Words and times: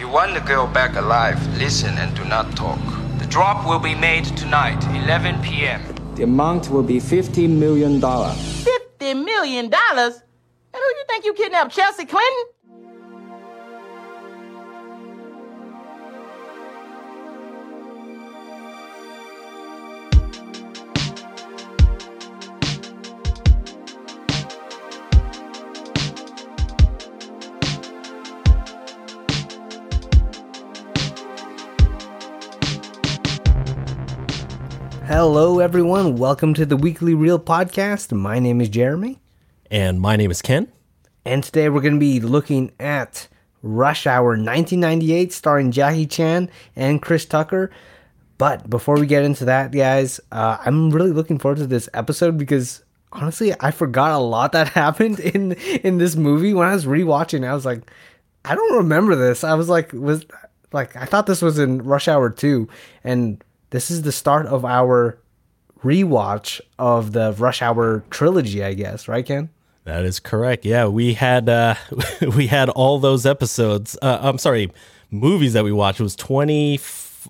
If 0.00 0.06
you 0.06 0.12
want 0.12 0.32
the 0.32 0.40
girl 0.40 0.66
back 0.66 0.96
alive, 0.96 1.38
listen 1.58 1.90
and 1.98 2.16
do 2.16 2.24
not 2.24 2.56
talk. 2.56 2.78
The 3.18 3.26
drop 3.26 3.68
will 3.68 3.78
be 3.78 3.94
made 3.94 4.24
tonight, 4.34 4.82
11 5.04 5.42
p.m. 5.42 5.82
The 6.14 6.22
amount 6.22 6.70
will 6.70 6.82
be 6.82 6.98
$50 6.98 7.50
million. 7.50 8.00
Fifty 8.00 9.12
million 9.12 9.68
dollars? 9.68 10.14
And 10.72 10.80
who 10.82 10.88
do 10.88 10.96
you 10.96 11.04
think 11.06 11.26
you 11.26 11.34
kidnapped, 11.34 11.74
Chelsea 11.74 12.06
Clinton? 12.06 12.44
Hello, 35.60 35.68
everyone. 35.68 36.16
Welcome 36.16 36.54
to 36.54 36.64
the 36.64 36.78
Weekly 36.78 37.12
Reel 37.12 37.38
Podcast. 37.38 38.12
My 38.12 38.38
name 38.38 38.62
is 38.62 38.70
Jeremy, 38.70 39.20
And 39.70 40.00
my 40.00 40.16
name 40.16 40.30
is 40.30 40.40
Ken. 40.40 40.72
and 41.26 41.44
today 41.44 41.68
we're 41.68 41.82
going 41.82 41.92
to 41.92 42.00
be 42.00 42.18
looking 42.18 42.72
at 42.80 43.28
Rush 43.62 44.06
Hour 44.06 44.28
1998, 44.28 45.34
starring 45.34 45.70
Jackie 45.70 46.06
Chan 46.06 46.50
and 46.74 47.02
Chris 47.02 47.26
Tucker. 47.26 47.70
But 48.38 48.70
before 48.70 48.98
we 48.98 49.06
get 49.06 49.22
into 49.22 49.44
that, 49.44 49.70
guys, 49.70 50.18
uh, 50.32 50.56
I'm 50.64 50.88
really 50.92 51.12
looking 51.12 51.38
forward 51.38 51.58
to 51.58 51.66
this 51.66 51.90
episode 51.92 52.38
because 52.38 52.82
honestly, 53.12 53.52
I 53.60 53.70
forgot 53.70 54.12
a 54.12 54.18
lot 54.18 54.52
that 54.52 54.68
happened 54.80 55.20
in 55.20 55.52
in 55.52 55.98
this 55.98 56.16
movie. 56.16 56.54
When 56.54 56.68
I 56.68 56.72
was 56.72 56.86
rewatching, 56.86 57.46
I 57.46 57.52
was 57.52 57.66
like, 57.66 57.82
I 58.46 58.54
don't 58.54 58.78
remember 58.78 59.14
this. 59.14 59.44
I 59.44 59.52
was 59.52 59.68
like, 59.68 59.92
was 59.92 60.24
like, 60.72 60.96
I 60.96 61.04
thought 61.04 61.26
this 61.26 61.42
was 61.42 61.58
in 61.58 61.82
Rush 61.82 62.08
Hour 62.08 62.30
2, 62.30 62.66
and 63.04 63.44
this 63.68 63.90
is 63.90 64.00
the 64.00 64.10
start 64.12 64.46
of 64.46 64.64
our 64.64 65.18
rewatch 65.82 66.60
of 66.78 67.12
the 67.12 67.32
Rush 67.32 67.62
Hour 67.62 68.04
trilogy, 68.10 68.62
I 68.62 68.74
guess, 68.74 69.08
right, 69.08 69.24
Ken? 69.24 69.50
That 69.84 70.04
is 70.04 70.20
correct. 70.20 70.64
Yeah, 70.64 70.86
we 70.86 71.14
had 71.14 71.48
uh 71.48 71.74
we 72.36 72.46
had 72.46 72.68
all 72.68 72.98
those 72.98 73.26
episodes. 73.26 73.96
Uh, 74.00 74.18
I'm 74.20 74.38
sorry, 74.38 74.70
movies 75.10 75.54
that 75.54 75.64
we 75.64 75.72
watched 75.72 76.00
It 76.00 76.04
was 76.04 76.16
20 76.16 76.78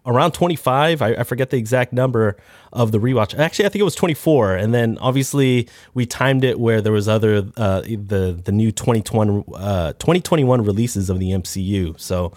around 0.07 0.33
25. 0.33 1.03
I, 1.03 1.09
I 1.15 1.23
forget 1.25 1.51
the 1.51 1.57
exact 1.57 1.93
number 1.93 2.37
of 2.73 2.93
the 2.93 2.99
rewatch. 2.99 3.37
Actually, 3.39 3.67
I 3.67 3.69
think 3.71 3.81
it 3.81 3.85
was 3.85 3.95
24. 3.95 4.57
And 4.57 4.75
then 4.75 4.99
obviously 5.01 5.69
we 5.95 6.07
timed 6.07 6.45
it 6.45 6.61
where 6.61 6.81
there 6.81 6.93
was 6.93 7.09
other 7.09 7.47
uh 7.57 7.81
the 7.83 8.41
the 8.45 8.53
new 8.53 8.73
2021 8.73 9.45
uh 9.55 9.93
2021 9.95 10.65
releases 10.65 11.09
of 11.09 11.19
the 11.19 11.31
MCU. 11.31 11.99
So 12.01 12.33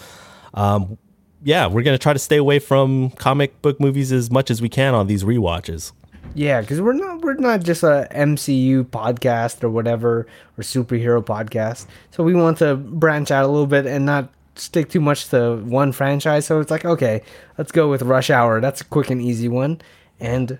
um 0.53 0.97
yeah, 1.45 1.67
we're 1.67 1.83
to 1.83 1.97
try 1.97 2.13
to 2.13 2.19
stay 2.19 2.37
away 2.37 2.59
from 2.59 3.09
comic 3.11 3.61
book 3.61 3.79
movies 3.79 4.13
as 4.13 4.31
much 4.31 4.49
as 4.49 4.61
we 4.61 4.69
can 4.69 4.93
on 4.93 5.07
these 5.07 5.23
rewatches. 5.23 5.91
Yeah, 6.31 6.61
because 6.61 6.81
we're 6.81 6.93
not 6.93 7.21
we're 7.21 7.35
not 7.35 7.61
just 7.61 7.83
a 7.83 8.07
MCU 8.11 8.85
podcast 8.85 9.63
or 9.63 9.69
whatever 9.69 10.25
or 10.57 10.63
superhero 10.63 11.23
podcast. 11.23 11.85
So 12.11 12.23
we 12.23 12.33
want 12.33 12.57
to 12.59 12.75
branch 12.75 13.29
out 13.29 13.43
a 13.45 13.47
little 13.47 13.67
bit 13.67 13.85
and 13.85 14.05
not 14.05 14.33
stick 14.55 14.89
too 14.89 14.99
much 15.01 15.29
to 15.29 15.57
one 15.57 15.91
franchise. 15.91 16.45
So 16.45 16.59
it's 16.59 16.71
like, 16.71 16.85
okay, 16.85 17.21
let's 17.57 17.71
go 17.71 17.89
with 17.89 18.01
Rush 18.01 18.29
Hour. 18.29 18.61
That's 18.61 18.81
a 18.81 18.85
quick 18.85 19.09
and 19.09 19.21
easy 19.21 19.47
one. 19.47 19.81
And 20.19 20.57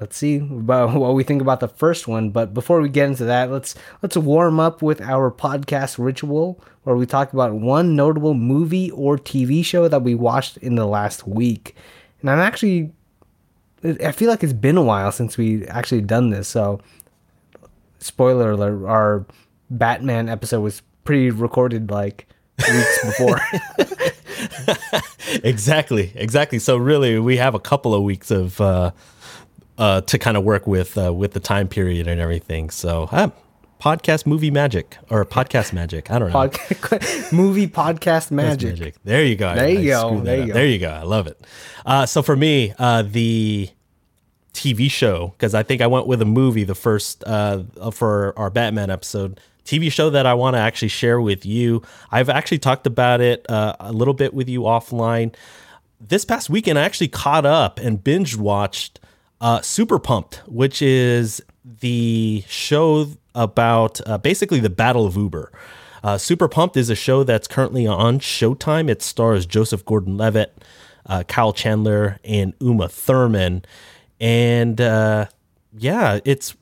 let's 0.00 0.16
see 0.16 0.36
about 0.36 0.94
what 0.94 1.14
we 1.14 1.24
think 1.24 1.42
about 1.42 1.60
the 1.60 1.68
first 1.68 2.06
one. 2.06 2.30
But 2.30 2.54
before 2.54 2.80
we 2.80 2.88
get 2.88 3.08
into 3.08 3.24
that, 3.24 3.50
let's 3.50 3.74
let's 4.02 4.16
warm 4.16 4.60
up 4.60 4.82
with 4.82 5.00
our 5.00 5.30
podcast 5.32 5.98
ritual 5.98 6.60
where 6.84 6.96
we 6.96 7.06
talk 7.06 7.32
about 7.32 7.54
one 7.54 7.96
notable 7.96 8.34
movie 8.34 8.90
or 8.92 9.18
TV 9.18 9.64
show 9.64 9.88
that 9.88 10.02
we 10.02 10.14
watched 10.14 10.58
in 10.58 10.76
the 10.76 10.86
last 10.86 11.26
week. 11.26 11.74
And 12.20 12.30
I'm 12.30 12.38
actually 12.38 12.92
I 13.84 14.12
feel 14.12 14.28
like 14.28 14.42
it's 14.42 14.52
been 14.52 14.76
a 14.76 14.82
while 14.82 15.12
since 15.12 15.36
we 15.36 15.66
actually 15.66 16.00
done 16.00 16.30
this. 16.30 16.48
So, 16.48 16.80
spoiler 17.98 18.52
alert: 18.52 18.86
our 18.86 19.24
Batman 19.70 20.28
episode 20.28 20.60
was 20.60 20.82
pre-recorded 21.04 21.90
like 21.90 22.26
weeks 22.58 23.04
before. 23.04 23.40
exactly 25.42 26.12
exactly 26.14 26.58
so 26.58 26.76
really 26.76 27.18
we 27.18 27.36
have 27.36 27.54
a 27.54 27.58
couple 27.58 27.92
of 27.92 28.02
weeks 28.02 28.30
of 28.30 28.60
uh 28.60 28.90
uh 29.78 30.00
to 30.02 30.18
kind 30.18 30.36
of 30.36 30.44
work 30.44 30.66
with 30.66 30.96
uh 30.96 31.12
with 31.12 31.32
the 31.32 31.40
time 31.40 31.68
period 31.68 32.06
and 32.06 32.20
everything 32.20 32.70
so 32.70 33.08
uh, 33.10 33.28
podcast 33.80 34.26
movie 34.26 34.50
magic 34.50 34.96
or 35.10 35.24
podcast 35.24 35.72
magic 35.72 36.10
i 36.10 36.18
don't 36.18 36.28
know 36.28 36.48
Pod- 36.48 36.58
movie 37.32 37.66
podcast 37.68 38.02
That's 38.28 38.30
magic. 38.30 38.94
there 39.04 39.24
you 39.24 39.36
go 39.36 39.54
There 39.54 39.68
you 39.68 39.94
I 39.94 40.00
go, 40.00 40.20
there 40.20 40.36
you 40.36 40.42
up. 40.42 40.48
go. 40.48 40.54
there 40.54 40.66
you 40.66 40.78
go 40.78 40.90
i 40.90 41.02
love 41.02 41.26
it 41.26 41.40
uh 41.86 42.04
so 42.06 42.22
for 42.22 42.36
me 42.36 42.74
uh 42.78 43.02
the 43.02 43.70
TV 44.54 44.90
show 44.90 45.34
because 45.36 45.54
I 45.54 45.62
think 45.62 45.80
I 45.80 45.86
went 45.86 46.08
with 46.08 46.20
a 46.20 46.24
movie 46.24 46.64
the 46.64 46.74
first 46.74 47.22
uh, 47.24 47.62
for 47.92 48.36
our 48.36 48.50
Batman 48.50 48.90
episode. 48.90 49.38
TV 49.64 49.92
show 49.92 50.10
that 50.10 50.26
I 50.26 50.34
want 50.34 50.54
to 50.54 50.58
actually 50.58 50.88
share 50.88 51.20
with 51.20 51.46
you. 51.46 51.82
I've 52.10 52.28
actually 52.28 52.58
talked 52.58 52.84
about 52.84 53.20
it 53.20 53.48
uh, 53.48 53.76
a 53.78 53.92
little 53.92 54.14
bit 54.14 54.34
with 54.34 54.48
you 54.48 54.62
offline. 54.62 55.32
This 56.00 56.24
past 56.24 56.50
weekend, 56.50 56.76
I 56.76 56.82
actually 56.82 57.06
caught 57.08 57.46
up 57.46 57.78
and 57.78 58.02
binge 58.02 58.34
watched 58.36 58.98
uh, 59.40 59.60
Super 59.60 60.00
Pumped, 60.00 60.36
which 60.48 60.82
is 60.82 61.40
the 61.64 62.42
show 62.48 63.10
about 63.38 64.00
uh, 64.06 64.18
basically 64.18 64.60
the 64.60 64.68
Battle 64.68 65.06
of 65.06 65.16
Uber. 65.16 65.52
Uh, 66.02 66.18
Super 66.18 66.48
Pumped 66.48 66.76
is 66.76 66.90
a 66.90 66.94
show 66.94 67.22
that's 67.22 67.48
currently 67.48 67.86
on 67.86 68.18
Showtime. 68.18 68.90
It 68.90 69.00
stars 69.02 69.46
Joseph 69.46 69.84
Gordon-Levitt, 69.84 70.62
uh, 71.06 71.22
Kyle 71.24 71.52
Chandler, 71.52 72.18
and 72.24 72.52
Uma 72.60 72.88
Thurman. 72.88 73.64
And 74.20 74.80
uh, 74.80 75.26
yeah, 75.76 76.20
it's 76.24 76.56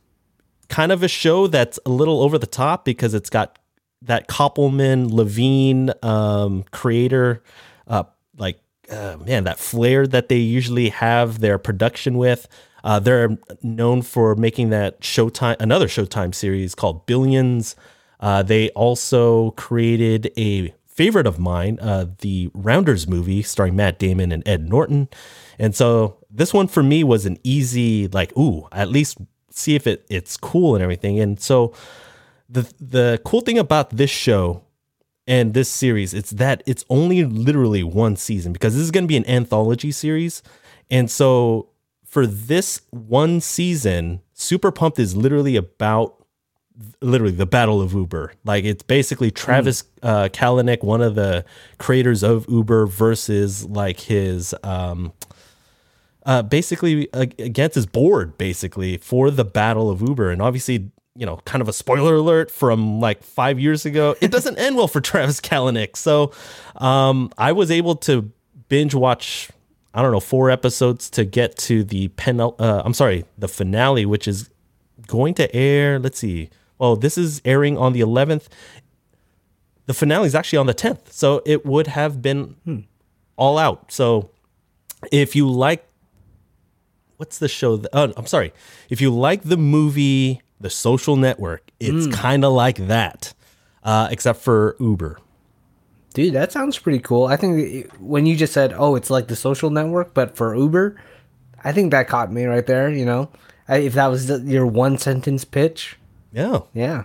kind 0.68 0.92
of 0.92 1.02
a 1.02 1.08
show 1.08 1.46
that's 1.46 1.78
a 1.86 1.90
little 1.90 2.22
over 2.22 2.38
the 2.38 2.46
top 2.46 2.84
because 2.84 3.14
it's 3.14 3.30
got 3.30 3.58
that 4.02 4.28
Koppelman 4.28 5.10
Levien 5.10 5.92
um, 6.04 6.64
creator, 6.70 7.42
uh, 7.86 8.04
like 8.36 8.60
uh, 8.90 9.16
man, 9.24 9.44
that 9.44 9.58
flair 9.58 10.06
that 10.06 10.28
they 10.28 10.36
usually 10.36 10.90
have 10.90 11.40
their 11.40 11.58
production 11.58 12.18
with. 12.18 12.48
Uh, 12.84 12.98
they're 12.98 13.36
known 13.62 14.02
for 14.02 14.34
making 14.34 14.70
that 14.70 15.00
Showtime, 15.00 15.56
another 15.60 15.86
Showtime 15.86 16.34
series 16.34 16.74
called 16.74 17.06
Billions. 17.06 17.76
Uh, 18.20 18.42
they 18.42 18.70
also 18.70 19.50
created 19.52 20.30
a 20.36 20.74
favorite 20.86 21.26
of 21.26 21.38
mine, 21.38 21.78
uh, 21.80 22.06
the 22.20 22.50
Rounders 22.54 23.06
movie 23.06 23.42
starring 23.42 23.76
Matt 23.76 23.98
Damon 23.98 24.32
and 24.32 24.46
Ed 24.48 24.68
Norton. 24.68 25.08
And 25.58 25.74
so 25.74 26.18
this 26.30 26.54
one 26.54 26.68
for 26.68 26.82
me 26.82 27.04
was 27.04 27.26
an 27.26 27.38
easy, 27.44 28.08
like, 28.08 28.36
ooh, 28.36 28.66
at 28.72 28.88
least 28.88 29.18
see 29.50 29.74
if 29.74 29.86
it 29.86 30.06
it's 30.08 30.36
cool 30.36 30.74
and 30.74 30.82
everything. 30.82 31.18
And 31.18 31.40
so 31.40 31.72
the 32.48 32.70
the 32.80 33.20
cool 33.24 33.40
thing 33.40 33.58
about 33.58 33.90
this 33.90 34.10
show 34.10 34.62
and 35.26 35.54
this 35.54 35.68
series 35.68 36.14
it's 36.14 36.30
that 36.30 36.62
it's 36.66 36.84
only 36.88 37.24
literally 37.24 37.82
one 37.82 38.14
season 38.14 38.52
because 38.52 38.74
this 38.74 38.82
is 38.82 38.90
going 38.90 39.04
to 39.04 39.08
be 39.08 39.16
an 39.16 39.26
anthology 39.28 39.90
series. 39.90 40.42
And 40.90 41.10
so 41.10 41.70
for 42.16 42.26
this 42.26 42.80
one 42.92 43.42
season, 43.42 44.22
Super 44.32 44.72
Pumped 44.72 44.98
is 44.98 45.14
literally 45.14 45.54
about 45.54 46.24
literally 47.02 47.34
the 47.34 47.44
battle 47.44 47.82
of 47.82 47.92
Uber. 47.92 48.32
Like 48.42 48.64
it's 48.64 48.82
basically 48.82 49.30
Travis 49.30 49.84
uh, 50.02 50.30
Kalanick, 50.32 50.82
one 50.82 51.02
of 51.02 51.14
the 51.14 51.44
creators 51.76 52.22
of 52.22 52.48
Uber, 52.48 52.86
versus 52.86 53.66
like 53.66 54.00
his 54.00 54.54
um, 54.62 55.12
uh, 56.24 56.40
basically 56.40 57.06
against 57.12 57.74
his 57.74 57.84
board, 57.84 58.38
basically 58.38 58.96
for 58.96 59.30
the 59.30 59.44
battle 59.44 59.90
of 59.90 60.00
Uber, 60.00 60.30
and 60.30 60.40
obviously. 60.40 60.90
You 61.18 61.24
know, 61.24 61.38
kind 61.46 61.62
of 61.62 61.68
a 61.68 61.72
spoiler 61.72 62.16
alert 62.16 62.50
from 62.50 63.00
like 63.00 63.22
five 63.22 63.58
years 63.58 63.86
ago. 63.86 64.14
It 64.20 64.30
doesn't 64.30 64.58
end 64.58 64.76
well 64.76 64.86
for 64.86 65.00
Travis 65.00 65.40
Kalanick. 65.40 65.96
So, 65.96 66.32
um, 66.76 67.30
I 67.38 67.52
was 67.52 67.70
able 67.70 67.96
to 67.96 68.30
binge 68.68 68.94
watch 68.94 69.48
I 69.96 70.02
don't 70.02 70.12
know, 70.12 70.20
four 70.20 70.50
episodes 70.50 71.08
to 71.10 71.24
get 71.24 71.56
to 71.58 71.82
the 71.82 72.08
pen. 72.08 72.38
Uh, 72.38 72.52
I'm 72.84 72.92
sorry, 72.92 73.24
the 73.38 73.48
finale, 73.48 74.04
which 74.04 74.28
is 74.28 74.50
going 75.06 75.32
to 75.34 75.56
air. 75.56 75.98
Let's 75.98 76.18
see. 76.18 76.50
Well, 76.78 76.96
this 76.96 77.16
is 77.16 77.40
airing 77.46 77.78
on 77.78 77.94
the 77.94 78.00
11th. 78.00 78.48
The 79.86 79.94
finale 79.94 80.26
is 80.26 80.34
actually 80.34 80.58
on 80.58 80.66
the 80.66 80.74
10th, 80.74 81.12
so 81.12 81.40
it 81.46 81.64
would 81.64 81.86
have 81.86 82.20
been 82.20 82.56
all 83.36 83.56
out. 83.56 83.90
So, 83.90 84.30
if 85.10 85.34
you 85.34 85.48
like, 85.48 85.86
what's 87.16 87.38
the 87.38 87.48
show? 87.48 87.78
That, 87.78 87.90
oh, 87.94 88.12
I'm 88.18 88.26
sorry. 88.26 88.52
If 88.90 89.00
you 89.00 89.10
like 89.10 89.44
the 89.44 89.56
movie 89.56 90.42
The 90.60 90.68
Social 90.68 91.16
Network, 91.16 91.70
it's 91.80 92.06
kind 92.14 92.44
of 92.44 92.52
like 92.52 92.88
that, 92.88 93.32
uh, 93.82 94.08
except 94.10 94.40
for 94.40 94.76
Uber. 94.78 95.18
Dude, 96.16 96.32
that 96.32 96.50
sounds 96.50 96.78
pretty 96.78 96.98
cool. 96.98 97.26
I 97.26 97.36
think 97.36 97.92
when 98.00 98.24
you 98.24 98.36
just 98.36 98.54
said, 98.54 98.72
"Oh, 98.74 98.94
it's 98.96 99.10
like 99.10 99.28
the 99.28 99.36
social 99.36 99.68
network, 99.68 100.14
but 100.14 100.34
for 100.34 100.56
Uber," 100.56 100.96
I 101.62 101.72
think 101.72 101.90
that 101.90 102.08
caught 102.08 102.32
me 102.32 102.46
right 102.46 102.66
there. 102.66 102.88
You 102.88 103.04
know, 103.04 103.28
I, 103.68 103.80
if 103.80 103.92
that 103.92 104.06
was 104.06 104.26
the, 104.28 104.38
your 104.40 104.66
one 104.66 104.96
sentence 104.96 105.44
pitch, 105.44 105.98
Yeah. 106.32 106.60
yeah, 106.72 107.04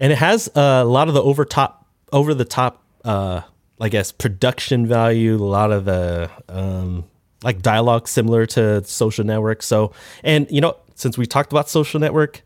and 0.00 0.12
it 0.14 0.16
has 0.16 0.48
uh, 0.56 0.80
a 0.82 0.84
lot 0.86 1.08
of 1.08 1.14
the 1.14 1.22
over 1.22 1.44
top 1.44 1.86
over 2.10 2.32
the 2.32 2.46
top 2.46 2.82
uh 3.04 3.42
I 3.78 3.90
guess 3.90 4.12
production 4.12 4.86
value, 4.86 5.34
a 5.36 5.44
lot 5.44 5.70
of 5.70 5.84
the 5.84 6.30
um, 6.48 7.04
like 7.44 7.60
dialogue 7.60 8.08
similar 8.08 8.46
to 8.46 8.82
Social 8.84 9.26
Network. 9.26 9.62
So, 9.62 9.92
and 10.24 10.50
you 10.50 10.62
know, 10.62 10.78
since 10.94 11.18
we 11.18 11.26
talked 11.26 11.52
about 11.52 11.68
Social 11.68 12.00
Network, 12.00 12.40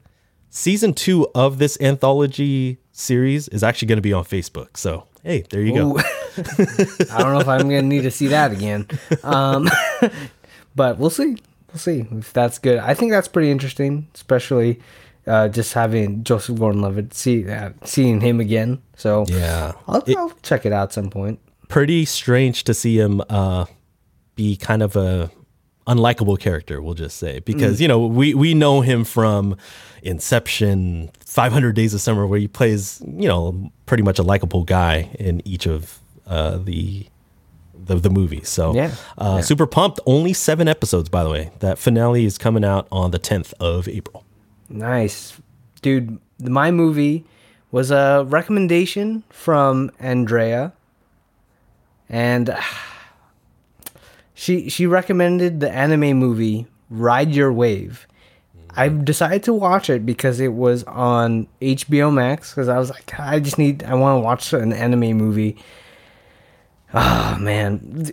season 0.55 0.93
two 0.93 1.27
of 1.35 1.57
this 1.59 1.79
anthology 1.81 2.79
series 2.93 3.49
is 3.49 3.63
actually 3.65 3.89
going 3.89 3.97
to 3.97 4.03
be 4.03 4.13
on 4.13 4.23
Facebook. 4.25 4.77
So, 4.77 5.07
hey, 5.25 5.45
there 5.51 5.63
you 5.63 5.73
Ooh. 5.75 5.95
go. 5.95 5.99
I 7.11 7.19
don't 7.23 7.33
know 7.33 7.41
if 7.41 7.49
I'm 7.49 7.63
gonna 7.63 7.83
need 7.83 8.03
to 8.03 8.11
see 8.11 8.29
that 8.29 8.53
again. 8.53 8.87
Um, 9.25 9.69
but 10.77 10.99
we'll 10.99 11.11
see. 11.11 11.37
We'll 11.73 11.79
see 11.79 12.07
if 12.11 12.33
that's 12.35 12.59
good. 12.59 12.79
I 12.79 12.93
think 12.95 13.13
that's 13.13 13.29
pretty 13.29 13.51
interesting, 13.51 14.07
especially 14.15 14.81
uh, 15.27 15.49
just 15.49 15.73
having 15.73 16.23
Joseph 16.25 16.59
Gordon-Levitt, 16.59 17.15
see 17.15 17.49
uh, 17.49 17.71
seeing 17.85 18.21
him 18.21 18.41
again. 18.41 18.83
So 18.97 19.25
Yeah. 19.29 19.73
I'll, 19.89 20.03
It- 20.07 20.17
I'll 20.17 20.33
check 20.43 20.67
it 20.67 20.73
out 20.73 20.85
at 20.85 20.93
some 20.93 21.09
point. 21.11 21.39
pretty 21.69 22.05
strange 22.05 22.65
to 22.65 22.75
see 22.75 22.99
him 22.99 23.23
uh, 23.31 23.65
be 24.37 24.57
kind 24.57 24.83
of 24.83 24.97
a 24.97 25.31
unlikable 25.87 26.39
character. 26.39 26.81
We'll 26.83 26.95
just 26.95 27.17
say 27.19 27.41
because 27.41 27.81
you 27.81 27.89
know 27.89 28.07
we 28.07 28.35
we 28.35 28.55
know 28.55 28.81
him 28.81 29.05
from 29.05 29.57
Inception, 30.03 31.11
Five 31.25 31.53
Hundred 31.53 31.75
Days 31.75 31.95
of 31.95 32.01
Summer, 32.01 32.27
where 32.27 32.39
he 32.39 32.49
plays 32.49 33.01
you 33.07 33.29
know 33.29 33.71
pretty 33.87 34.03
much 34.03 34.19
a 34.19 34.23
likable 34.23 34.65
guy 34.65 35.11
in 35.19 35.47
each 35.47 35.67
of 35.67 36.01
uh, 36.27 36.59
the. 36.59 37.07
The, 37.85 37.97
the 37.97 38.11
movies. 38.11 38.49
So, 38.49 38.73
Yeah. 38.77 38.93
Uh, 39.19 39.39
Yeah. 39.39 39.41
super 39.41 39.67
pumped. 39.67 39.99
Only 40.07 40.33
seven 40.33 40.69
episodes, 40.69 41.09
by 41.09 41.25
the 41.25 41.31
way. 41.31 41.51
That 41.59 41.81
finale 41.81 42.25
is 42.25 42.39
coming 42.39 42.65
out 42.65 42.87
on 42.93 43.11
the 43.11 43.19
10th 43.19 43.53
of 43.59 43.89
April. 43.89 44.23
Nice, 44.69 45.41
dude. 45.81 46.21
My 46.39 46.71
movie 46.71 47.25
was 47.73 47.91
a 47.91 48.25
recommendation 48.29 49.25
from 49.31 49.91
Andrea, 49.99 50.73
and 52.09 52.55
she 54.43 54.69
she 54.69 54.87
recommended 54.87 55.61
the 55.61 55.71
anime 55.71 56.17
movie 56.19 56.67
Ride 56.91 57.31
Your 57.33 57.53
Wave. 57.53 58.09
I 58.75 58.89
decided 58.89 59.45
to 59.45 59.53
watch 59.53 59.89
it 59.89 60.05
because 60.05 60.41
it 60.41 60.53
was 60.55 60.83
on 60.85 61.47
HBO 61.61 62.13
Max. 62.13 62.51
Because 62.51 62.69
I 62.69 62.77
was 62.79 62.91
like, 62.91 63.21
I 63.21 63.39
just 63.39 63.59
need, 63.59 63.85
I 63.85 63.95
want 63.95 64.17
to 64.17 64.25
watch 64.25 64.53
an 64.55 64.73
anime 64.73 65.17
movie. 65.17 65.59
Oh 66.93 67.37
man, 67.39 68.11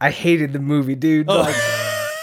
I 0.00 0.10
hated 0.10 0.54
the 0.54 0.58
movie, 0.58 0.94
dude. 0.94 1.26
Oh. 1.28 1.40
Like, 1.42 1.56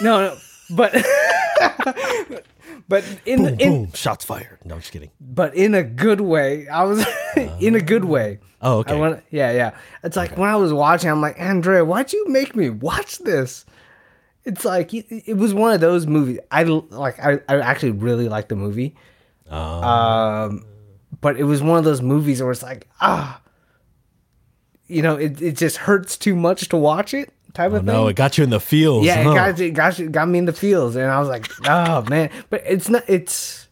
no, 0.01 0.21
no, 0.29 0.37
but 0.71 0.93
but 2.89 3.03
in 3.27 3.43
Boom, 3.43 3.59
in 3.59 3.83
boom, 3.85 3.93
shots 3.93 4.25
fired. 4.25 4.57
No, 4.65 4.73
I'm 4.75 4.81
just 4.81 4.91
kidding. 4.91 5.11
but 5.21 5.53
in 5.53 5.75
a 5.75 5.83
good 5.83 6.21
way. 6.21 6.67
I 6.67 6.83
was 6.83 7.05
in 7.59 7.75
a 7.75 7.81
good 7.81 8.05
way. 8.05 8.39
Oh, 8.61 8.79
okay. 8.79 8.93
I 8.93 8.97
want, 8.97 9.23
yeah, 9.31 9.51
yeah. 9.51 9.71
It's 10.03 10.17
like 10.17 10.37
when 10.37 10.49
I 10.49 10.55
was 10.55 10.73
watching, 10.73 11.09
I'm 11.09 11.21
like, 11.21 11.39
Andrea, 11.39 11.85
why'd 11.85 12.11
you 12.11 12.27
make 12.27 12.55
me 12.55 12.69
watch 12.69 13.19
this? 13.19 13.65
It's 14.45 14.65
like 14.65 14.93
it, 14.93 15.37
was 15.37 15.53
one 15.53 15.73
of 15.73 15.81
those 15.81 16.07
movies. 16.07 16.39
I 16.49 16.63
like. 16.63 17.19
I, 17.19 17.39
I 17.47 17.59
actually 17.59 17.91
really 17.91 18.27
liked 18.27 18.49
the 18.49 18.55
movie. 18.55 18.95
Oh. 19.49 19.57
Um, 19.57 20.65
but 21.21 21.37
it 21.37 21.43
was 21.43 21.61
one 21.61 21.77
of 21.77 21.83
those 21.83 22.01
movies 22.01 22.41
where 22.41 22.51
it's 22.51 22.63
like, 22.63 22.87
ah, 23.01 23.41
you 24.87 25.01
know, 25.01 25.15
it, 25.15 25.41
it 25.41 25.57
just 25.57 25.77
hurts 25.77 26.17
too 26.17 26.35
much 26.35 26.69
to 26.69 26.77
watch 26.77 27.13
it. 27.13 27.31
Type 27.53 27.71
of 27.71 27.79
thing. 27.79 27.89
Oh, 27.89 28.03
No, 28.03 28.07
it 28.07 28.15
got 28.15 28.37
you 28.37 28.43
in 28.43 28.49
the 28.49 28.59
feels. 28.59 29.05
Yeah, 29.05 29.23
huh? 29.23 29.31
it 29.31 29.35
got 29.35 29.59
it 29.59 29.71
got 29.71 29.99
it 29.99 30.11
got 30.11 30.27
me 30.27 30.39
in 30.39 30.45
the 30.45 30.53
feels, 30.53 30.95
and 30.95 31.05
I 31.05 31.19
was 31.19 31.29
like, 31.29 31.47
oh 31.67 32.03
man. 32.09 32.29
But 32.49 32.63
it's 32.65 32.89
not. 32.89 33.03
It's 33.07 33.67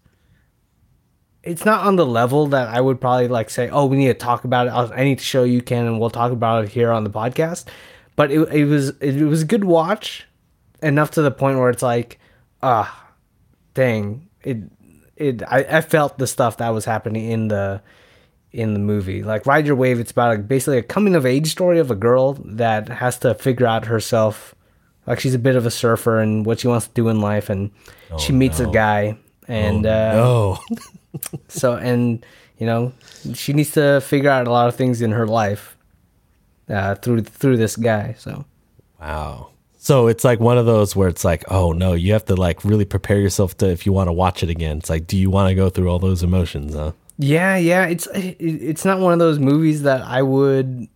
it's 1.48 1.66
not 1.66 1.86
on 1.86 1.96
the 1.96 2.06
level 2.06 2.48
that 2.48 2.68
I 2.68 2.82
would 2.82 3.00
probably 3.00 3.28
like 3.28 3.50
say. 3.50 3.70
Oh, 3.70 3.86
we 3.86 3.98
need 3.98 4.08
to 4.08 4.14
talk 4.14 4.44
about 4.44 4.68
it. 4.68 4.72
I'll, 4.72 4.92
I 4.94 5.04
need 5.04 5.20
to 5.20 5.24
show 5.24 5.44
you, 5.44 5.62
Ken, 5.62 5.86
and 5.86 6.00
we'll 6.00 6.10
talk 6.10 6.32
about 6.32 6.66
it 6.66 6.70
here 6.70 6.92
on 6.92 7.04
the 7.04 7.10
podcast. 7.10 7.66
But 8.16 8.32
it 8.32 8.40
it 8.54 8.66
was 8.66 8.90
it, 9.00 9.22
was 9.24 9.44
a 9.44 9.46
good 9.46 9.64
watch, 9.64 10.28
enough 10.82 11.12
to 11.12 11.22
the 11.22 11.32
point 11.32 11.58
where 11.58 11.70
it's 11.70 11.84
like, 11.84 12.20
ah, 12.62 13.12
dang 13.74 14.28
it. 14.44 14.58
It 15.16 15.42
I, 15.48 15.64
I 15.78 15.82
felt 15.82 16.18
the 16.20 16.28
stuff 16.28 16.58
that 16.58 16.70
was 16.70 16.86
happening 16.86 17.32
in 17.32 17.48
the 17.48 17.82
in 18.52 18.74
the 18.74 18.80
movie. 18.80 19.24
Like 19.24 19.46
Ride 19.46 19.66
Your 19.66 19.76
Wave, 19.76 20.00
it's 20.00 20.12
about 20.12 20.30
like 20.30 20.48
basically 20.48 20.78
a 20.78 20.84
coming 20.84 21.16
of 21.16 21.26
age 21.26 21.50
story 21.52 21.80
of 21.80 21.90
a 21.92 21.96
girl 21.96 22.34
that 22.46 22.88
has 22.90 23.18
to 23.20 23.34
figure 23.36 23.66
out 23.66 23.86
herself. 23.86 24.54
Like 25.06 25.20
she's 25.20 25.34
a 25.34 25.40
bit 25.40 25.56
of 25.56 25.66
a 25.66 25.72
surfer 25.72 26.20
and 26.20 26.46
what 26.46 26.60
she 26.60 26.68
wants 26.68 26.88
to 26.88 26.94
do 26.94 27.08
in 27.08 27.22
life, 27.22 27.50
and 27.50 27.72
she 28.20 28.32
meets 28.34 28.60
a 28.60 28.68
guy, 28.68 29.18
and 29.48 29.86
uh, 29.86 30.12
Oh, 30.16 30.60
so 31.48 31.76
and 31.76 32.26
you 32.58 32.66
know 32.66 32.94
she 33.34 33.54
needs 33.54 33.72
to 33.72 34.02
figure 34.02 34.30
out 34.30 34.48
a 34.48 34.52
lot 34.52 34.68
of 34.68 34.76
things 34.76 35.02
in 35.02 35.12
her 35.12 35.28
life 35.28 35.78
uh, 36.70 36.96
through 36.96 37.24
through 37.24 37.58
this 37.58 37.76
guy. 37.76 38.16
So 38.18 38.46
Wow. 39.00 39.50
So 39.78 40.08
it's 40.08 40.24
like 40.24 40.40
one 40.40 40.58
of 40.58 40.66
those 40.66 40.96
where 40.96 41.08
it's 41.08 41.24
like, 41.24 41.46
oh 41.50 41.72
no, 41.72 41.94
you 41.94 42.12
have 42.14 42.26
to 42.26 42.36
like 42.36 42.66
really 42.66 42.84
prepare 42.84 43.20
yourself 43.20 43.56
to 43.58 43.70
if 43.70 43.86
you 43.86 43.94
want 43.94 44.08
to 44.08 44.14
watch 44.14 44.44
it 44.44 44.50
again. 44.50 44.80
It's 44.80 44.90
like, 44.90 45.08
do 45.08 45.16
you 45.18 45.30
want 45.30 45.50
to 45.50 45.56
go 45.56 45.70
through 45.70 45.90
all 45.90 46.00
those 46.00 46.24
emotions, 46.24 46.74
huh? 46.74 46.92
yeah, 47.18 47.58
yeah, 47.58 47.86
it's 47.86 48.08
it's 48.14 48.86
not 48.86 49.00
one 49.00 49.14
of 49.14 49.20
those 49.20 49.40
movies 49.40 49.84
that 49.84 50.02
I 50.02 50.22
would 50.22 50.88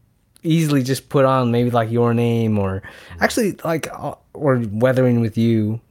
easily 0.43 0.83
just 0.83 1.09
put 1.09 1.25
on. 1.25 1.51
Maybe 1.51 1.71
like 1.71 1.89
Your 1.89 2.13
Name 2.13 2.59
or 2.59 2.83
actually 3.19 3.53
like 3.63 3.87
uh, 3.91 4.15
or 4.33 4.61
Weathering 4.71 5.21
with 5.21 5.37
You. 5.37 5.81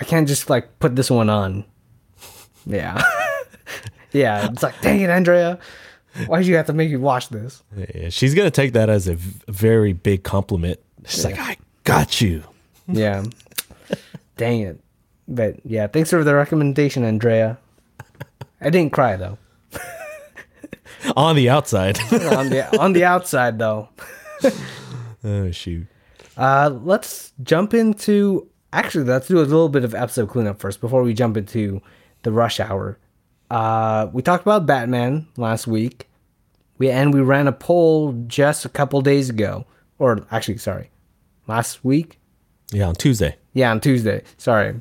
I 0.00 0.04
can't 0.04 0.28
just 0.28 0.50
like 0.50 0.78
put 0.78 0.94
this 0.94 1.10
one 1.10 1.30
on. 1.30 1.64
Yeah, 2.66 3.02
yeah. 4.12 4.48
It's 4.50 4.62
like, 4.62 4.80
dang 4.80 5.00
it, 5.00 5.10
Andrea, 5.10 5.58
why'd 6.26 6.46
you 6.46 6.56
have 6.56 6.66
to 6.66 6.72
make 6.72 6.90
me 6.90 6.96
watch 6.96 7.28
this? 7.28 7.62
Yeah, 7.76 8.08
she's 8.10 8.34
gonna 8.34 8.50
take 8.50 8.72
that 8.72 8.88
as 8.88 9.08
a 9.08 9.14
v- 9.14 9.40
very 9.48 9.92
big 9.92 10.22
compliment. 10.24 10.80
She's 11.06 11.24
like, 11.24 11.38
I 11.38 11.56
got 11.84 12.20
you. 12.20 12.42
Yeah. 12.86 13.24
Dang 14.36 14.60
it. 14.60 14.80
But 15.26 15.56
yeah, 15.64 15.86
thanks 15.86 16.10
for 16.10 16.24
the 16.24 16.34
recommendation, 16.34 17.04
Andrea. 17.04 17.58
I 18.60 18.70
didn't 18.70 18.92
cry 18.92 19.16
though. 19.16 19.38
On 21.16 21.36
the 21.36 21.48
outside. 21.50 21.98
on 22.12 22.50
the 22.50 22.78
on 22.80 22.92
the 22.92 23.04
outside 23.04 23.58
though. 23.58 23.88
oh 25.24 25.50
shoot. 25.50 25.86
Uh 26.36 26.70
let's 26.82 27.32
jump 27.42 27.72
into 27.72 28.48
actually 28.72 29.04
let's 29.04 29.28
do 29.28 29.38
a 29.38 29.40
little 29.40 29.68
bit 29.68 29.84
of 29.84 29.94
episode 29.94 30.28
cleanup 30.28 30.58
first 30.58 30.80
before 30.80 31.02
we 31.02 31.14
jump 31.14 31.36
into 31.36 31.80
the 32.22 32.32
rush 32.32 32.58
hour. 32.58 32.98
Uh 33.50 34.08
we 34.12 34.22
talked 34.22 34.42
about 34.42 34.66
Batman 34.66 35.26
last 35.36 35.66
week. 35.66 36.08
We 36.78 36.90
and 36.90 37.12
we 37.12 37.20
ran 37.20 37.46
a 37.48 37.52
poll 37.52 38.12
just 38.26 38.64
a 38.64 38.68
couple 38.68 39.00
days 39.00 39.30
ago. 39.30 39.64
Or 39.98 40.26
actually 40.30 40.58
sorry. 40.58 40.90
Last 41.46 41.84
week? 41.84 42.18
Yeah, 42.70 42.88
on 42.88 42.94
Tuesday. 42.94 43.36
Yeah, 43.54 43.70
on 43.70 43.80
Tuesday. 43.80 44.22
Sorry, 44.36 44.74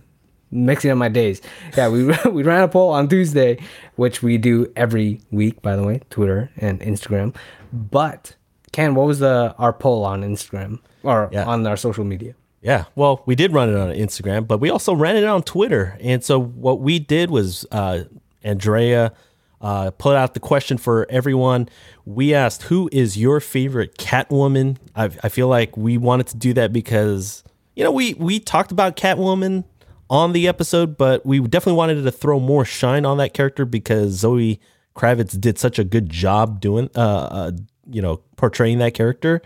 mixing 0.52 0.92
up 0.92 0.98
my 0.98 1.08
days. 1.10 1.42
Yeah, 1.78 1.90
we 1.90 2.04
we 2.32 2.44
ran 2.44 2.64
a 2.64 2.68
poll 2.68 2.90
on 2.92 3.08
Tuesday, 3.08 3.58
which 3.96 4.22
we 4.22 4.38
do 4.38 4.72
every 4.76 5.22
week, 5.32 5.62
by 5.62 5.76
the 5.76 5.84
way, 5.84 6.02
Twitter 6.10 6.52
and 6.58 6.80
Instagram. 6.82 7.34
But 7.72 8.36
Ken, 8.74 8.94
what 8.96 9.08
was 9.08 9.20
the 9.20 9.56
our 9.58 9.72
poll 9.74 10.04
on 10.04 10.22
Instagram 10.24 10.80
or 11.04 11.30
Yeah. 11.32 11.46
on 11.46 11.66
our 11.66 11.78
social 11.78 12.04
media? 12.04 12.36
Yeah, 12.62 12.86
well, 12.96 13.24
we 13.26 13.36
did 13.36 13.54
run 13.54 13.70
it 13.70 13.78
on 13.78 13.90
Instagram, 13.96 14.46
but 14.46 14.60
we 14.60 14.70
also 14.70 14.94
ran 14.94 15.16
it 15.16 15.24
on 15.24 15.42
Twitter. 15.44 15.98
And 16.02 16.22
so 16.24 16.38
what 16.40 16.82
we 16.82 17.00
did 17.00 17.30
was 17.32 17.66
uh, 17.72 18.04
Andrea 18.44 19.14
uh, 19.62 19.92
put 19.92 20.16
out 20.16 20.34
the 20.34 20.40
question 20.40 20.78
for 20.78 21.08
everyone. 21.10 21.70
We 22.06 22.34
asked, 22.34 22.64
"Who 22.64 22.90
is 22.92 23.18
your 23.18 23.40
favorite 23.40 23.98
Catwoman?" 23.98 24.78
I, 24.96 25.10
I 25.24 25.30
feel 25.30 25.48
like 25.48 25.76
we 25.76 25.98
wanted 25.98 26.28
to 26.28 26.38
do 26.38 26.54
that 26.54 26.72
because 26.72 27.44
you 27.76 27.84
know 27.84 27.92
we 27.92 28.14
we 28.16 28.40
talked 28.40 28.72
about 28.72 28.96
Catwoman 28.96 29.64
on 30.10 30.34
the 30.34 30.48
episode, 30.48 30.98
but 30.98 31.26
we 31.26 31.40
definitely 31.40 31.78
wanted 31.78 32.04
to 32.04 32.12
throw 32.12 32.40
more 32.40 32.66
shine 32.66 33.06
on 33.06 33.18
that 33.18 33.34
character 33.34 33.66
because 33.66 34.14
Zoe 34.14 34.60
Kravitz 34.96 35.40
did 35.40 35.60
such 35.60 35.80
a 35.80 35.84
good 35.84 36.10
job 36.10 36.62
doing, 36.62 36.90
uh, 36.96 37.00
uh 37.00 37.52
you 37.90 38.02
know, 38.02 38.22
portraying 38.36 38.78
that 38.80 38.94
character, 38.94 39.42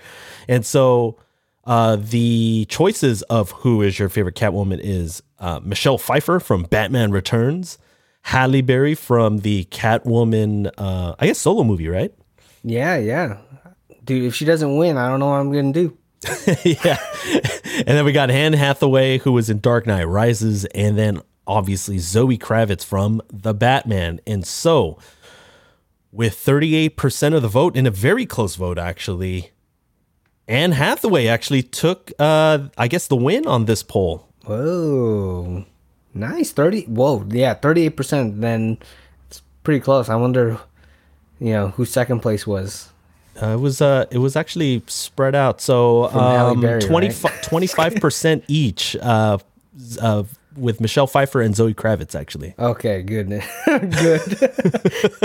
and 0.47 0.65
so 0.65 1.17
uh, 1.65 1.95
the 1.95 2.65
choices 2.69 3.21
of 3.23 3.51
who 3.51 3.81
is 3.81 3.99
your 3.99 4.09
favorite 4.09 4.35
Catwoman 4.35 4.79
is 4.81 5.21
uh, 5.39 5.59
Michelle 5.63 5.97
Pfeiffer 5.97 6.39
from 6.39 6.63
Batman 6.63 7.11
Returns, 7.11 7.77
Halle 8.23 8.61
Berry 8.61 8.95
from 8.95 9.39
the 9.39 9.65
Catwoman, 9.65 10.71
uh, 10.77 11.15
I 11.19 11.27
guess 11.27 11.39
solo 11.39 11.63
movie, 11.63 11.87
right? 11.87 12.13
Yeah, 12.63 12.97
yeah, 12.97 13.37
dude. 14.03 14.23
If 14.23 14.35
she 14.35 14.45
doesn't 14.45 14.77
win, 14.77 14.97
I 14.97 15.09
don't 15.09 15.19
know 15.19 15.29
what 15.29 15.39
I'm 15.39 15.51
gonna 15.51 15.73
do. 15.73 15.97
yeah. 16.63 16.97
and 17.77 17.87
then 17.87 18.05
we 18.05 18.11
got 18.11 18.29
Anne 18.29 18.53
Hathaway, 18.53 19.17
who 19.19 19.31
was 19.31 19.49
in 19.49 19.59
Dark 19.59 19.87
Knight 19.87 20.03
Rises, 20.03 20.65
and 20.65 20.97
then 20.97 21.21
obviously 21.47 21.97
Zoe 21.97 22.37
Kravitz 22.37 22.83
from 22.85 23.21
The 23.31 23.53
Batman. 23.53 24.19
And 24.27 24.45
so, 24.45 24.99
with 26.11 26.35
38% 26.35 27.35
of 27.35 27.41
the 27.41 27.47
vote, 27.47 27.75
in 27.75 27.87
a 27.87 27.91
very 27.91 28.25
close 28.25 28.55
vote, 28.55 28.77
actually, 28.77 29.51
Anne 30.47 30.73
Hathaway 30.73 31.27
actually 31.27 31.63
took, 31.63 32.11
uh, 32.19 32.67
I 32.77 32.87
guess, 32.87 33.07
the 33.07 33.15
win 33.15 33.47
on 33.47 33.65
this 33.65 33.83
poll. 33.83 34.27
Whoa, 34.45 35.65
nice 36.13 36.51
thirty. 36.51 36.83
Whoa, 36.83 37.25
yeah, 37.29 37.53
thirty 37.53 37.85
eight 37.85 37.95
percent. 37.95 38.41
Then 38.41 38.77
it's 39.27 39.41
pretty 39.63 39.79
close. 39.79 40.09
I 40.09 40.15
wonder, 40.15 40.59
you 41.39 41.51
know, 41.53 41.69
who 41.69 41.85
second 41.85 42.19
place 42.21 42.45
was. 42.45 42.89
Uh, 43.41 43.47
it 43.47 43.59
was 43.59 43.81
uh, 43.81 44.05
it 44.11 44.17
was 44.17 44.35
actually 44.35 44.83
spread 44.87 45.35
out. 45.35 45.61
So 45.61 46.05
um, 46.11 46.61
Berry, 46.61 46.81
25 46.81 47.95
percent 47.95 48.43
each. 48.47 48.95
Uh, 48.97 49.37
uh, 50.01 50.23
with 50.55 50.81
Michelle 50.81 51.07
Pfeiffer 51.07 51.41
and 51.41 51.55
Zoe 51.55 51.73
Kravitz, 51.73 52.13
actually. 52.19 52.53
Okay, 52.59 53.01
good. 53.01 53.29
good. 53.65 54.51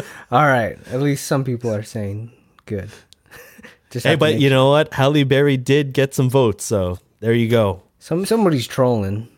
All 0.31 0.47
right. 0.47 0.79
At 0.93 1.01
least 1.01 1.27
some 1.27 1.45
people 1.45 1.75
are 1.75 1.83
saying 1.83 2.33
good. 2.65 2.91
Just 3.91 4.07
Hey, 4.07 4.15
but 4.15 4.39
you 4.39 4.51
know 4.51 4.71
what? 4.71 4.93
Halle 4.95 5.25
Berry 5.25 5.57
did 5.57 5.93
get 5.93 6.15
some 6.15 6.31
votes, 6.31 6.65
so 6.65 6.99
there 7.21 7.33
you 7.33 7.49
go. 7.49 7.83
Some 7.99 8.25
somebody's 8.25 8.67
trolling. 8.67 9.29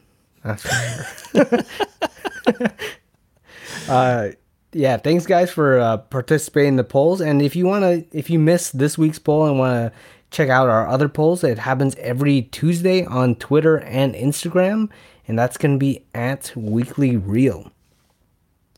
That's 0.49 1.35
uh, 3.88 4.31
yeah, 4.73 4.97
thanks 4.97 5.26
guys 5.26 5.50
for 5.50 5.78
uh, 5.78 5.99
participating 5.99 6.71
in 6.71 6.76
the 6.76 6.85
polls. 6.85 7.21
And 7.21 7.43
if 7.43 7.55
you 7.55 7.67
want 7.67 7.83
to, 7.83 8.07
if 8.17 8.31
you 8.31 8.38
missed 8.38 8.78
this 8.78 8.97
week's 8.97 9.19
poll 9.19 9.47
and 9.47 9.59
want 9.59 9.93
to 9.93 9.99
check 10.31 10.49
out 10.49 10.69
our 10.69 10.87
other 10.87 11.09
polls, 11.09 11.45
it 11.45 11.59
happens 11.59 11.95
every 11.97 12.43
Tuesday 12.43 13.05
on 13.05 13.35
Twitter 13.35 13.78
and 13.78 14.14
Instagram, 14.14 14.90
and 15.26 15.38
that's 15.38 15.57
going 15.57 15.75
to 15.75 15.78
be 15.78 16.05
at 16.14 16.52
Weekly 16.57 17.17
Reel. 17.17 17.73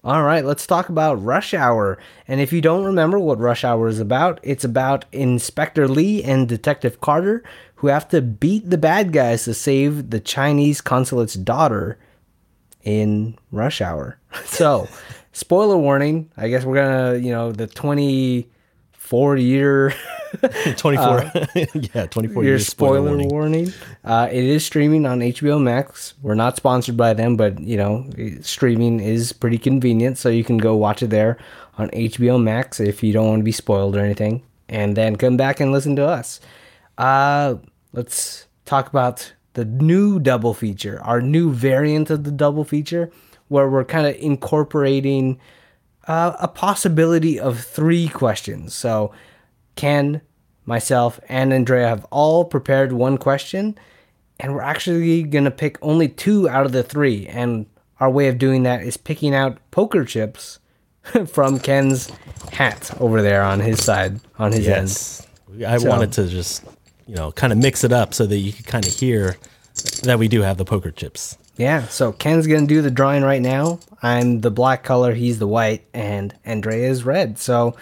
All 0.02 0.22
right, 0.22 0.44
let's 0.44 0.66
talk 0.66 0.88
about 0.88 1.22
Rush 1.22 1.52
Hour. 1.52 1.98
And 2.26 2.40
if 2.40 2.54
you 2.54 2.62
don't 2.62 2.86
remember 2.86 3.18
what 3.18 3.38
Rush 3.38 3.64
Hour 3.64 3.86
is 3.86 4.00
about, 4.00 4.40
it's 4.42 4.64
about 4.64 5.04
Inspector 5.12 5.86
Lee 5.88 6.24
and 6.24 6.48
Detective 6.48 7.02
Carter 7.02 7.44
who 7.80 7.86
have 7.86 8.06
to 8.06 8.20
beat 8.20 8.68
the 8.68 8.76
bad 8.76 9.10
guys 9.10 9.44
to 9.44 9.54
save 9.54 10.10
the 10.10 10.20
Chinese 10.20 10.82
consulate's 10.82 11.32
daughter 11.32 11.98
in 12.82 13.38
Rush 13.50 13.80
Hour. 13.80 14.18
So, 14.44 14.86
spoiler 15.32 15.78
warning, 15.78 16.30
I 16.36 16.48
guess 16.50 16.62
we're 16.64 16.74
going 16.74 17.14
to, 17.14 17.26
you 17.26 17.32
know, 17.32 17.52
the 17.52 17.66
24 17.66 19.36
year 19.38 19.94
24 20.76 21.32
yeah 21.94 22.06
24 22.06 22.42
your 22.42 22.52
years 22.52 22.66
spoiler, 22.66 23.00
warning. 23.00 23.28
warning. 23.30 23.72
Uh, 24.04 24.28
it 24.30 24.44
is 24.44 24.64
streaming 24.64 25.06
on 25.06 25.20
HBO 25.20 25.60
Max. 25.60 26.12
We're 26.20 26.34
not 26.34 26.56
sponsored 26.56 26.98
by 26.98 27.14
them, 27.14 27.36
but 27.36 27.58
you 27.60 27.78
know, 27.78 28.08
streaming 28.42 29.00
is 29.00 29.32
pretty 29.32 29.58
convenient, 29.58 30.18
so 30.18 30.28
you 30.28 30.44
can 30.44 30.58
go 30.58 30.76
watch 30.76 31.02
it 31.02 31.08
there 31.08 31.38
on 31.78 31.88
HBO 31.90 32.40
Max 32.40 32.78
if 32.78 33.02
you 33.02 33.12
don't 33.14 33.26
want 33.26 33.40
to 33.40 33.44
be 33.44 33.52
spoiled 33.52 33.96
or 33.96 34.00
anything, 34.00 34.42
and 34.68 34.96
then 34.96 35.16
come 35.16 35.38
back 35.38 35.60
and 35.60 35.72
listen 35.72 35.96
to 35.96 36.06
us. 36.06 36.40
Uh, 37.00 37.56
let's 37.94 38.46
talk 38.66 38.88
about 38.88 39.32
the 39.54 39.64
new 39.64 40.20
double 40.20 40.52
feature, 40.54 41.00
our 41.02 41.20
new 41.22 41.50
variant 41.50 42.10
of 42.10 42.24
the 42.24 42.30
double 42.30 42.62
feature, 42.62 43.10
where 43.48 43.68
we're 43.68 43.84
kind 43.84 44.06
of 44.06 44.14
incorporating 44.16 45.40
uh, 46.06 46.36
a 46.38 46.46
possibility 46.46 47.40
of 47.40 47.58
three 47.58 48.06
questions. 48.08 48.74
So, 48.74 49.12
Ken, 49.76 50.20
myself, 50.66 51.18
and 51.28 51.52
Andrea 51.54 51.88
have 51.88 52.04
all 52.10 52.44
prepared 52.44 52.92
one 52.92 53.16
question, 53.16 53.78
and 54.38 54.54
we're 54.54 54.60
actually 54.60 55.22
going 55.22 55.44
to 55.44 55.50
pick 55.50 55.78
only 55.80 56.06
two 56.08 56.48
out 56.50 56.66
of 56.66 56.72
the 56.72 56.82
three. 56.82 57.26
And 57.26 57.64
our 57.98 58.10
way 58.10 58.28
of 58.28 58.36
doing 58.38 58.62
that 58.64 58.82
is 58.82 58.96
picking 58.98 59.34
out 59.34 59.58
poker 59.70 60.04
chips 60.04 60.58
from 61.26 61.58
Ken's 61.58 62.10
hat 62.52 62.90
over 63.00 63.22
there 63.22 63.42
on 63.42 63.60
his 63.60 63.82
side, 63.82 64.20
on 64.38 64.52
his 64.52 64.68
end. 64.68 64.88
yes 64.88 65.26
i 65.66 65.78
So- 65.78 65.88
wanted 65.88 66.12
to 66.12 66.28
just 66.28 66.62
you 67.10 67.16
know 67.16 67.32
kind 67.32 67.52
of 67.52 67.58
mix 67.58 67.82
it 67.82 67.92
up 67.92 68.14
so 68.14 68.24
that 68.24 68.38
you 68.38 68.52
can 68.52 68.64
kind 68.64 68.86
of 68.86 68.92
hear 68.94 69.36
that 70.04 70.16
we 70.18 70.28
do 70.28 70.42
have 70.42 70.56
the 70.58 70.64
poker 70.64 70.92
chips 70.92 71.36
Yeah, 71.56 71.88
so 71.88 72.12
Ken's 72.12 72.46
gonna 72.46 72.66
do 72.66 72.80
the 72.82 72.90
drawing 72.90 73.24
right 73.24 73.42
now. 73.42 73.80
I'm 74.00 74.40
the 74.40 74.50
black 74.50 74.84
color, 74.84 75.12
he's 75.12 75.38
the 75.40 75.46
white, 75.48 75.82
and 75.92 76.32
Andrea 76.44 76.88
is 76.88 77.04
red. 77.04 77.38
So, 77.38 77.76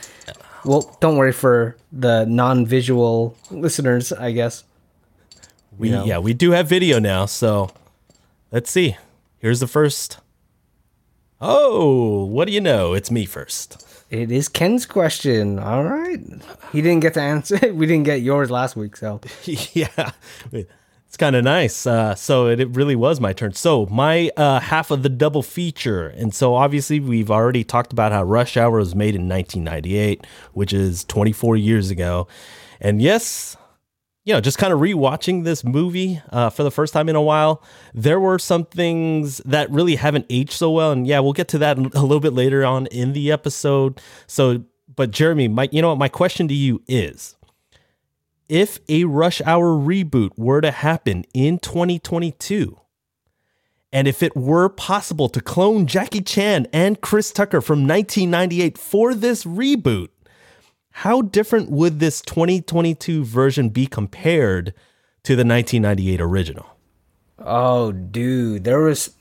well, 0.64 0.96
don't 1.00 1.16
worry 1.16 1.32
for 1.32 1.76
the 1.92 2.24
non-visual 2.24 3.36
listeners, 3.50 4.12
I 4.12 4.32
guess. 4.32 4.64
we 5.78 5.90
know. 5.90 6.04
yeah 6.04 6.18
we 6.18 6.32
do 6.34 6.52
have 6.52 6.66
video 6.66 6.98
now 6.98 7.26
so 7.26 7.70
let's 8.50 8.70
see 8.70 8.96
here's 9.38 9.60
the 9.60 9.68
first 9.68 10.18
oh 11.40 12.24
what 12.24 12.48
do 12.48 12.52
you 12.54 12.60
know 12.60 12.94
it's 12.94 13.10
me 13.10 13.26
first 13.26 13.84
It 14.10 14.32
is 14.32 14.48
Ken's 14.48 14.86
question. 14.86 15.58
All 15.58 15.84
right, 15.84 16.20
he 16.72 16.82
didn't 16.82 17.00
get 17.00 17.14
to 17.14 17.20
answer. 17.20 17.56
It. 17.56 17.74
We 17.78 17.86
didn't 17.86 18.04
get 18.04 18.22
yours 18.22 18.50
last 18.50 18.76
week, 18.76 18.96
so 18.96 19.20
yeah 19.44 20.12
it's 21.08 21.16
kind 21.16 21.34
of 21.34 21.42
nice 21.42 21.86
uh, 21.86 22.14
so 22.14 22.48
it, 22.48 22.60
it 22.60 22.68
really 22.76 22.94
was 22.94 23.18
my 23.18 23.32
turn 23.32 23.52
so 23.54 23.86
my 23.86 24.30
uh, 24.36 24.60
half 24.60 24.90
of 24.90 25.02
the 25.02 25.08
double 25.08 25.42
feature 25.42 26.08
and 26.08 26.34
so 26.34 26.54
obviously 26.54 27.00
we've 27.00 27.30
already 27.30 27.64
talked 27.64 27.92
about 27.92 28.12
how 28.12 28.22
rush 28.22 28.58
hour 28.58 28.78
was 28.78 28.94
made 28.94 29.14
in 29.14 29.26
1998 29.26 30.26
which 30.52 30.72
is 30.72 31.04
24 31.04 31.56
years 31.56 31.90
ago 31.90 32.28
and 32.78 33.00
yes 33.00 33.56
you 34.28 34.34
know, 34.34 34.42
just 34.42 34.58
kind 34.58 34.74
of 34.74 34.80
rewatching 34.80 35.44
this 35.44 35.64
movie 35.64 36.20
uh, 36.28 36.50
for 36.50 36.62
the 36.62 36.70
first 36.70 36.92
time 36.92 37.08
in 37.08 37.16
a 37.16 37.22
while, 37.22 37.62
there 37.94 38.20
were 38.20 38.38
some 38.38 38.66
things 38.66 39.38
that 39.38 39.70
really 39.70 39.96
haven't 39.96 40.26
aged 40.28 40.52
so 40.52 40.70
well, 40.70 40.92
and 40.92 41.06
yeah, 41.06 41.18
we'll 41.18 41.32
get 41.32 41.48
to 41.48 41.56
that 41.56 41.78
a 41.78 41.80
little 41.80 42.20
bit 42.20 42.34
later 42.34 42.62
on 42.62 42.88
in 42.88 43.14
the 43.14 43.32
episode. 43.32 43.98
So, 44.26 44.64
but 44.94 45.12
Jeremy, 45.12 45.48
my, 45.48 45.70
you 45.72 45.80
know 45.80 45.88
what? 45.88 45.98
My 45.98 46.10
question 46.10 46.46
to 46.48 46.52
you 46.52 46.82
is: 46.86 47.36
If 48.50 48.80
a 48.86 49.04
Rush 49.04 49.40
Hour 49.46 49.68
reboot 49.68 50.32
were 50.36 50.60
to 50.60 50.72
happen 50.72 51.24
in 51.32 51.58
2022, 51.58 52.78
and 53.94 54.06
if 54.06 54.22
it 54.22 54.36
were 54.36 54.68
possible 54.68 55.30
to 55.30 55.40
clone 55.40 55.86
Jackie 55.86 56.20
Chan 56.20 56.66
and 56.70 57.00
Chris 57.00 57.32
Tucker 57.32 57.62
from 57.62 57.88
1998 57.88 58.76
for 58.76 59.14
this 59.14 59.44
reboot, 59.44 60.08
how 61.02 61.22
different 61.22 61.70
would 61.70 62.00
this 62.00 62.20
2022 62.22 63.24
version 63.24 63.68
be 63.68 63.86
compared 63.86 64.74
to 65.22 65.36
the 65.36 65.44
1998 65.44 66.20
original? 66.20 66.66
Oh, 67.38 67.92
dude, 67.92 68.64
there 68.64 68.80
was 68.80 69.14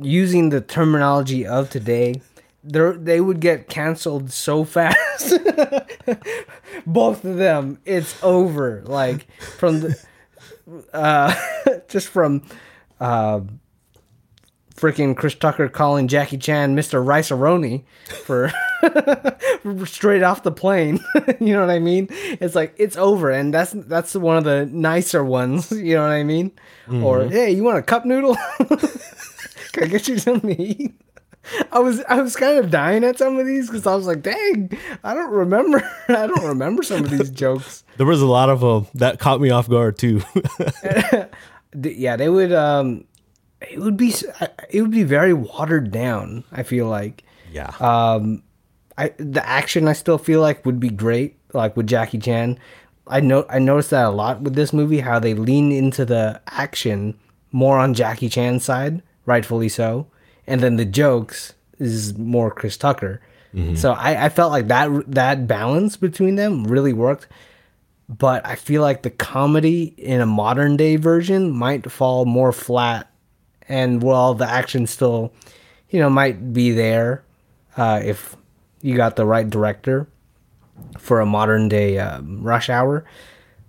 using 0.00 0.48
the 0.48 0.62
terminology 0.62 1.46
of 1.46 1.68
today. 1.68 2.22
There, 2.62 2.94
they 2.94 3.20
would 3.20 3.40
get 3.40 3.68
canceled 3.68 4.32
so 4.32 4.64
fast. 4.64 5.34
Both 6.86 7.22
of 7.26 7.36
them, 7.36 7.80
it's 7.84 8.16
over. 8.22 8.82
Like 8.86 9.30
from 9.58 9.80
the, 9.80 10.02
uh, 10.94 11.34
just 11.88 12.08
from, 12.08 12.46
uh, 12.98 13.40
freaking 14.84 15.16
Chris 15.16 15.34
Tucker 15.34 15.66
calling 15.70 16.08
Jackie 16.08 16.36
Chan 16.36 16.76
Mr. 16.76 17.04
Rice-A-Roni 17.04 17.84
for 18.26 18.52
straight 19.86 20.22
off 20.22 20.42
the 20.42 20.52
plane. 20.52 21.00
you 21.40 21.54
know 21.54 21.60
what 21.60 21.70
I 21.70 21.78
mean? 21.78 22.08
It's 22.10 22.54
like 22.54 22.74
it's 22.76 22.98
over, 22.98 23.30
and 23.30 23.54
that's 23.54 23.72
that's 23.72 24.14
one 24.14 24.36
of 24.36 24.44
the 24.44 24.66
nicer 24.66 25.24
ones. 25.24 25.72
You 25.84 25.96
know 25.96 26.02
what 26.02 26.12
I 26.12 26.22
mean? 26.22 26.52
Or 26.90 27.26
hey, 27.26 27.50
you 27.50 27.62
want 27.62 27.78
a 27.78 27.82
cup 27.82 28.04
noodle? 28.04 28.36
Can 29.72 29.84
I 29.84 29.86
get 29.86 30.08
you 30.08 30.18
something 30.18 30.54
to 30.54 30.62
eat? 30.62 30.94
I 31.72 31.78
was 31.78 32.02
I 32.08 32.20
was 32.22 32.36
kind 32.36 32.58
of 32.58 32.70
dying 32.70 33.04
at 33.04 33.18
some 33.18 33.38
of 33.38 33.46
these 33.46 33.66
because 33.68 33.86
I 33.86 33.94
was 33.94 34.06
like, 34.06 34.22
dang, 34.22 34.76
I 35.02 35.14
don't 35.14 35.30
remember. 35.30 35.82
I 36.08 36.26
don't 36.26 36.44
remember 36.44 36.82
some 36.82 37.04
of 37.04 37.10
these 37.10 37.30
jokes. 37.30 37.84
There 37.96 38.06
was 38.06 38.22
a 38.22 38.26
lot 38.26 38.50
of 38.50 38.60
them 38.60 38.86
that 38.94 39.18
caught 39.18 39.40
me 39.40 39.50
off 39.50 39.68
guard 39.68 39.98
too. 39.98 40.22
Yeah, 41.74 42.16
they 42.16 42.28
would. 42.28 42.52
Um, 42.52 43.04
it 43.70 43.78
would 43.78 43.96
be 43.96 44.14
it 44.70 44.82
would 44.82 44.90
be 44.90 45.02
very 45.04 45.32
watered 45.32 45.90
down. 45.90 46.44
I 46.52 46.62
feel 46.62 46.86
like. 46.86 47.24
yeah. 47.52 47.72
Um, 47.80 48.42
I 48.96 49.12
the 49.18 49.44
action 49.46 49.88
I 49.88 49.92
still 49.92 50.18
feel 50.18 50.40
like 50.40 50.64
would 50.64 50.78
be 50.80 50.90
great, 50.90 51.36
like 51.52 51.76
with 51.76 51.86
Jackie 51.86 52.18
Chan. 52.18 52.58
I 53.06 53.20
know 53.20 53.44
I 53.48 53.58
noticed 53.58 53.90
that 53.90 54.06
a 54.06 54.10
lot 54.10 54.40
with 54.42 54.54
this 54.54 54.72
movie, 54.72 55.00
how 55.00 55.18
they 55.18 55.34
lean 55.34 55.72
into 55.72 56.04
the 56.04 56.40
action 56.46 57.18
more 57.52 57.78
on 57.78 57.92
Jackie 57.94 58.28
Chan's 58.28 58.64
side, 58.64 59.02
rightfully 59.26 59.68
so, 59.68 60.06
and 60.46 60.60
then 60.60 60.76
the 60.76 60.84
jokes 60.84 61.54
is 61.78 62.16
more 62.16 62.50
Chris 62.50 62.76
Tucker. 62.76 63.20
So 63.76 63.92
I, 63.92 64.24
I 64.24 64.28
felt 64.30 64.50
like 64.50 64.66
that 64.66 64.90
that 65.12 65.46
balance 65.46 65.96
between 65.96 66.34
them 66.34 66.64
really 66.64 66.92
worked. 66.92 67.28
But 68.08 68.44
I 68.44 68.54
feel 68.56 68.82
like 68.82 69.02
the 69.02 69.10
comedy 69.10 69.94
in 69.96 70.20
a 70.20 70.26
modern 70.26 70.76
day 70.76 70.96
version 70.96 71.50
might 71.52 71.90
fall 71.90 72.24
more 72.26 72.52
flat, 72.52 73.10
and 73.68 74.02
while 74.02 74.34
the 74.34 74.48
action 74.48 74.86
still, 74.86 75.32
you 75.90 76.00
know, 76.00 76.10
might 76.10 76.52
be 76.52 76.70
there, 76.72 77.24
uh, 77.76 78.00
if 78.04 78.36
you 78.80 78.96
got 78.96 79.16
the 79.16 79.24
right 79.24 79.48
director 79.48 80.06
for 80.98 81.20
a 81.20 81.26
modern 81.26 81.68
day 81.68 81.98
um, 81.98 82.42
rush 82.42 82.68
hour 82.68 83.04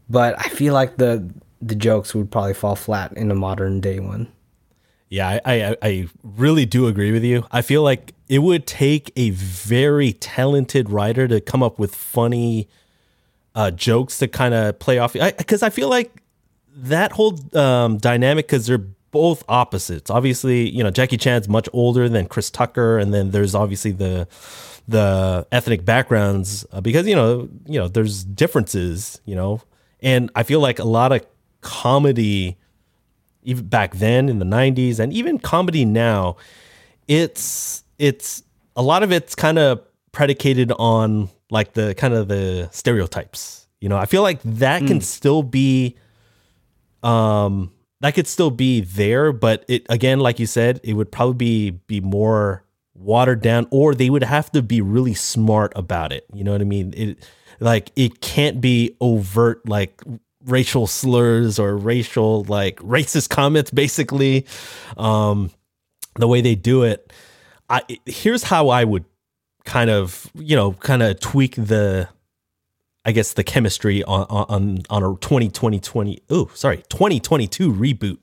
but 0.10 0.36
i 0.40 0.50
feel 0.50 0.74
like 0.74 0.98
the 0.98 1.28
the 1.62 1.76
jokes 1.76 2.14
would 2.14 2.30
probably 2.32 2.54
fall 2.54 2.76
flat 2.76 3.12
in 3.14 3.32
a 3.32 3.36
modern 3.36 3.80
day 3.80 4.00
one 4.00 4.28
Yeah, 5.10 5.40
I, 5.46 5.64
I 5.64 5.78
I 5.82 6.08
really 6.24 6.66
do 6.66 6.88
agree 6.88 7.12
with 7.12 7.24
you. 7.24 7.46
I 7.52 7.62
feel 7.62 7.84
like 7.84 8.14
it 8.28 8.40
would 8.40 8.66
take 8.66 9.12
a 9.16 9.30
very 9.30 10.14
talented 10.14 10.90
writer 10.90 11.28
to 11.28 11.40
come 11.40 11.62
up 11.62 11.80
with 11.80 11.94
funny 11.96 12.68
uh, 13.54 13.72
jokes 13.72 14.18
to 14.18 14.28
kind 14.28 14.54
of 14.54 14.80
play 14.80 14.98
off. 14.98 15.14
Because 15.14 15.64
I, 15.64 15.68
I 15.68 15.70
feel 15.70 15.90
like 15.90 16.12
that 16.76 17.14
whole 17.14 17.38
um, 17.56 17.98
dynamic, 17.98 18.48
because 18.48 18.66
they're 18.66 18.86
both 19.16 19.46
opposites. 19.48 20.12
Obviously, 20.12 20.70
you 20.70 20.84
know 20.84 20.92
Jackie 20.92 21.16
Chan's 21.18 21.48
much 21.48 21.70
older 21.72 22.10
than 22.10 22.28
Chris 22.28 22.50
Tucker, 22.50 22.98
and 22.98 23.14
then 23.14 23.32
there's 23.32 23.56
obviously 23.56 23.92
the 23.92 24.28
the 24.88 25.48
ethnic 25.52 25.86
backgrounds 25.86 26.66
uh, 26.74 26.82
because 26.82 27.08
you 27.08 27.16
know 27.16 27.48
you 27.66 27.80
know 27.80 27.88
there's 27.88 28.26
differences, 28.26 29.22
you 29.24 29.36
know, 29.36 29.62
and 30.02 30.30
I 30.36 30.44
feel 30.44 30.60
like 30.60 30.80
a 30.80 30.84
lot 30.84 31.14
of 31.14 31.26
comedy 31.62 32.58
even 33.44 33.68
back 33.68 33.96
then 33.96 34.28
in 34.28 34.40
the 34.40 34.46
90s 34.46 35.00
and 35.00 35.14
even 35.14 35.40
comedy 35.40 35.86
now 35.86 36.36
it's 37.08 37.84
it's 37.98 38.44
a 38.76 38.82
lot 38.82 39.02
of 39.02 39.12
it's 39.12 39.34
kind 39.36 39.58
of 39.58 39.82
predicated 40.12 40.72
on 40.74 41.30
like 41.50 41.74
the 41.74 41.96
kind 41.96 42.14
of 42.14 42.28
the 42.28 42.68
stereotypes 42.72 43.66
you 43.86 43.90
know. 43.90 43.98
I 43.98 44.08
feel 44.08 44.24
like 44.24 44.42
that 44.42 44.82
can 44.88 45.00
still 45.02 45.44
be 45.44 45.96
um 47.04 47.72
that 48.06 48.14
could 48.14 48.28
still 48.28 48.52
be 48.52 48.82
there 48.82 49.32
but 49.32 49.66
it 49.68 49.86
again 49.90 50.20
like 50.20 50.40
you 50.40 50.46
said 50.46 50.80
it 50.84 50.94
would 50.94 51.12
probably 51.12 51.72
be 51.72 51.72
be 51.88 52.02
more 52.02 52.64
watered 52.94 53.42
down 53.42 53.68
or 53.72 53.94
they 53.94 54.10
would 54.10 54.24
have 54.24 54.52
to 54.52 54.62
be 54.62 54.80
really 54.82 55.14
smart 55.14 55.74
about 55.76 56.12
it. 56.14 56.26
You 56.34 56.44
know 56.44 56.52
what 56.52 56.62
i 56.62 56.66
mean? 56.66 56.94
It 56.96 57.30
like 57.60 57.92
it 57.96 58.22
can't 58.22 58.62
be 58.62 58.96
overt 59.02 59.68
like 59.68 60.02
racial 60.46 60.88
slurs 60.88 61.58
or 61.58 61.76
racial 61.76 62.44
like 62.44 62.78
racist 62.78 63.30
comments 63.30 63.72
basically 63.72 64.46
um 64.98 65.50
the 66.16 66.28
way 66.28 66.42
they 66.42 66.56
do 66.56 66.84
it. 66.84 67.12
I 67.70 67.82
here's 68.06 68.44
how 68.44 68.70
i 68.70 68.84
would 68.84 69.06
kind 69.66 69.90
of 69.90 70.30
you 70.36 70.56
know 70.56 70.74
kind 70.74 71.02
of 71.02 71.20
tweak 71.20 71.56
the 71.56 72.08
i 73.06 73.12
guess 73.12 73.34
the 73.34 73.44
chemistry 73.44 74.04
on 74.04 74.26
on 74.30 74.80
on 74.90 75.04
a 75.04 75.16
2020 75.18 75.80
20 75.80 76.24
oh 76.30 76.50
sorry 76.54 76.84
2022 76.90 77.72
reboot. 77.72 78.18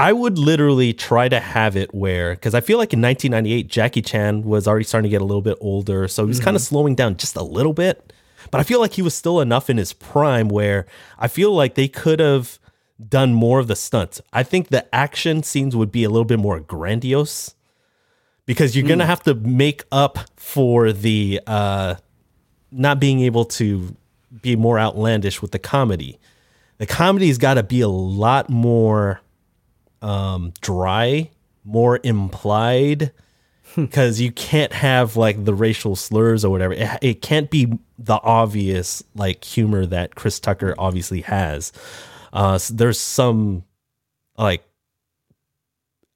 I 0.00 0.12
would 0.12 0.38
literally 0.38 0.92
try 0.92 1.28
to 1.28 1.40
have 1.40 1.76
it 1.76 1.92
where 1.92 2.34
because 2.34 2.54
i 2.54 2.60
feel 2.60 2.78
like 2.78 2.92
in 2.92 3.02
1998 3.02 3.66
jackie 3.68 4.02
chan 4.02 4.42
was 4.42 4.68
already 4.68 4.84
starting 4.84 5.10
to 5.10 5.12
get 5.12 5.22
a 5.22 5.24
little 5.24 5.42
bit 5.42 5.58
older 5.60 6.06
so 6.06 6.22
he 6.22 6.28
was 6.28 6.38
kind 6.38 6.54
of 6.54 6.62
slowing 6.62 6.94
down 6.94 7.16
just 7.16 7.36
a 7.36 7.42
little 7.42 7.72
bit. 7.72 8.12
But 8.50 8.60
I 8.60 8.64
feel 8.64 8.80
like 8.80 8.94
he 8.94 9.02
was 9.02 9.14
still 9.14 9.40
enough 9.40 9.68
in 9.68 9.76
his 9.76 9.92
prime 9.92 10.48
where 10.48 10.86
I 11.18 11.28
feel 11.28 11.52
like 11.52 11.74
they 11.74 11.88
could 11.88 12.20
have 12.20 12.58
done 13.06 13.34
more 13.34 13.58
of 13.58 13.66
the 13.66 13.76
stunts. 13.76 14.20
I 14.32 14.42
think 14.42 14.68
the 14.68 14.92
action 14.94 15.42
scenes 15.42 15.76
would 15.76 15.92
be 15.92 16.04
a 16.04 16.10
little 16.10 16.24
bit 16.24 16.38
more 16.38 16.58
grandiose 16.60 17.54
because 18.46 18.74
you're 18.74 18.88
gonna 18.88 19.06
have 19.06 19.22
to 19.24 19.34
make 19.34 19.84
up 19.92 20.18
for 20.36 20.92
the 20.92 21.40
uh, 21.46 21.96
not 22.70 22.98
being 23.00 23.20
able 23.20 23.44
to 23.44 23.96
be 24.56 24.60
more 24.60 24.78
outlandish 24.78 25.42
with 25.42 25.52
the 25.52 25.58
comedy. 25.58 26.18
The 26.78 26.86
comedy's 26.86 27.38
got 27.38 27.54
to 27.54 27.62
be 27.62 27.80
a 27.80 27.88
lot 27.88 28.48
more 28.48 29.20
um, 30.00 30.52
dry, 30.60 31.30
more 31.64 32.00
implied 32.02 33.12
because 33.76 34.20
you 34.20 34.32
can't 34.32 34.72
have 34.72 35.16
like 35.16 35.44
the 35.44 35.54
racial 35.54 35.96
slurs 35.96 36.44
or 36.44 36.50
whatever. 36.50 36.74
It, 36.74 36.98
it 37.02 37.22
can't 37.22 37.50
be 37.50 37.78
the 37.98 38.20
obvious 38.22 39.02
like 39.14 39.44
humor 39.44 39.86
that 39.86 40.14
Chris 40.14 40.40
Tucker 40.40 40.74
obviously 40.78 41.22
has. 41.22 41.72
Uh, 42.32 42.58
so 42.58 42.74
there's 42.74 42.98
some 42.98 43.64
like 44.36 44.64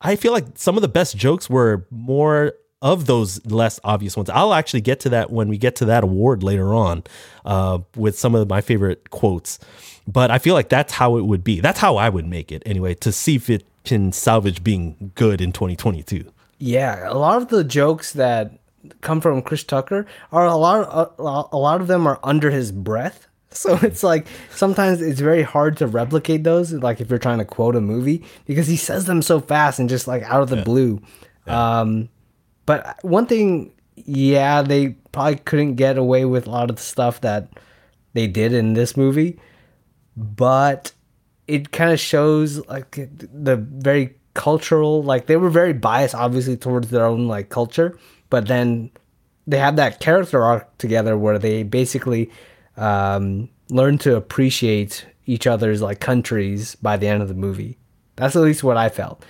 I 0.00 0.16
feel 0.16 0.32
like 0.32 0.46
some 0.54 0.76
of 0.76 0.82
the 0.82 0.88
best 0.88 1.16
jokes 1.16 1.48
were 1.48 1.86
more 1.90 2.54
of 2.82 3.06
those 3.06 3.44
less 3.46 3.80
obvious 3.84 4.16
ones. 4.16 4.28
I'll 4.28 4.52
actually 4.52 4.82
get 4.82 5.00
to 5.00 5.08
that 5.10 5.30
when 5.30 5.48
we 5.48 5.56
get 5.56 5.76
to 5.76 5.84
that 5.86 6.02
award 6.04 6.42
later 6.42 6.74
on 6.74 7.04
uh, 7.46 7.78
with 7.96 8.18
some 8.18 8.34
of 8.34 8.48
my 8.48 8.60
favorite 8.60 9.08
quotes. 9.10 9.60
But 10.06 10.32
I 10.32 10.38
feel 10.38 10.54
like 10.54 10.68
that's 10.68 10.92
how 10.92 11.16
it 11.16 11.22
would 11.22 11.44
be. 11.44 11.60
That's 11.60 11.78
how 11.78 11.96
I 11.96 12.08
would 12.08 12.26
make 12.26 12.50
it 12.50 12.62
anyway 12.66 12.94
to 12.94 13.12
see 13.12 13.36
if 13.36 13.48
it 13.48 13.64
can 13.84 14.10
salvage 14.12 14.64
being 14.64 15.12
good 15.14 15.40
in 15.40 15.52
2022. 15.52 16.30
Yeah, 16.58 17.08
a 17.08 17.14
lot 17.14 17.40
of 17.40 17.48
the 17.48 17.64
jokes 17.64 18.12
that 18.14 18.58
come 19.00 19.20
from 19.20 19.42
Chris 19.42 19.62
Tucker 19.62 20.06
are 20.32 20.44
a 20.44 20.56
lot 20.56 20.82
a, 20.82 21.22
a 21.54 21.58
lot 21.58 21.80
of 21.80 21.86
them 21.86 22.06
are 22.06 22.18
under 22.22 22.50
his 22.50 22.72
breath. 22.72 23.28
So 23.54 23.78
it's 23.82 24.02
like 24.02 24.26
sometimes 24.50 25.02
it's 25.02 25.20
very 25.20 25.42
hard 25.42 25.76
to 25.76 25.86
replicate 25.86 26.42
those 26.42 26.72
like 26.72 27.02
if 27.02 27.10
you're 27.10 27.18
trying 27.18 27.36
to 27.36 27.44
quote 27.44 27.76
a 27.76 27.82
movie 27.82 28.24
because 28.46 28.66
he 28.66 28.76
says 28.76 29.04
them 29.04 29.20
so 29.20 29.40
fast 29.40 29.78
and 29.78 29.90
just 29.90 30.08
like 30.08 30.22
out 30.22 30.40
of 30.40 30.48
the 30.48 30.62
blue. 30.62 31.02
Um 31.46 32.08
but 32.66 32.98
one 33.02 33.26
thing 33.26 33.72
yeah, 33.96 34.62
they 34.62 34.90
probably 35.12 35.36
couldn't 35.36 35.74
get 35.74 35.98
away 35.98 36.24
with 36.24 36.46
a 36.46 36.50
lot 36.50 36.70
of 36.70 36.76
the 36.76 36.82
stuff 36.82 37.20
that 37.20 37.48
they 38.14 38.26
did 38.26 38.52
in 38.52 38.74
this 38.74 38.96
movie, 38.96 39.38
but 40.16 40.92
it 41.46 41.72
kind 41.72 41.92
of 41.92 42.00
shows 42.00 42.66
like 42.68 42.90
the 42.92 43.56
very 43.56 44.14
cultural 44.34 45.02
like 45.02 45.26
they 45.26 45.36
were 45.36 45.50
very 45.50 45.74
biased 45.74 46.14
obviously 46.14 46.56
towards 46.56 46.88
their 46.88 47.04
own 47.04 47.28
like 47.28 47.50
culture 47.50 47.98
but 48.30 48.46
then 48.48 48.90
they 49.46 49.58
have 49.58 49.76
that 49.76 50.00
character 50.00 50.42
arc 50.42 50.78
together 50.78 51.18
where 51.18 51.38
they 51.38 51.62
basically 51.62 52.30
um, 52.78 53.46
learn 53.68 53.98
to 53.98 54.16
appreciate 54.16 55.04
each 55.26 55.46
other's 55.46 55.82
like 55.82 56.00
countries 56.00 56.76
by 56.76 56.96
the 56.96 57.06
end 57.06 57.20
of 57.20 57.28
the 57.28 57.34
movie. 57.34 57.76
That's 58.16 58.36
at 58.36 58.42
least 58.42 58.64
what 58.64 58.76
i 58.76 58.88
felt 58.88 59.24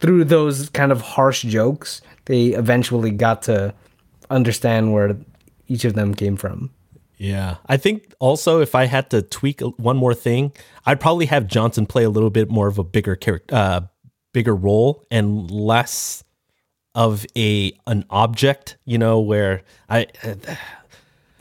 through 0.00 0.24
those 0.24 0.68
kind 0.70 0.92
of 0.92 1.00
harsh 1.00 1.42
jokes 1.42 2.00
they 2.26 2.48
eventually 2.48 3.10
got 3.10 3.42
to 3.42 3.74
understand 4.30 4.92
where 4.92 5.16
each 5.68 5.84
of 5.84 5.94
them 5.94 6.14
came 6.14 6.36
from 6.36 6.70
Yeah. 7.18 7.56
I 7.66 7.76
think 7.76 8.14
also 8.18 8.60
if 8.60 8.74
I 8.74 8.84
had 8.84 9.10
to 9.10 9.22
tweak 9.22 9.60
one 9.60 9.96
more 9.96 10.14
thing, 10.14 10.52
I'd 10.84 11.00
probably 11.00 11.26
have 11.26 11.46
Johnson 11.46 11.86
play 11.86 12.04
a 12.04 12.10
little 12.10 12.30
bit 12.30 12.50
more 12.50 12.68
of 12.68 12.78
a 12.78 12.84
bigger 12.84 13.16
character, 13.16 13.54
uh, 13.54 13.80
bigger 14.32 14.54
role 14.54 15.04
and 15.10 15.50
less 15.50 16.22
of 16.94 17.26
a 17.36 17.72
an 17.86 18.04
object, 18.10 18.76
you 18.84 18.98
know, 18.98 19.20
where 19.20 19.62
I 19.88 20.06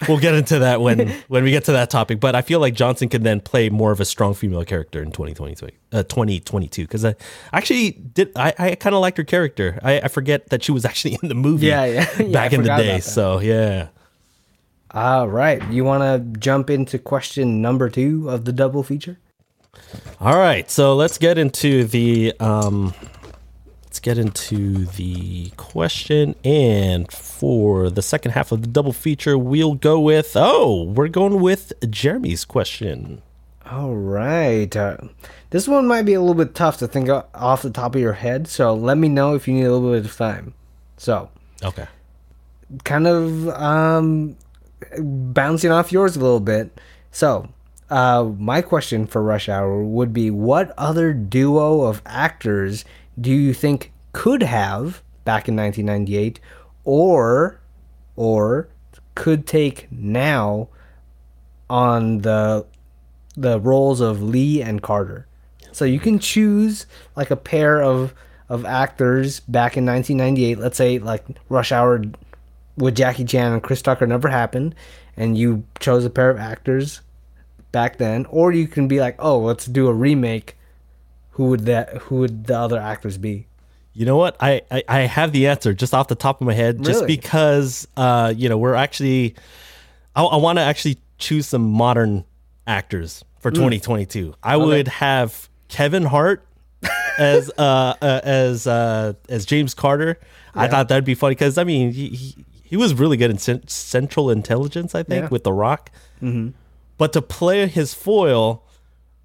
we'll 0.07 0.19
get 0.19 0.35
into 0.35 0.59
that 0.59 0.81
when 0.81 1.09
when 1.27 1.43
we 1.43 1.51
get 1.51 1.63
to 1.65 1.71
that 1.73 1.89
topic, 1.89 2.19
but 2.19 2.35
I 2.35 2.41
feel 2.41 2.59
like 2.59 2.73
Johnson 2.73 3.09
could 3.09 3.23
then 3.23 3.39
play 3.41 3.69
more 3.69 3.91
of 3.91 3.99
a 3.99 4.05
strong 4.05 4.33
female 4.33 4.65
character 4.65 5.01
in 5.01 5.11
2022 5.11 5.67
uh, 5.93 6.03
2022 6.03 6.87
cuz 6.87 7.05
I 7.05 7.15
actually 7.53 7.91
did 7.91 8.31
I, 8.35 8.53
I 8.57 8.75
kind 8.75 8.95
of 8.95 9.01
liked 9.01 9.17
her 9.17 9.23
character. 9.23 9.79
I, 9.83 10.01
I 10.01 10.07
forget 10.07 10.49
that 10.49 10.63
she 10.63 10.71
was 10.71 10.85
actually 10.85 11.17
in 11.21 11.29
the 11.29 11.35
movie 11.35 11.67
Yeah, 11.67 11.85
yeah. 11.85 12.07
Yeah, 12.19 12.31
back 12.31 12.51
I 12.53 12.55
in 12.55 12.63
the 12.63 12.69
day. 12.75 12.99
So, 12.99 13.39
yeah. 13.39 13.87
all 14.91 15.27
right 15.27 15.61
you 15.71 15.83
want 15.83 16.03
to 16.03 16.39
jump 16.39 16.69
into 16.69 16.97
question 16.99 17.61
number 17.61 17.89
two 17.89 18.29
of 18.29 18.45
the 18.45 18.51
double 18.53 18.83
feature 18.83 19.17
All 20.21 20.37
right, 20.37 20.71
so 20.71 20.95
let's 20.95 21.17
get 21.17 21.37
into 21.37 21.83
the 21.83 22.33
um 22.39 22.93
get 24.05 24.19
into 24.19 24.85
the 24.85 25.49
question 25.57 26.35
and 26.43 27.11
for 27.11 27.89
the 27.89 28.03
second 28.03 28.33
half 28.33 28.51
of 28.51 28.61
the 28.61 28.67
double 28.67 28.93
feature 28.93 29.35
we'll 29.35 29.73
go 29.73 29.99
with 29.99 30.33
oh, 30.35 30.83
we're 30.83 31.07
going 31.07 31.41
with 31.41 31.73
Jeremy's 31.89 32.45
question. 32.45 33.23
All 33.65 33.95
right. 33.95 34.75
Uh, 34.75 34.97
this 35.49 35.67
one 35.67 35.87
might 35.87 36.03
be 36.03 36.13
a 36.13 36.19
little 36.19 36.35
bit 36.35 36.53
tough 36.53 36.77
to 36.77 36.87
think 36.87 37.09
off 37.09 37.63
the 37.63 37.71
top 37.71 37.95
of 37.95 38.01
your 38.01 38.13
head, 38.13 38.47
so 38.47 38.75
let 38.75 38.95
me 38.99 39.09
know 39.09 39.33
if 39.33 39.47
you 39.47 39.55
need 39.55 39.63
a 39.63 39.73
little 39.73 39.91
bit 39.91 40.05
of 40.05 40.15
time. 40.15 40.53
So, 40.97 41.29
Okay. 41.63 41.87
kind 42.83 43.07
of 43.07 43.47
um, 43.49 44.37
bouncing 44.99 45.71
off 45.71 45.91
yours 45.91 46.15
a 46.15 46.19
little 46.19 46.39
bit. 46.39 46.79
So, 47.09 47.49
uh, 47.89 48.29
my 48.37 48.61
question 48.61 49.07
for 49.07 49.23
Rush 49.23 49.49
Hour 49.49 49.83
would 49.83 50.13
be 50.13 50.29
what 50.29 50.71
other 50.77 51.11
duo 51.11 51.81
of 51.81 52.03
actors 52.05 52.85
do 53.19 53.31
you 53.31 53.51
think 53.51 53.91
could 54.15 54.43
have 54.43 55.03
back 55.25 55.49
in 55.49 55.57
1998 55.57 56.39
or 56.85 57.59
or 58.15 58.69
could 59.13 59.45
take 59.45 59.91
now 59.91 60.69
on 61.69 62.19
the 62.19 62.65
the 63.35 63.59
roles 63.59 63.99
of 63.99 64.23
Lee 64.23 64.61
and 64.61 64.81
Carter. 64.81 65.27
So 65.73 65.83
you 65.83 65.99
can 65.99 66.17
choose 66.19 66.85
like 67.17 67.29
a 67.29 67.35
pair 67.35 67.83
of 67.83 68.13
of 68.47 68.63
actors 68.63 69.41
back 69.41 69.75
in 69.75 69.85
1998. 69.85 70.59
Let's 70.59 70.77
say 70.77 70.97
like 70.97 71.25
Rush 71.49 71.73
Hour 71.73 72.01
with 72.77 72.95
Jackie 72.95 73.25
Chan 73.25 73.51
and 73.51 73.61
Chris 73.61 73.81
Tucker 73.81 74.07
never 74.07 74.29
happened, 74.29 74.75
and 75.17 75.37
you 75.37 75.65
chose 75.81 76.05
a 76.05 76.09
pair 76.09 76.29
of 76.29 76.37
actors 76.37 77.01
back 77.73 77.97
then, 77.97 78.25
or 78.27 78.53
you 78.53 78.65
can 78.69 78.87
be 78.87 79.01
like, 79.01 79.17
oh, 79.19 79.39
let's 79.39 79.65
do 79.65 79.87
a 79.87 79.93
remake. 79.93 80.55
Who 81.31 81.47
would 81.47 81.65
that? 81.65 81.97
Who 82.03 82.19
would 82.19 82.45
the 82.45 82.57
other 82.57 82.79
actors 82.79 83.17
be? 83.17 83.47
You 83.97 84.05
know 84.05 84.17
what? 84.17 84.35
I, 84.41 84.61
I, 84.69 84.83
I 84.89 84.99
have 85.01 85.31
the 85.31 85.47
answer 85.47 85.73
just 85.73 85.93
off 85.93 86.09
the 86.09 86.15
top 86.15 86.41
of 86.41 86.47
my 86.47 86.53
head, 86.53 86.83
just 86.83 87.07
because 87.07 87.87
uh, 87.95 88.33
you 88.35 88.49
know, 88.49 88.57
we're 88.57 88.75
actually 88.75 89.35
I, 90.15 90.23
I 90.23 90.35
want 90.35 90.57
to 90.59 90.63
actually 90.63 90.97
choose 91.17 91.47
some 91.47 91.63
modern 91.71 92.25
actors 92.67 93.23
for 93.39 93.51
2022. 93.51 94.35
I 94.43 94.57
would 94.57 94.87
have 94.89 95.49
Kevin 95.69 96.03
Hart 96.03 96.45
as 97.17 97.49
uh, 97.57 97.93
uh 98.01 98.19
as 98.23 98.67
uh 98.67 99.13
as 99.29 99.45
James 99.45 99.73
Carter. 99.73 100.19
I 100.53 100.67
thought 100.67 100.89
that'd 100.89 101.05
be 101.05 101.15
funny 101.15 101.35
because 101.35 101.57
I 101.57 101.63
mean 101.63 101.91
he, 101.93 102.09
he 102.09 102.45
he 102.63 102.77
was 102.77 102.93
really 102.93 103.15
good 103.15 103.31
in 103.31 103.37
cen- 103.37 103.67
Central 103.67 104.29
Intelligence, 104.29 104.93
I 104.93 105.03
think, 105.03 105.23
Yeah. 105.23 105.29
with 105.29 105.43
The 105.45 105.53
Rock. 105.53 105.91
But 106.97 107.13
to 107.13 107.21
play 107.21 107.67
his 107.67 107.93
foil, 107.93 108.63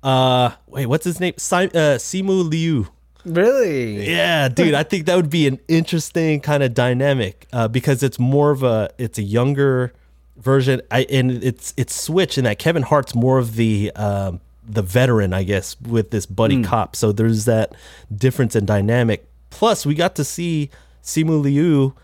uh, 0.03 0.51
wait, 0.67 0.87
what's 0.87 1.05
his 1.05 1.19
name? 1.21 1.35
Si- 1.39 1.57
uh, 1.57 1.99
Simu 1.99 2.49
Liu. 2.49 2.89
Really? 3.25 4.09
Yeah, 4.09 4.49
dude, 4.49 4.75
I 4.75 4.83
think 4.83 5.07
that 5.07 5.17
would 5.17 5.31
be 5.31 5.47
an 5.47 5.59
interesting 5.69 6.41
kind 6.41 6.63
of 6.63 6.75
dynamic 6.75 7.47
uh, 7.53 7.69
because 7.69 8.03
it's 8.03 8.19
more 8.19 8.51
of 8.51 8.63
a 8.63 8.91
it's 8.99 9.19
a 9.19 9.23
younger 9.23 9.93
version. 10.37 10.81
I 10.91 11.07
and 11.11 11.31
it's 11.45 11.75
it's 11.77 11.95
switch 11.95 12.39
in 12.39 12.45
that 12.45 12.59
Kevin 12.59 12.83
Hart's 12.83 13.15
more 13.15 13.39
of 13.39 13.57
the 13.57 13.93
um, 13.97 14.41
the 14.67 14.83
veteran, 14.83 15.33
I 15.33 15.43
guess, 15.43 15.77
with 15.81 16.11
this 16.11 16.27
buddy 16.27 16.63
cop. 16.63 16.97
So 16.97 17.13
there's 17.13 17.45
that 17.47 17.75
difference 18.15 18.55
in 18.57 18.67
dynamic. 18.67 19.27
Plus, 19.51 19.85
we 19.85 19.95
got 19.95 20.15
to 20.17 20.25
see 20.25 20.71
Simu 21.03 21.43
Liu 21.43 21.95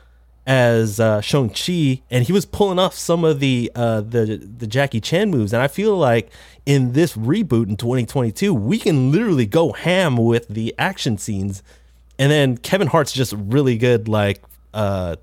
as 0.47 1.01
uh, 1.01 1.21
Shang 1.21 1.51
Chi, 1.51 2.03
and 2.11 2.25
he 2.25 2.33
was 2.33 2.47
pulling 2.47 2.79
off 2.79 2.95
some 2.95 3.25
of 3.25 3.41
the 3.41 3.71
uh, 3.75 4.01
the 4.01 4.37
the 4.37 4.67
Jackie 4.67 5.01
Chan 5.01 5.31
moves. 5.31 5.53
And 5.53 5.63
I 5.63 5.69
feel 5.69 5.97
like 5.97 6.31
in 6.65 6.93
this 6.93 7.17
reboot 7.17 7.69
in 7.69 7.77
2022, 7.77 8.55
we 8.55 8.79
can 8.79 9.11
literally 9.11 9.47
go 9.47 9.73
ham 9.73 10.17
with 10.17 10.49
the 10.49 10.75
action 10.79 11.19
scenes. 11.19 11.63
And 12.19 12.31
then 12.31 12.57
Kevin 12.57 12.89
Hart's 12.89 13.13
just 13.13 13.35
really 13.37 13.77
good, 13.77 14.09
like 14.09 14.43
uh, 14.73 15.17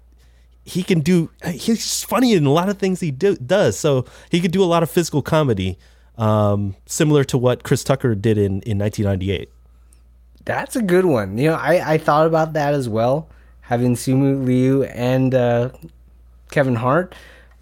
he 0.65 0.83
can 0.83 0.99
do. 0.99 1.29
He's 1.45 2.03
funny 2.03 2.33
in 2.33 2.45
a 2.45 2.51
lot 2.51 2.69
of 2.69 2.77
things 2.77 2.99
he 2.99 3.11
do, 3.11 3.35
does. 3.35 3.77
So 3.77 4.05
he 4.29 4.41
could 4.41 4.51
do 4.51 4.63
a 4.63 4.65
lot 4.65 4.83
of 4.83 4.91
physical 4.91 5.21
comedy, 5.21 5.77
um, 6.17 6.75
similar 6.85 7.23
to 7.25 7.37
what 7.37 7.63
Chris 7.63 7.83
Tucker 7.83 8.13
did 8.13 8.37
in 8.37 8.61
in 8.61 8.77
1998. 8.77 9.49
That's 10.45 10.75
a 10.75 10.81
good 10.81 11.05
one. 11.05 11.37
You 11.37 11.51
know, 11.51 11.55
I, 11.55 11.93
I 11.93 11.97
thought 11.97 12.27
about 12.27 12.53
that 12.53 12.73
as 12.73 12.89
well, 12.89 13.29
having 13.73 13.95
Simu 13.95 14.45
Liu 14.45 14.83
and 14.83 15.33
uh, 15.33 15.69
Kevin 16.51 16.75
Hart. 16.75 17.15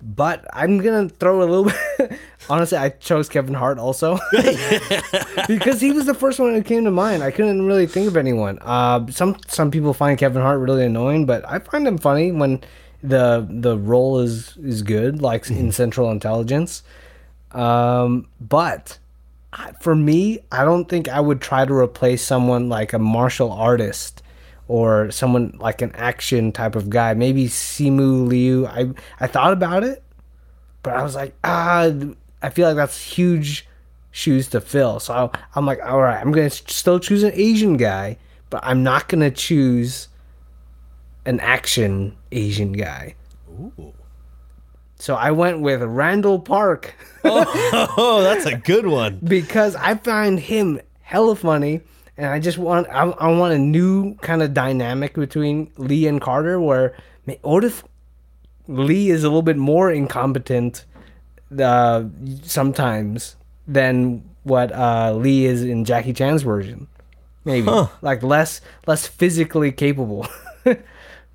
But 0.03 0.45
I'm 0.51 0.79
gonna 0.79 1.07
throw 1.07 1.41
a 1.41 1.45
little 1.45 1.65
bit. 1.65 2.19
Honestly, 2.49 2.77
I 2.77 2.89
chose 2.89 3.29
Kevin 3.29 3.53
Hart 3.53 3.77
also 3.77 4.17
because 5.47 5.79
he 5.79 5.91
was 5.91 6.05
the 6.05 6.15
first 6.15 6.39
one 6.39 6.53
that 6.55 6.65
came 6.65 6.83
to 6.85 6.91
mind. 6.91 7.23
I 7.23 7.31
couldn't 7.31 7.65
really 7.65 7.85
think 7.85 8.07
of 8.07 8.17
anyone. 8.17 8.57
Uh, 8.61 9.05
some 9.11 9.37
some 9.47 9.69
people 9.69 9.93
find 9.93 10.17
Kevin 10.17 10.41
Hart 10.41 10.59
really 10.59 10.85
annoying, 10.85 11.27
but 11.27 11.47
I 11.47 11.59
find 11.59 11.87
him 11.87 11.99
funny 11.99 12.31
when 12.31 12.61
the 13.03 13.47
the 13.47 13.77
role 13.77 14.19
is 14.19 14.57
is 14.57 14.81
good, 14.81 15.21
like 15.21 15.49
in 15.49 15.71
Central 15.71 16.09
Intelligence. 16.09 16.81
Um, 17.51 18.27
but 18.39 18.97
for 19.81 19.95
me, 19.95 20.39
I 20.51 20.65
don't 20.65 20.89
think 20.89 21.09
I 21.09 21.19
would 21.19 21.41
try 21.41 21.63
to 21.63 21.73
replace 21.73 22.23
someone 22.23 22.69
like 22.69 22.91
a 22.93 22.99
martial 22.99 23.51
artist 23.51 24.20
or 24.71 25.11
someone 25.11 25.53
like 25.59 25.81
an 25.81 25.91
action 25.95 26.53
type 26.53 26.77
of 26.77 26.89
guy. 26.89 27.13
Maybe 27.13 27.47
Simu 27.47 28.25
Liu. 28.25 28.65
I 28.67 28.91
I 29.19 29.27
thought 29.27 29.51
about 29.51 29.83
it, 29.83 30.01
but 30.81 30.93
I 30.93 31.03
was 31.03 31.13
like, 31.13 31.35
ah, 31.43 31.91
I 32.41 32.49
feel 32.51 32.69
like 32.69 32.77
that's 32.77 32.97
huge 32.97 33.67
shoes 34.11 34.47
to 34.49 34.61
fill. 34.61 35.01
So 35.01 35.13
I, 35.13 35.39
I'm 35.55 35.65
like, 35.65 35.81
all 35.83 35.99
right, 35.99 36.21
I'm 36.21 36.31
gonna 36.31 36.49
still 36.49 37.01
choose 37.01 37.23
an 37.23 37.33
Asian 37.33 37.75
guy, 37.75 38.15
but 38.49 38.61
I'm 38.63 38.81
not 38.81 39.09
gonna 39.09 39.29
choose 39.29 40.07
an 41.25 41.41
action 41.41 42.15
Asian 42.31 42.71
guy. 42.71 43.15
Ooh. 43.49 43.93
So 44.95 45.15
I 45.15 45.31
went 45.31 45.59
with 45.59 45.81
Randall 45.83 46.39
Park. 46.39 46.95
Oh, 47.23 48.21
that's 48.23 48.45
a 48.45 48.55
good 48.55 48.87
one. 48.87 49.19
because 49.23 49.75
I 49.75 49.95
find 49.95 50.39
him 50.39 50.79
hella 51.01 51.35
funny, 51.35 51.81
and 52.21 52.29
I 52.29 52.39
just 52.39 52.59
want 52.59 52.87
I, 52.89 53.01
I 53.09 53.31
want 53.31 53.51
a 53.55 53.57
new 53.57 54.13
kind 54.17 54.43
of 54.43 54.53
dynamic 54.53 55.15
between 55.15 55.71
Lee 55.77 56.05
and 56.05 56.21
Carter, 56.21 56.61
where 56.61 56.95
what 57.41 57.63
if 57.63 57.83
Lee 58.67 59.09
is 59.09 59.23
a 59.23 59.27
little 59.27 59.41
bit 59.41 59.57
more 59.57 59.91
incompetent 59.91 60.85
uh, 61.59 62.03
sometimes 62.43 63.35
than 63.67 64.23
what 64.43 64.71
uh, 64.71 65.13
Lee 65.15 65.45
is 65.45 65.63
in 65.63 65.83
Jackie 65.83 66.13
Chan's 66.13 66.43
version, 66.43 66.85
maybe 67.43 67.67
like 68.03 68.21
less 68.21 68.61
less 68.85 69.07
physically 69.07 69.71
capable. 69.71 70.27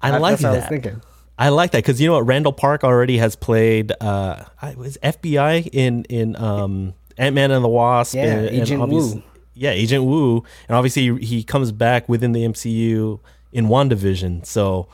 I 0.01 0.19
like 0.19 0.39
that. 0.39 0.55
I 0.55 0.57
was 0.59 0.67
thinking. 0.67 1.03
I 1.37 1.49
like 1.49 1.73
that 1.73 1.79
because 1.79 2.01
you 2.01 2.07
know 2.07 2.15
what 2.15 2.27
Randall 2.29 2.53
Park 2.53 2.85
already 2.85 3.19
has 3.19 3.35
played. 3.35 3.93
Uh, 4.01 4.45
I 4.63 4.77
was 4.77 4.99
FBI 5.03 5.69
in 5.73 6.05
in 6.05 6.37
um, 6.37 6.95
Ant 7.19 7.35
Man 7.35 7.51
and 7.51 7.65
the 7.65 7.69
Wasp. 7.69 8.15
Yeah, 8.15 8.23
and, 8.27 8.47
and 8.47 8.61
Agent 8.63 8.83
obvious- 8.83 9.15
Woo. 9.15 9.23
Yeah, 9.57 9.71
Agent 9.71 10.05
Wu, 10.05 10.45
and 10.69 10.77
obviously 10.77 11.17
he 11.25 11.43
comes 11.43 11.73
back 11.73 12.09
within 12.09 12.33
the 12.33 12.45
MCU 12.45 13.19
in 13.53 13.69
WandaVision. 13.69 14.45
So 14.45 14.87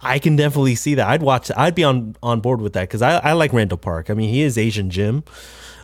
I 0.00 0.18
can 0.18 0.36
definitely 0.36 0.76
see 0.76 0.94
that. 0.94 1.08
I'd 1.08 1.22
watch. 1.22 1.50
I'd 1.56 1.74
be 1.74 1.82
on 1.82 2.14
on 2.22 2.40
board 2.40 2.60
with 2.60 2.74
that 2.74 2.82
because 2.82 3.02
I, 3.02 3.16
I 3.18 3.32
like 3.32 3.52
Randall 3.52 3.78
Park. 3.78 4.10
I 4.10 4.14
mean, 4.14 4.28
he 4.28 4.42
is 4.42 4.56
Asian 4.56 4.90
Jim, 4.90 5.24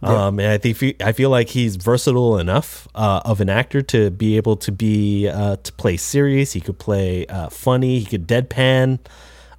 um, 0.03 0.39
and 0.39 0.49
I 0.49 0.59
think 0.59 1.03
I 1.03 1.13
feel 1.13 1.31
like 1.31 1.49
he's 1.49 1.77
versatile 1.77 2.39
enough 2.39 2.87
uh, 2.95 3.23
of 3.25 3.41
an 3.41 3.49
actor 3.49 3.83
to 3.83 4.11
be 4.11 4.37
able 4.37 4.57
to 4.57 4.71
be 4.71 5.29
uh, 5.29 5.57
to 5.57 5.73
play 5.73 5.97
serious. 5.97 6.53
He 6.53 6.61
could 6.61 6.79
play 6.79 7.27
uh, 7.27 7.49
funny. 7.49 7.99
He 7.99 8.05
could 8.05 8.29
deadpan, 8.29 8.99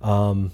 um, 0.02 0.52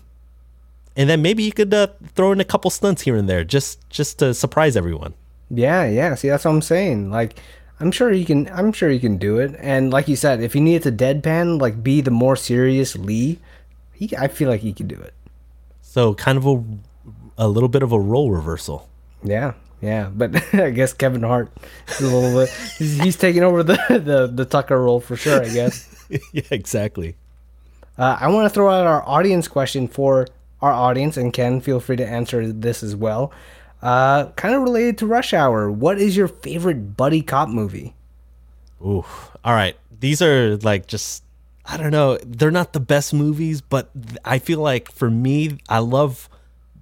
and 0.96 1.10
then 1.10 1.22
maybe 1.22 1.44
you 1.44 1.52
could 1.52 1.74
uh, 1.74 1.88
throw 2.16 2.32
in 2.32 2.40
a 2.40 2.46
couple 2.46 2.72
stunts 2.72 3.02
here 3.02 3.16
and 3.16 3.28
there 3.30 3.44
just 3.44 3.88
just 3.90 4.20
to 4.20 4.34
surprise 4.34 4.78
everyone. 4.78 5.14
Yeah, 5.50 5.86
yeah. 5.86 6.16
See, 6.16 6.30
that's 6.30 6.46
what 6.46 6.52
I'm 6.52 6.62
saying. 6.62 7.10
Like, 7.12 7.40
I'm 7.80 7.92
sure 7.92 8.10
he 8.12 8.26
can. 8.26 8.50
I'm 8.52 8.72
sure 8.72 8.90
he 8.90 9.00
can 9.00 9.18
do 9.18 9.38
it. 9.38 9.56
And 9.60 9.92
like 9.92 10.08
you 10.08 10.16
said, 10.16 10.42
if 10.42 10.54
he 10.54 10.60
needed 10.60 10.84
to 10.84 10.92
deadpan, 10.92 11.62
like 11.62 11.84
be 11.84 12.02
the 12.02 12.12
more 12.12 12.36
serious 12.36 12.96
Lee, 12.96 13.40
he. 13.94 14.16
I 14.18 14.28
feel 14.28 14.50
like 14.50 14.62
he 14.62 14.74
could 14.74 14.88
do 14.88 14.96
it. 14.96 15.14
So 15.82 16.14
kind 16.16 16.38
of 16.38 16.46
a 16.46 16.64
a 17.38 17.48
little 17.48 17.70
bit 17.70 17.84
of 17.84 17.92
a 17.92 18.00
role 18.00 18.32
reversal. 18.32 18.90
Yeah, 19.24 19.54
yeah. 19.82 20.10
But 20.14 20.36
I 20.54 20.72
guess 20.72 20.94
Kevin 20.94 21.24
Hart 21.24 21.52
is 21.88 22.02
a 22.02 22.16
little 22.16 22.40
bit. 22.40 22.50
He's, 22.78 23.00
he's 23.00 23.16
taking 23.16 23.44
over 23.44 23.64
the, 23.64 23.78
the 23.90 24.28
the 24.28 24.46
Tucker 24.46 24.82
role 24.82 25.00
for 25.00 25.16
sure. 25.16 25.44
I 25.44 25.50
guess. 25.50 26.06
yeah, 26.32 26.44
exactly. 26.50 27.16
Uh, 27.98 28.18
I 28.20 28.28
want 28.30 28.46
to 28.46 28.50
throw 28.50 28.70
out 28.70 28.86
our 28.86 29.08
audience 29.08 29.48
question 29.48 29.88
for 29.88 30.28
our 30.62 30.72
audience, 30.72 31.18
and 31.18 31.34
Ken, 31.34 31.62
feel 31.62 31.80
free 31.80 31.96
to 31.98 32.08
answer 32.08 32.52
this 32.52 32.84
as 32.84 32.96
well. 32.96 33.32
Uh, 33.88 34.32
kind 34.32 34.54
of 34.54 34.64
related 34.64 34.98
to 34.98 35.08
Rush 35.08 35.34
Hour. 35.34 35.72
What 35.72 35.98
is 35.98 36.18
your 36.18 36.28
favorite 36.28 36.98
buddy 36.98 37.22
cop 37.22 37.48
movie? 37.48 37.96
Ooh. 38.82 39.06
All 39.46 39.54
right. 39.54 39.78
These 39.98 40.22
are 40.22 40.58
like 40.58 40.88
just 40.88 41.24
I 41.66 41.78
don't 41.78 41.92
know. 41.92 42.18
They're 42.18 42.52
not 42.52 42.74
the 42.74 42.82
best 42.82 43.14
movies, 43.14 43.62
but 43.62 43.90
I 44.26 44.40
feel 44.40 44.60
like 44.60 44.92
for 44.92 45.10
me, 45.10 45.60
I 45.70 45.80
love. 45.80 46.30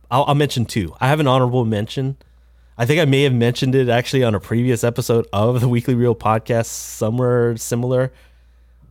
I'll, 0.10 0.24
I'll 0.24 0.34
mention 0.34 0.66
two. 0.66 0.96
I 1.00 1.08
have 1.08 1.20
an 1.20 1.28
honorable 1.28 1.64
mention. 1.64 2.18
I 2.76 2.88
think 2.88 3.00
I 3.00 3.06
may 3.06 3.22
have 3.22 3.34
mentioned 3.34 3.76
it 3.76 3.88
actually 3.88 4.24
on 4.24 4.34
a 4.34 4.40
previous 4.40 4.84
episode 4.84 5.28
of 5.32 5.62
the 5.62 5.70
Weekly 5.70 5.94
Reel 5.94 6.16
podcast, 6.16 6.66
somewhere 6.66 7.56
similar. 7.56 8.12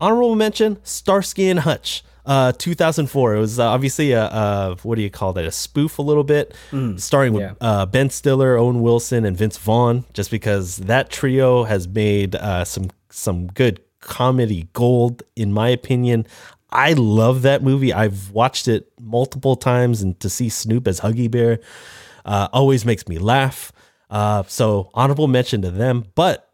Honorable 0.01 0.37
mention: 0.37 0.79
Starsky 0.85 1.49
and 1.49 1.59
Hutch, 1.59 2.05
uh, 2.27 2.53
2004. 2.53 3.35
It 3.35 3.39
was 3.39 3.59
uh, 3.59 3.69
obviously 3.69 4.13
a, 4.13 4.25
a 4.25 4.77
what 4.83 4.97
do 4.97 5.03
you 5.03 5.11
call 5.11 5.33
that? 5.35 5.45
A 5.45 5.51
spoof, 5.51 5.99
a 5.99 6.03
little 6.03 6.25
bit, 6.25 6.55
starring 6.97 7.33
with 7.33 7.43
yeah. 7.43 7.55
uh, 7.61 7.87
Ben 7.87 8.11
Stiller, 8.11 8.57
Owen 8.57 8.83
Wilson, 8.83 9.25
and 9.25 9.37
Vince 9.37 9.59
Vaughn. 9.59 10.05
Just 10.13 10.31
because 10.31 10.77
that 10.79 11.11
trio 11.11 11.65
has 11.65 11.87
made 11.89 12.35
uh, 12.37 12.65
some 12.65 12.91
some 13.11 13.47
good 13.49 13.81
comedy 14.01 14.69
gold, 14.73 15.23
in 15.37 15.53
my 15.53 15.69
opinion. 15.69 16.27
I 16.71 16.95
love 16.95 17.43
that 17.43 17.63
movie. 17.63 17.93
I've 17.93 18.31
watched 18.33 18.67
it 18.67 18.93
multiple 19.01 19.55
times, 19.55 20.03
and 20.03 20.19
to 20.21 20.29
see 20.29 20.49
Snoop 20.49 20.89
as 20.89 21.01
Huggy 21.01 21.31
Bear 21.31 21.61
uh, 22.25 22.49
always 22.53 22.85
makes 22.85 23.07
me 23.07 23.19
laugh. 23.19 23.73
Uh, 24.11 24.43
so 24.47 24.91
honorable 24.95 25.29
mention 25.29 25.63
to 25.63 25.71
them, 25.71 26.05
but 26.15 26.49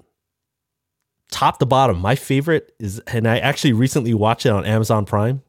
top 1.30 1.58
to 1.58 1.66
bottom, 1.66 1.98
my 1.98 2.14
favorite 2.14 2.72
is, 2.78 3.00
and 3.00 3.26
I 3.26 3.38
actually 3.38 3.72
recently 3.72 4.14
watched 4.14 4.46
it 4.46 4.50
on 4.50 4.64
Amazon 4.64 5.04
Prime. 5.04 5.42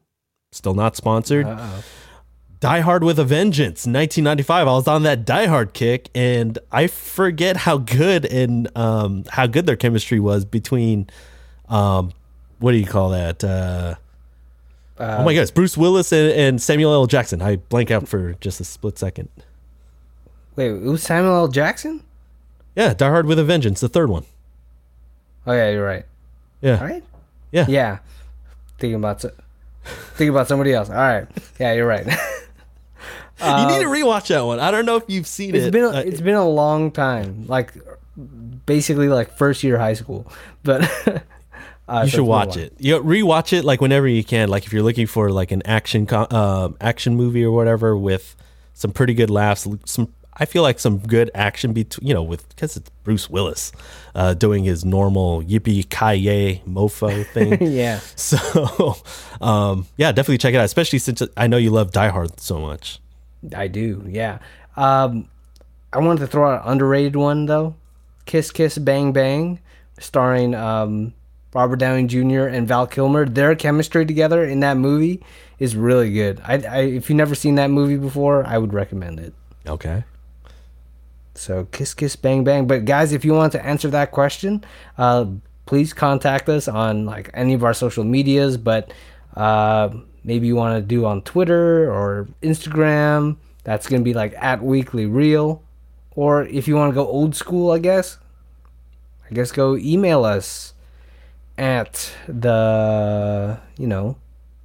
Still 0.52 0.74
not 0.74 0.94
sponsored. 0.96 1.46
Die 2.60 2.80
Hard 2.80 3.02
with 3.02 3.18
a 3.18 3.24
Vengeance, 3.24 3.86
1995. 3.86 4.68
I 4.68 4.70
was 4.70 4.86
on 4.86 5.02
that 5.02 5.24
Die 5.24 5.46
Hard 5.46 5.72
kick, 5.74 6.08
and 6.14 6.56
I 6.70 6.86
forget 6.86 7.56
how 7.56 7.78
good 7.78 8.24
and 8.26 8.68
um, 8.78 9.24
how 9.30 9.48
good 9.48 9.66
their 9.66 9.74
chemistry 9.74 10.20
was 10.20 10.44
between, 10.44 11.08
um, 11.68 12.12
what 12.60 12.70
do 12.70 12.78
you 12.78 12.86
call 12.86 13.08
that? 13.10 13.42
Uh, 13.42 13.96
oh 15.00 15.24
my 15.24 15.34
gosh, 15.34 15.50
Bruce 15.50 15.76
Willis 15.76 16.12
and, 16.12 16.30
and 16.30 16.62
Samuel 16.62 16.92
L. 16.92 17.06
Jackson. 17.06 17.42
I 17.42 17.56
blank 17.56 17.90
out 17.90 18.06
for 18.06 18.34
just 18.34 18.60
a 18.60 18.64
split 18.64 18.96
second. 18.96 19.28
Wait, 20.54 20.68
it 20.70 20.82
was 20.82 21.02
Samuel 21.02 21.34
L. 21.34 21.48
Jackson? 21.48 22.04
Yeah, 22.76 22.94
Die 22.94 23.08
Hard 23.08 23.26
with 23.26 23.40
a 23.40 23.44
Vengeance, 23.44 23.80
the 23.80 23.88
third 23.88 24.08
one. 24.08 24.24
Oh 25.48 25.52
yeah, 25.52 25.70
you're 25.70 25.84
right. 25.84 26.04
Yeah, 26.60 26.78
All 26.78 26.86
right. 26.86 27.02
yeah, 27.50 27.66
Yeah. 27.68 27.98
Thinking 28.78 28.94
about 28.96 29.20
so- 29.22 29.32
thinking 29.84 30.30
about 30.30 30.48
somebody 30.48 30.72
else. 30.72 30.88
All 30.88 30.96
right. 30.96 31.26
Yeah, 31.58 31.72
you're 31.72 31.86
right. 31.86 32.06
you 32.06 33.66
need 33.66 33.80
to 33.82 33.88
rewatch 33.88 34.28
that 34.28 34.42
one. 34.42 34.60
I 34.60 34.70
don't 34.70 34.86
know 34.86 34.96
if 34.96 35.04
you've 35.08 35.26
seen 35.26 35.54
it's 35.54 35.66
it. 35.66 35.72
been 35.72 35.84
a, 35.84 35.88
Uh, 35.90 36.00
it's 36.00 36.20
been 36.20 36.34
a 36.34 36.48
long 36.48 36.90
time, 36.90 37.46
like 37.46 37.72
basically 38.66 39.08
like 39.08 39.36
first 39.36 39.62
year 39.62 39.78
high 39.78 39.94
school. 39.94 40.30
But 40.62 40.82
uh, 41.88 42.02
you 42.04 42.10
should 42.10 42.22
watch 42.22 42.56
it. 42.56 42.74
You 42.78 43.00
rewatch 43.00 43.52
it 43.52 43.64
like 43.64 43.80
whenever 43.80 44.06
you 44.06 44.24
can. 44.24 44.48
Like 44.48 44.66
if 44.66 44.72
you're 44.72 44.82
looking 44.82 45.06
for 45.06 45.30
like 45.30 45.50
an 45.50 45.62
action 45.64 46.06
um 46.30 46.76
action 46.80 47.16
movie 47.16 47.44
or 47.44 47.52
whatever 47.52 47.96
with 47.96 48.36
some 48.74 48.92
pretty 48.92 49.14
good 49.14 49.30
laughs. 49.30 49.66
Some 49.84 50.12
I 50.34 50.46
feel 50.46 50.62
like 50.62 50.78
some 50.78 50.98
good 50.98 51.30
action 51.34 51.72
between 51.72 52.08
you 52.08 52.14
know 52.14 52.22
with 52.22 52.48
because 52.48 52.76
it's 52.76 52.88
Bruce 53.04 53.28
Willis 53.28 53.72
uh, 54.14 54.34
doing 54.34 54.64
his 54.64 54.84
normal 54.84 55.42
yippee 55.42 55.84
yay 56.22 56.62
mofo 56.66 57.26
thing. 57.32 57.58
Yeah. 57.60 58.00
So, 58.16 58.96
um, 59.40 59.86
yeah, 59.96 60.12
definitely 60.12 60.38
check 60.38 60.54
it 60.54 60.58
out. 60.58 60.64
Especially 60.64 60.98
since 60.98 61.22
I 61.36 61.46
know 61.46 61.56
you 61.56 61.70
love 61.70 61.92
Die 61.92 62.08
Hard 62.08 62.40
so 62.40 62.58
much. 62.58 63.00
I 63.54 63.68
do, 63.68 64.04
yeah. 64.08 64.38
Um, 64.76 65.28
I 65.92 65.98
wanted 65.98 66.20
to 66.20 66.26
throw 66.26 66.50
out 66.50 66.64
an 66.64 66.72
underrated 66.72 67.16
one 67.16 67.46
though, 67.46 67.74
"Kiss 68.24 68.50
Kiss 68.50 68.78
Bang 68.78 69.12
Bang," 69.12 69.58
starring 69.98 70.54
um, 70.54 71.12
Robert 71.52 71.76
Downey 71.76 72.06
Jr. 72.06 72.46
and 72.46 72.66
Val 72.66 72.86
Kilmer. 72.86 73.26
Their 73.26 73.54
chemistry 73.54 74.06
together 74.06 74.44
in 74.44 74.60
that 74.60 74.76
movie 74.76 75.22
is 75.58 75.76
really 75.76 76.12
good. 76.12 76.40
I, 76.44 76.54
I 76.54 76.78
if 76.82 77.10
you've 77.10 77.16
never 77.16 77.34
seen 77.34 77.56
that 77.56 77.70
movie 77.70 77.98
before, 77.98 78.46
I 78.46 78.56
would 78.56 78.72
recommend 78.72 79.20
it. 79.20 79.34
Okay. 79.66 80.04
So 81.34 81.66
kiss, 81.72 81.94
kiss, 81.94 82.16
bang, 82.16 82.44
bang. 82.44 82.66
But 82.66 82.84
guys, 82.84 83.12
if 83.12 83.24
you 83.24 83.32
want 83.32 83.52
to 83.52 83.64
answer 83.64 83.88
that 83.88 84.10
question, 84.10 84.64
uh, 84.98 85.26
please 85.66 85.92
contact 85.92 86.48
us 86.48 86.68
on 86.68 87.06
like 87.06 87.30
any 87.34 87.54
of 87.54 87.64
our 87.64 87.74
social 87.74 88.04
medias. 88.04 88.56
But 88.56 88.92
uh, 89.36 89.90
maybe 90.24 90.46
you 90.46 90.56
want 90.56 90.76
to 90.76 90.82
do 90.86 91.06
on 91.06 91.22
Twitter 91.22 91.90
or 91.90 92.28
Instagram. 92.42 93.36
That's 93.64 93.88
gonna 93.88 94.02
be 94.02 94.14
like 94.14 94.34
at 94.36 94.62
Weekly 94.62 95.06
Reel. 95.06 95.62
Or 96.14 96.44
if 96.44 96.68
you 96.68 96.76
want 96.76 96.90
to 96.90 96.94
go 96.94 97.06
old 97.06 97.34
school, 97.34 97.70
I 97.70 97.78
guess. 97.78 98.18
I 99.30 99.34
guess 99.34 99.50
go 99.50 99.76
email 99.76 100.24
us 100.24 100.74
at 101.56 102.12
the 102.28 103.58
you 103.78 103.86
know 103.86 104.16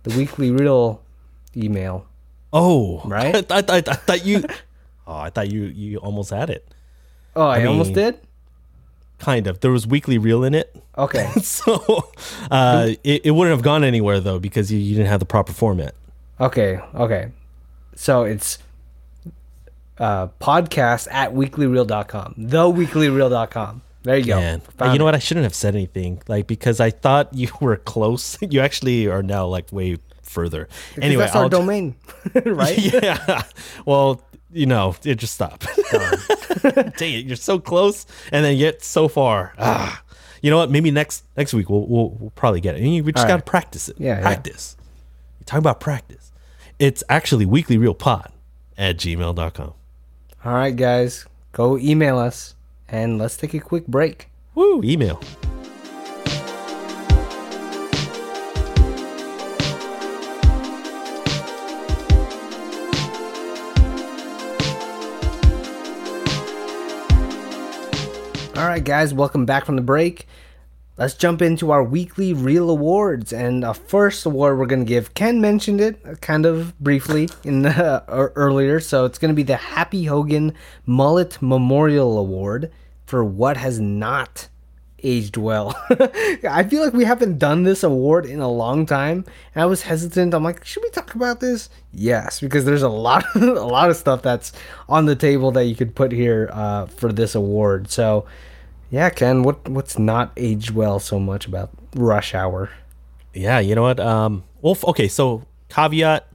the 0.03 0.17
Weekly 0.17 0.51
Reel 0.51 1.01
email. 1.55 2.05
Oh, 2.51 3.01
Right? 3.05 3.49
I, 3.51 3.57
I, 3.59 3.59
I, 3.59 3.77
I 3.77 3.81
thought 3.81 4.25
you. 4.25 4.43
Oh, 5.07 5.15
I 5.17 5.29
thought 5.29 5.49
you 5.49 5.63
you 5.63 5.97
almost 5.99 6.29
had 6.29 6.49
it. 6.49 6.67
Oh, 7.35 7.47
I, 7.47 7.65
almost 7.65 7.89
mean- 7.89 7.95
did. 7.95 8.19
Kind 9.19 9.47
of. 9.47 9.61
There 9.61 9.71
was 9.71 9.87
weekly 9.87 10.17
reel 10.19 10.43
in 10.43 10.53
it. 10.53 10.75
Okay. 10.97 11.31
So 11.41 12.09
uh, 12.51 12.89
it, 13.03 13.25
it 13.25 13.31
wouldn't 13.31 13.55
have 13.55 13.63
gone 13.63 13.83
anywhere 13.83 14.19
though 14.19 14.37
because 14.39 14.71
you, 14.71 14.77
you 14.77 14.93
didn't 14.95 15.07
have 15.09 15.19
the 15.19 15.25
proper 15.25 15.53
format. 15.53 15.95
Okay, 16.39 16.79
okay. 16.93 17.31
So 17.95 18.23
it's 18.25 18.59
uh 19.97 20.27
podcast 20.39 21.07
at 21.11 21.33
weeklyreel.com. 21.33 22.35
Theweeklyreel.com. 22.37 23.81
There 24.03 24.17
you 24.17 24.25
go. 24.25 24.39
Man, 24.39 24.59
Found 24.61 24.93
you 24.93 24.99
know 24.99 25.05
what? 25.05 25.15
I 25.15 25.19
shouldn't 25.19 25.43
have 25.45 25.55
said 25.55 25.75
anything, 25.75 26.21
like 26.27 26.45
because 26.47 26.79
I 26.79 26.91
thought 26.91 27.33
you 27.33 27.49
were 27.61 27.77
close. 27.77 28.37
You 28.41 28.61
actually 28.61 29.07
are 29.07 29.23
now 29.23 29.47
like 29.47 29.71
way 29.71 29.97
further. 30.21 30.67
anyway, 31.01 31.23
that's 31.23 31.35
our 31.35 31.43
I'll- 31.43 31.49
domain, 31.49 31.95
right? 32.45 32.77
yeah. 32.77 33.43
Well, 33.85 34.21
you 34.51 34.65
know, 34.65 34.95
it 35.03 35.15
just 35.15 35.33
stop. 35.35 35.63
Dang 36.97 37.13
it, 37.13 37.25
you're 37.25 37.35
so 37.35 37.59
close, 37.59 38.05
and 38.31 38.43
then 38.43 38.57
yet 38.57 38.83
so 38.83 39.07
far. 39.07 39.53
Ah, 39.57 40.01
you 40.41 40.49
know 40.51 40.57
what? 40.57 40.69
Maybe 40.71 40.91
next 40.91 41.23
next 41.35 41.53
week 41.53 41.69
we'll 41.69 41.85
we'll, 41.87 42.09
we'll 42.11 42.29
probably 42.31 42.61
get 42.61 42.75
it. 42.75 42.81
And 42.81 42.93
you- 42.93 43.03
we 43.03 43.11
just 43.11 43.25
All 43.25 43.27
got 43.29 43.35
to 43.37 43.39
right. 43.41 43.45
practice 43.45 43.89
it. 43.89 43.97
Yeah, 43.99 44.15
yeah. 44.17 44.21
practice. 44.21 44.75
You 45.39 45.45
talk 45.45 45.59
about 45.59 45.79
practice. 45.79 46.31
It's 46.79 47.03
actually 47.09 47.45
weekly 47.45 47.77
reel 47.77 47.93
pod 47.95 48.31
at 48.77 48.97
gmail.com. 48.97 49.73
All 50.45 50.53
right, 50.53 50.75
guys, 50.75 51.25
go 51.51 51.77
email 51.77 52.17
us 52.19 52.55
and 52.87 53.17
let's 53.17 53.35
take 53.37 53.53
a 53.53 53.59
quick 53.59 53.87
break. 53.87 54.29
Woo, 54.55 54.81
email. 54.83 55.19
All 68.57 68.65
right, 68.65 68.83
guys, 68.83 69.13
welcome 69.13 69.45
back 69.45 69.65
from 69.65 69.75
the 69.75 69.83
break. 69.83 70.25
Let's 70.97 71.13
jump 71.13 71.43
into 71.43 71.69
our 71.69 71.83
weekly 71.83 72.33
reel 72.33 72.71
awards. 72.71 73.31
And 73.31 73.63
uh, 73.63 73.73
first 73.73 74.25
award 74.25 74.57
we're 74.57 74.65
going 74.65 74.83
to 74.83 74.89
give, 74.89 75.13
Ken 75.13 75.39
mentioned 75.39 75.79
it 75.79 76.03
uh, 76.03 76.15
kind 76.15 76.43
of 76.43 76.75
briefly 76.79 77.29
in 77.43 77.61
the, 77.61 77.69
uh, 78.09 78.29
earlier. 78.33 78.79
So 78.79 79.05
it's 79.05 79.19
going 79.19 79.29
to 79.29 79.35
be 79.35 79.43
the 79.43 79.57
Happy 79.57 80.05
Hogan 80.05 80.55
Mullet 80.87 81.39
Memorial 81.39 82.17
Award 82.17 82.71
for 83.05 83.23
what 83.23 83.57
has 83.57 83.79
not 83.79 84.47
aged 85.03 85.37
well. 85.37 85.75
I 86.49 86.63
feel 86.63 86.83
like 86.83 86.93
we 86.93 87.05
haven't 87.05 87.37
done 87.37 87.61
this 87.61 87.83
award 87.83 88.25
in 88.25 88.39
a 88.39 88.49
long 88.49 88.87
time. 88.87 89.23
And 89.53 89.61
I 89.61 89.65
was 89.67 89.83
hesitant. 89.83 90.33
I'm 90.33 90.43
like, 90.43 90.65
should 90.65 90.81
we 90.81 90.89
talk 90.89 91.13
about 91.13 91.39
this? 91.41 91.69
Yes, 91.93 92.39
because 92.39 92.65
there's 92.65 92.81
a 92.81 92.89
lot 92.89 93.23
a 93.35 93.39
lot 93.39 93.91
of 93.91 93.97
stuff 93.97 94.23
that's 94.23 94.51
on 94.89 95.05
the 95.05 95.15
table 95.15 95.51
that 95.51 95.65
you 95.65 95.75
could 95.75 95.93
put 95.93 96.11
here 96.11 96.49
uh, 96.51 96.87
for 96.87 97.13
this 97.13 97.35
award. 97.35 97.91
So 97.91 98.25
yeah, 98.89 99.09
Ken, 99.09 99.43
what 99.43 99.67
what's 99.67 99.99
not 99.99 100.31
aged 100.37 100.71
well 100.71 100.99
so 100.99 101.19
much 101.19 101.45
about 101.45 101.69
Rush 101.95 102.33
Hour? 102.33 102.69
Yeah, 103.33 103.59
you 103.59 103.75
know 103.75 103.83
what? 103.83 103.99
Um, 103.99 104.43
well, 104.61 104.77
okay. 104.85 105.07
So 105.07 105.45
caveat: 105.69 106.27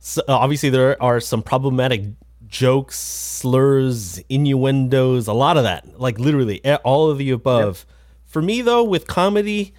so, 0.00 0.22
uh, 0.28 0.36
obviously 0.36 0.70
there 0.70 1.00
are 1.02 1.20
some 1.20 1.42
problematic 1.42 2.02
jokes, 2.48 2.98
slurs, 2.98 4.18
innuendos, 4.28 5.26
a 5.26 5.32
lot 5.32 5.56
of 5.56 5.64
that. 5.64 6.00
Like 6.00 6.18
literally 6.18 6.64
all 6.78 7.10
of 7.10 7.18
the 7.18 7.30
above. 7.30 7.84
For 8.26 8.42
me, 8.42 8.62
though, 8.62 8.84
with 8.84 9.06
comedy, 9.06 9.72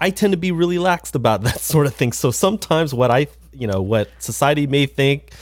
I 0.00 0.10
tend 0.10 0.32
to 0.32 0.36
be 0.36 0.52
really 0.52 0.76
laxed 0.76 1.14
about 1.14 1.42
that 1.42 1.60
sort 1.60 1.86
of 1.86 1.94
thing. 1.94 2.12
So 2.12 2.30
sometimes 2.30 2.94
what 2.94 3.10
I, 3.10 3.28
you 3.52 3.66
know, 3.66 3.82
what 3.82 4.10
society 4.18 4.66
may 4.66 4.86
think 4.86 5.32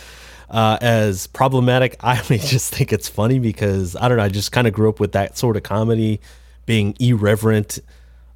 uh, 0.50 0.78
as 0.80 1.26
problematic, 1.26 1.96
I 2.04 2.16
just 2.22 2.74
think 2.74 2.92
it's 2.92 3.09
funny 3.09 3.38
because 3.38 3.96
I 3.96 4.09
don't 4.09 4.18
know. 4.18 4.24
I 4.24 4.28
just 4.28 4.52
kind 4.52 4.66
of 4.66 4.72
grew 4.72 4.88
up 4.88 5.00
with 5.00 5.12
that 5.12 5.37
sort 5.38 5.57
of 5.57 5.62
comedy, 5.62 6.20
being 6.66 6.96
irreverent, 7.00 7.78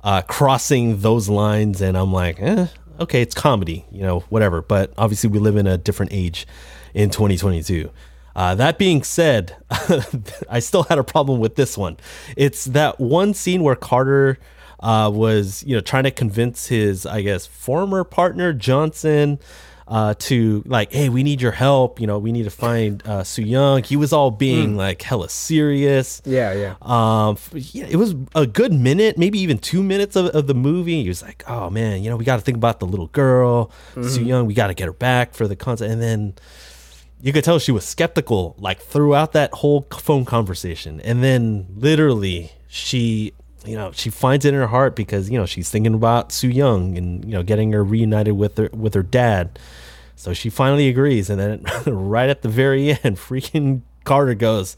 uh, 0.03 0.23
crossing 0.23 1.01
those 1.01 1.29
lines, 1.29 1.81
and 1.81 1.97
I'm 1.97 2.13
like, 2.13 2.41
eh, 2.41 2.67
okay, 3.01 3.23
it's 3.23 3.35
comedy, 3.35 3.85
you 3.91 4.03
know, 4.03 4.21
whatever. 4.29 4.63
But 4.63 4.93
obviously, 4.99 5.31
we 5.31 5.39
live 5.39 5.57
in 5.57 5.67
a 5.67 5.79
different 5.79 6.13
age 6.13 6.47
in 6.95 7.11
2022. 7.11 7.91
Uh, 8.37 8.55
that 8.55 8.79
being 8.79 9.03
said, 9.03 9.57
I 10.49 10.61
still 10.61 10.85
had 10.85 10.99
a 10.99 11.05
problem 11.05 11.41
with 11.41 11.57
this 11.57 11.77
one. 11.77 11.97
It's 12.37 12.67
that 12.67 13.01
one 13.01 13.35
scene 13.35 13.65
where 13.65 13.75
Carter 13.75 14.39
uh, 14.81 15.11
was, 15.13 15.65
you 15.65 15.75
know, 15.75 15.81
trying 15.81 16.05
to 16.05 16.13
convince 16.13 16.69
his, 16.69 17.05
I 17.05 17.23
guess, 17.23 17.47
former 17.47 18.05
partner 18.05 18.53
Johnson 18.53 19.41
uh, 19.89 20.15
to 20.19 20.63
like, 20.67 20.93
hey, 20.93 21.09
we 21.09 21.23
need 21.23 21.41
your 21.41 21.53
help. 21.53 22.01
You 22.01 22.07
know, 22.07 22.19
we 22.19 22.31
need 22.31 22.45
to 22.45 22.51
find 22.51 23.05
uh, 23.07 23.25
Su 23.25 23.43
Young. 23.43 23.83
He 23.83 23.97
was 23.97 24.13
all 24.13 24.31
being 24.31 24.77
like 24.77 25.03
hella 25.03 25.29
serious. 25.29 26.23
Yeah, 26.25 26.53
yeah. 26.53 26.75
Um, 26.83 27.39
yeah, 27.55 27.87
it 27.89 27.97
was 27.97 28.15
a 28.35 28.47
good 28.47 28.73
minute, 28.73 29.19
maybe 29.19 29.41
even 29.41 29.59
two 29.59 29.83
minutes 29.83 30.15
of, 30.15 30.27
of 30.27 30.47
the 30.47 30.55
movie. 30.55 31.03
He 31.03 31.09
was 31.09 31.23
like, 31.23 31.43
"Oh 31.49 31.71
man, 31.71 32.03
you 32.03 32.11
know, 32.11 32.17
we 32.17 32.25
got 32.25 32.37
to 32.37 32.43
think 32.43 32.57
about 32.57 32.81
the 32.81 32.87
little 32.87 33.09
girl, 33.09 33.71
Soo 33.95 34.23
Young. 34.23 34.47
We 34.47 34.55
got 34.55 34.69
to 34.69 34.75
get 34.75 34.87
her 34.87 34.93
back 34.93 35.35
for 35.35 35.49
the 35.49 35.57
concert." 35.57 35.91
And 35.91 36.03
then 36.03 36.35
you 37.21 37.33
could 37.33 37.45
tell 37.45 37.59
she 37.59 37.73
was 37.73 37.85
skeptical, 37.85 38.55
like 38.59 38.81
throughout 38.81 39.33
that 39.33 39.53
whole 39.55 39.87
phone 39.91 40.25
conversation. 40.25 41.01
And 41.01 41.23
then 41.23 41.67
literally, 41.77 42.53
she, 42.69 43.33
you 43.65 43.77
know, 43.77 43.91
she 43.93 44.11
finds 44.11 44.45
it 44.45 44.55
in 44.55 44.61
her 44.61 44.67
heart 44.69 44.95
because 44.97 45.31
you 45.31 45.39
know 45.39 45.47
she's 45.47 45.71
thinking 45.71 45.95
about 45.95 46.33
Soo 46.33 46.49
Young 46.49 46.97
and 46.97 47.25
you 47.25 47.33
know 47.33 47.43
getting 47.43 47.73
her 47.73 47.85
reunited 47.85 48.37
with 48.37 48.57
her 48.57 48.71
with 48.73 48.95
her 48.95 49.03
dad. 49.03 49.59
So 50.17 50.33
she 50.33 50.51
finally 50.51 50.89
agrees, 50.89 51.31
and 51.31 51.39
then 51.41 51.65
right 51.87 52.29
at 52.29 52.43
the 52.43 52.49
very 52.49 52.91
end, 53.05 53.17
freaking 53.17 53.83
Carter 54.05 54.35
goes. 54.35 54.77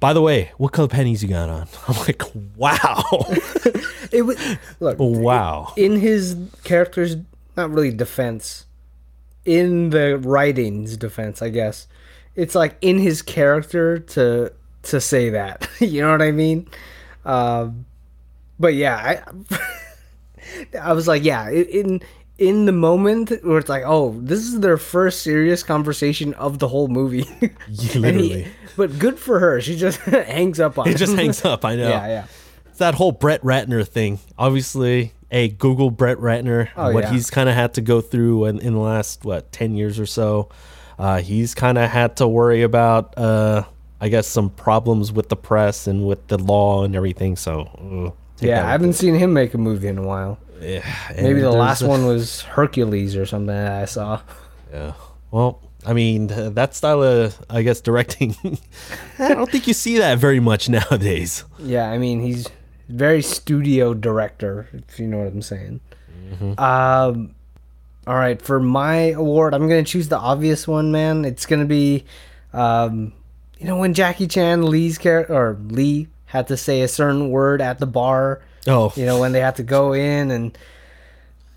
By 0.00 0.12
the 0.12 0.20
way, 0.20 0.52
what 0.58 0.72
color 0.72 0.88
panties 0.88 1.22
you 1.22 1.30
got 1.30 1.48
on? 1.48 1.66
I'm 1.88 1.96
like, 2.06 2.22
wow, 2.56 3.02
It 4.12 4.22
was 4.22 4.38
look 4.80 4.96
wow. 4.98 5.72
in 5.76 5.98
his 5.98 6.36
character's 6.62 7.16
not 7.56 7.70
really 7.70 7.90
defense, 7.92 8.66
in 9.44 9.90
the 9.90 10.18
writing's 10.18 10.96
defense, 10.96 11.40
I 11.40 11.48
guess. 11.48 11.86
It's 12.34 12.54
like 12.54 12.76
in 12.80 12.98
his 12.98 13.22
character 13.22 13.98
to 13.98 14.52
to 14.82 15.00
say 15.00 15.30
that. 15.30 15.68
you 15.80 16.02
know 16.02 16.10
what 16.10 16.22
I 16.22 16.32
mean? 16.32 16.68
Um, 17.24 17.86
but 18.58 18.74
yeah, 18.74 18.96
I 18.96 19.58
I 20.80 20.92
was 20.92 21.08
like, 21.08 21.24
yeah, 21.24 21.48
in 21.50 22.00
in 22.36 22.64
the 22.66 22.72
moment 22.72 23.30
where 23.44 23.58
it's 23.58 23.68
like, 23.68 23.84
oh, 23.86 24.18
this 24.20 24.40
is 24.40 24.60
their 24.60 24.76
first 24.76 25.22
serious 25.22 25.62
conversation 25.62 26.34
of 26.34 26.58
the 26.58 26.68
whole 26.68 26.88
movie. 26.88 27.26
And 27.40 27.52
he- 27.78 27.98
Literally. 27.98 28.46
but 28.76 28.98
good 28.98 29.18
for 29.18 29.38
her. 29.38 29.60
She 29.60 29.76
just 29.76 30.00
hangs 30.00 30.58
up 30.60 30.78
on 30.78 30.88
It 30.88 30.96
just 30.96 31.14
hangs 31.14 31.44
up. 31.44 31.64
I 31.64 31.76
know. 31.76 31.88
Yeah, 31.88 32.06
yeah. 32.08 32.26
It's 32.66 32.78
that 32.78 32.94
whole 32.94 33.12
Brett 33.12 33.40
Ratner 33.42 33.86
thing. 33.86 34.18
Obviously, 34.36 35.12
a 35.30 35.48
Google 35.48 35.90
Brett 35.92 36.18
Ratner, 36.18 36.68
Oh, 36.76 36.92
what 36.92 37.04
yeah. 37.04 37.12
he's 37.12 37.30
kind 37.30 37.48
of 37.48 37.54
had 37.54 37.74
to 37.74 37.80
go 37.80 38.00
through 38.00 38.46
in, 38.46 38.58
in 38.58 38.72
the 38.74 38.80
last 38.80 39.24
what 39.24 39.52
ten 39.52 39.76
years 39.76 40.00
or 40.00 40.06
so. 40.06 40.48
Uh, 40.98 41.20
he's 41.20 41.54
kind 41.54 41.78
of 41.78 41.88
had 41.88 42.16
to 42.16 42.26
worry 42.26 42.62
about, 42.62 43.16
uh, 43.16 43.62
I 44.00 44.08
guess, 44.08 44.26
some 44.26 44.50
problems 44.50 45.12
with 45.12 45.28
the 45.28 45.36
press 45.36 45.86
and 45.86 46.04
with 46.06 46.26
the 46.26 46.38
law 46.38 46.82
and 46.84 46.94
everything. 46.96 47.36
So, 47.36 47.60
uh, 48.10 48.10
take 48.44 48.50
Yeah, 48.50 48.66
I 48.66 48.70
haven't 48.70 48.92
seen 48.94 49.14
him 49.14 49.32
make 49.32 49.54
a 49.54 49.58
movie 49.58 49.88
in 49.88 49.98
a 49.98 50.02
while. 50.02 50.38
Yeah, 50.60 50.84
Maybe 51.16 51.40
the 51.40 51.50
last 51.50 51.82
a- 51.82 51.86
one 51.86 52.06
was 52.06 52.42
Hercules 52.42 53.16
or 53.16 53.26
something 53.26 53.48
that 53.48 53.82
I 53.82 53.84
saw. 53.86 54.20
Yeah. 54.72 54.92
Well, 55.30 55.60
I 55.86 55.92
mean, 55.92 56.28
that 56.28 56.74
style 56.74 57.02
of, 57.02 57.38
I 57.50 57.62
guess, 57.62 57.80
directing, 57.82 58.34
I 59.18 59.34
don't 59.34 59.50
think 59.50 59.66
you 59.66 59.74
see 59.74 59.98
that 59.98 60.18
very 60.18 60.40
much 60.40 60.68
nowadays. 60.78 61.44
Yeah, 61.58 61.90
I 61.90 61.98
mean 61.98 62.20
he's 62.20 62.48
very 62.88 63.20
studio 63.22 63.92
director, 63.94 64.68
if 64.72 64.98
you 64.98 65.06
know 65.06 65.18
what 65.18 65.26
I'm 65.28 65.42
saying. 65.42 65.80
Um, 66.58 67.34
all 68.06 68.14
right, 68.16 68.40
for 68.40 68.60
my 68.60 69.10
award, 69.12 69.54
I'm 69.54 69.68
gonna 69.68 69.82
choose 69.84 70.08
the 70.08 70.18
obvious 70.18 70.66
one, 70.68 70.90
man. 70.92 71.24
It's 71.24 71.46
gonna 71.46 71.64
be, 71.64 72.04
um, 72.52 73.12
you 73.58 73.66
know, 73.66 73.76
when 73.78 73.94
Jackie 73.94 74.26
Chan 74.26 74.62
Lee's 74.64 74.98
character 74.98 75.34
or 75.34 75.58
Lee 75.68 76.08
had 76.34 76.48
to 76.48 76.56
say 76.56 76.82
a 76.82 76.88
certain 76.88 77.30
word 77.30 77.62
at 77.62 77.78
the 77.78 77.86
bar. 77.86 78.42
Oh. 78.66 78.92
you 78.96 79.06
know 79.06 79.20
when 79.20 79.32
they 79.32 79.40
had 79.40 79.56
to 79.56 79.62
go 79.62 79.92
in 79.94 80.30
and. 80.30 80.58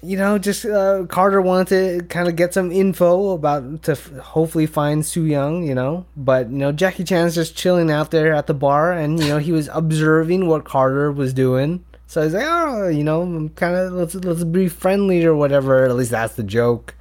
You 0.03 0.15
know, 0.15 0.37
just 0.37 0.63
uh, 0.63 1.05
Carter 1.09 1.41
wanted 1.41 2.01
to 2.01 2.05
kind 2.05 2.29
of 2.29 2.35
get 2.35 2.53
some 2.53 2.71
info 2.71 3.31
about 3.31 3.81
to 3.83 3.93
f- 3.93 4.11
hopefully 4.17 4.67
find 4.67 5.03
Su 5.03 5.25
Young. 5.25 5.63
You 5.63 5.73
know, 5.73 6.05
but 6.15 6.51
you 6.51 6.57
know 6.59 6.71
Jackie 6.71 7.03
Chan's 7.03 7.33
just 7.33 7.57
chilling 7.57 7.89
out 7.89 8.11
there 8.11 8.31
at 8.31 8.45
the 8.45 8.53
bar, 8.53 8.91
and 8.91 9.19
you 9.19 9.27
know 9.27 9.39
he 9.39 9.51
was 9.51 9.69
observing 9.73 10.45
what 10.45 10.65
Carter 10.65 11.11
was 11.11 11.33
doing. 11.33 11.83
So 12.05 12.21
he's 12.21 12.35
like, 12.35 12.45
oh, 12.47 12.87
you 12.87 13.03
know, 13.03 13.49
kind 13.55 13.75
of 13.75 13.91
let's 13.93 14.13
let's 14.13 14.43
be 14.43 14.69
friendly 14.69 15.25
or 15.25 15.35
whatever. 15.35 15.85
At 15.85 15.95
least 15.95 16.11
that's 16.11 16.35
the 16.35 16.43
joke. 16.43 16.93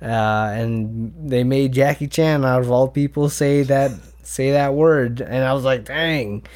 Uh, 0.00 0.52
and 0.54 1.12
they 1.28 1.42
made 1.42 1.72
Jackie 1.72 2.06
Chan 2.06 2.44
out 2.44 2.62
of 2.62 2.70
all 2.70 2.86
people 2.86 3.28
say 3.28 3.64
that 3.64 3.90
say 4.22 4.52
that 4.52 4.74
word, 4.74 5.20
and 5.20 5.44
I 5.44 5.52
was 5.52 5.64
like, 5.64 5.84
dang. 5.84 6.46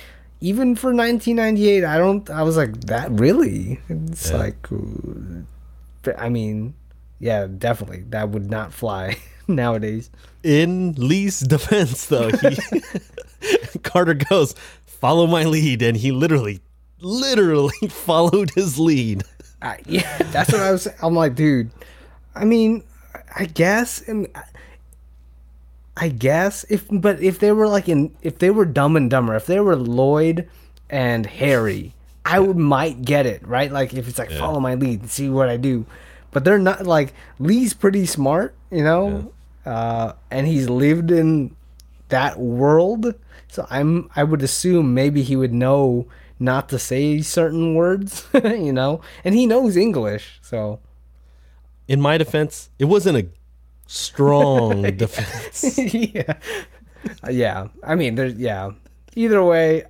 Even 0.44 0.76
for 0.76 0.88
1998, 0.92 1.85
I 1.85 1.96
don't. 1.96 2.28
I 2.28 2.42
was 2.42 2.59
like, 2.59 2.78
that 2.83 3.11
really? 3.12 3.80
It's 3.88 4.30
like, 4.30 4.68
uh, 4.70 6.12
I 6.18 6.28
mean, 6.28 6.74
yeah, 7.18 7.46
definitely 7.46 8.04
that 8.11 8.28
would 8.28 8.50
not 8.50 8.70
fly 8.70 9.16
nowadays. 9.48 10.11
In 10.42 10.92
Lee's 10.98 11.40
defense, 11.40 12.04
though, 12.04 12.28
he 12.28 12.59
Carter 13.85 14.12
goes, 14.12 14.54
"Follow 14.85 15.26
my 15.26 15.44
lead," 15.44 15.80
and 15.80 15.96
he 15.96 16.12
literally, 16.12 16.61
literally 17.00 17.88
followed 17.88 18.50
his 18.50 18.78
lead. 18.78 19.24
I, 19.62 19.78
yeah, 19.87 20.18
that's 20.30 20.52
what 20.52 20.61
I 20.61 20.72
was. 20.72 20.87
I'm 21.02 21.14
like, 21.14 21.37
dude. 21.37 21.70
I 22.35 22.44
mean, 22.44 22.85
I 23.35 23.46
guess. 23.46 24.07
and 24.07 24.28
I- 25.96 26.09
guess 26.09 26.64
if, 26.68 26.87
but 26.90 27.20
if 27.22 27.38
they 27.38 27.52
were 27.52 27.68
like 27.68 27.88
in, 27.88 28.14
if 28.22 28.38
they 28.38 28.50
were 28.50 28.64
Dumb 28.64 28.96
and 28.96 29.09
Dumber, 29.11 29.35
if 29.37 29.46
they 29.46 29.61
were 29.61 29.76
Lloyd 29.76 30.48
and 30.90 31.24
Harry, 31.26 31.94
I 32.24 32.40
would 32.40 32.57
might 32.57 33.02
get 33.02 33.26
it 33.26 33.46
right. 33.46 33.70
Like 33.70 33.94
if 33.94 34.09
it's 34.09 34.18
like 34.18 34.30
follow 34.30 34.61
my 34.61 34.74
lead 34.74 35.00
and 35.02 35.11
see 35.11 35.28
what 35.28 35.48
I 35.48 35.57
do, 35.57 35.87
but 36.30 36.44
they're 36.44 36.59
not 36.59 36.87
like 36.87 37.12
Lee's 37.38 37.74
pretty 37.74 38.07
smart, 38.07 38.54
you 38.70 38.83
know, 38.83 39.33
uh, 39.66 40.12
and 40.30 40.46
he's 40.46 40.68
lived 40.68 41.11
in 41.11 41.54
that 42.09 42.38
world. 42.38 43.14
So 43.48 43.66
I'm 43.70 44.11
I 44.16 44.24
would 44.24 44.42
assume 44.42 44.94
maybe 44.94 45.22
he 45.22 45.37
would 45.37 45.52
know 45.54 46.07
not 46.40 46.68
to 46.70 46.78
say 46.78 47.20
certain 47.22 47.74
words, 47.76 48.26
you 48.35 48.72
know, 48.72 49.00
and 49.24 49.35
he 49.35 49.46
knows 49.46 49.76
English. 49.76 50.38
So 50.42 50.80
In 51.87 52.00
my 52.00 52.18
defense, 52.18 52.70
it 52.78 52.87
wasn't 52.87 53.18
a 53.18 53.26
strong 53.94 54.83
defense. 54.96 55.78
yeah, 55.94 56.35
Uh, 57.22 57.30
yeah. 57.30 57.68
I 57.83 57.94
mean, 57.94 58.14
there's 58.14 58.35
yeah. 58.35 58.70
Either 59.16 59.42
way, 59.44 59.85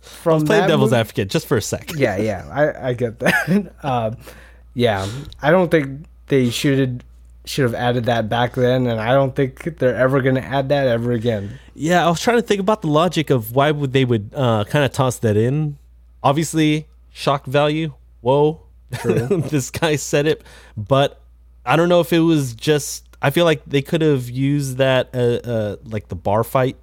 from 0.00 0.44
Play 0.46 0.60
that 0.60 0.66
devil's 0.68 0.90
movie- 0.90 1.00
advocate 1.00 1.28
just 1.30 1.46
for 1.46 1.56
a 1.56 1.62
sec. 1.62 1.92
Yeah, 1.96 2.16
yeah. 2.16 2.46
I 2.52 2.88
I 2.88 2.92
get 2.94 3.18
that. 3.20 3.72
um, 3.82 4.16
yeah, 4.74 5.06
I 5.40 5.50
don't 5.50 5.70
think 5.70 6.06
they 6.28 6.50
should 6.50 7.04
should 7.44 7.64
have 7.64 7.74
added 7.74 8.04
that 8.04 8.28
back 8.28 8.54
then, 8.54 8.86
and 8.86 9.00
I 9.00 9.12
don't 9.12 9.34
think 9.34 9.78
they're 9.78 9.96
ever 9.96 10.20
gonna 10.22 10.40
add 10.40 10.68
that 10.68 10.86
ever 10.86 11.10
again. 11.12 11.58
Yeah, 11.74 12.06
I 12.06 12.08
was 12.08 12.20
trying 12.20 12.36
to 12.38 12.42
think 12.42 12.60
about 12.60 12.82
the 12.82 12.88
logic 12.88 13.30
of 13.30 13.52
why 13.56 13.70
would 13.72 13.92
they 13.92 14.04
would 14.04 14.30
uh, 14.34 14.64
kind 14.64 14.84
of 14.84 14.92
toss 14.92 15.18
that 15.18 15.36
in. 15.36 15.78
Obviously, 16.22 16.86
shock 17.12 17.46
value. 17.46 17.94
Whoa, 18.20 18.60
this 19.02 19.70
guy 19.70 19.96
said 19.96 20.26
it, 20.26 20.44
but 20.76 21.20
I 21.66 21.74
don't 21.74 21.88
know 21.88 22.00
if 22.00 22.12
it 22.12 22.20
was 22.20 22.54
just. 22.54 23.08
I 23.22 23.30
feel 23.30 23.44
like 23.44 23.62
they 23.64 23.82
could 23.82 24.02
have 24.02 24.28
used 24.28 24.78
that, 24.78 25.08
uh, 25.14 25.48
uh, 25.48 25.76
like 25.84 26.08
the 26.08 26.16
bar 26.16 26.42
fight. 26.42 26.76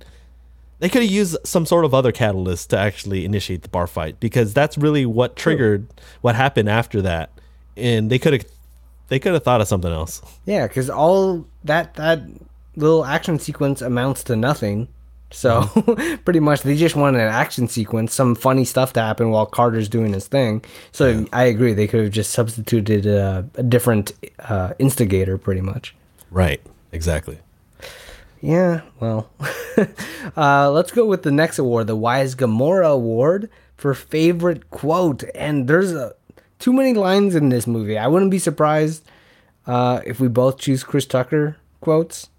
They 0.79 0.87
could 0.87 1.01
have 1.01 1.11
used 1.11 1.35
some 1.43 1.65
sort 1.65 1.83
of 1.83 1.93
other 1.93 2.13
catalyst 2.13 2.69
to 2.69 2.77
actually 2.77 3.25
initiate 3.25 3.63
the 3.63 3.69
bar 3.69 3.85
fight 3.85 4.21
because 4.21 4.53
that's 4.53 4.77
really 4.77 5.05
what 5.05 5.35
triggered 5.35 5.87
what 6.21 6.35
happened 6.35 6.69
after 6.69 7.01
that, 7.01 7.31
and 7.75 8.09
they 8.09 8.17
could 8.17 8.31
have, 8.31 8.45
they 9.09 9.19
could 9.19 9.33
have 9.33 9.43
thought 9.43 9.59
of 9.59 9.67
something 9.67 9.91
else. 9.91 10.21
Yeah, 10.45 10.67
because 10.67 10.89
all 10.89 11.45
that 11.65 11.95
that 11.95 12.21
little 12.77 13.03
action 13.03 13.39
sequence 13.39 13.81
amounts 13.81 14.23
to 14.25 14.37
nothing. 14.37 14.87
So 15.31 15.63
pretty 16.25 16.39
much 16.39 16.61
they 16.61 16.77
just 16.77 16.95
wanted 16.95 17.19
an 17.19 17.27
action 17.27 17.67
sequence, 17.67 18.13
some 18.13 18.33
funny 18.33 18.63
stuff 18.63 18.93
to 18.93 19.01
happen 19.01 19.29
while 19.31 19.45
Carter's 19.45 19.89
doing 19.89 20.13
his 20.13 20.27
thing. 20.27 20.63
So 20.93 21.25
I 21.33 21.43
agree, 21.43 21.73
they 21.73 21.87
could 21.87 22.03
have 22.05 22.13
just 22.13 22.31
substituted 22.31 23.05
a, 23.05 23.47
a 23.55 23.63
different 23.63 24.13
uh, 24.39 24.73
instigator, 24.79 25.37
pretty 25.37 25.61
much. 25.61 25.93
Right. 26.31 26.61
Exactly. 26.91 27.39
Yeah, 28.41 28.81
well, 28.99 29.29
uh, 30.37 30.71
let's 30.71 30.91
go 30.91 31.05
with 31.05 31.23
the 31.23 31.31
next 31.31 31.59
award, 31.59 31.87
the 31.87 31.95
Wise 31.95 32.35
Gamora 32.35 32.89
Award 32.89 33.49
for 33.75 33.93
favorite 33.93 34.69
quote. 34.69 35.23
And 35.35 35.67
there's 35.67 35.91
a, 35.91 36.13
too 36.57 36.71
many 36.71 36.93
lines 36.93 37.35
in 37.35 37.49
this 37.49 37.67
movie. 37.67 37.97
I 37.97 38.07
wouldn't 38.07 38.31
be 38.31 38.39
surprised 38.39 39.03
uh, 39.67 40.01
if 40.05 40.19
we 40.21 40.29
both 40.29 40.57
choose 40.57 40.83
Chris 40.83 41.05
Tucker 41.05 41.57
quotes. 41.81 42.29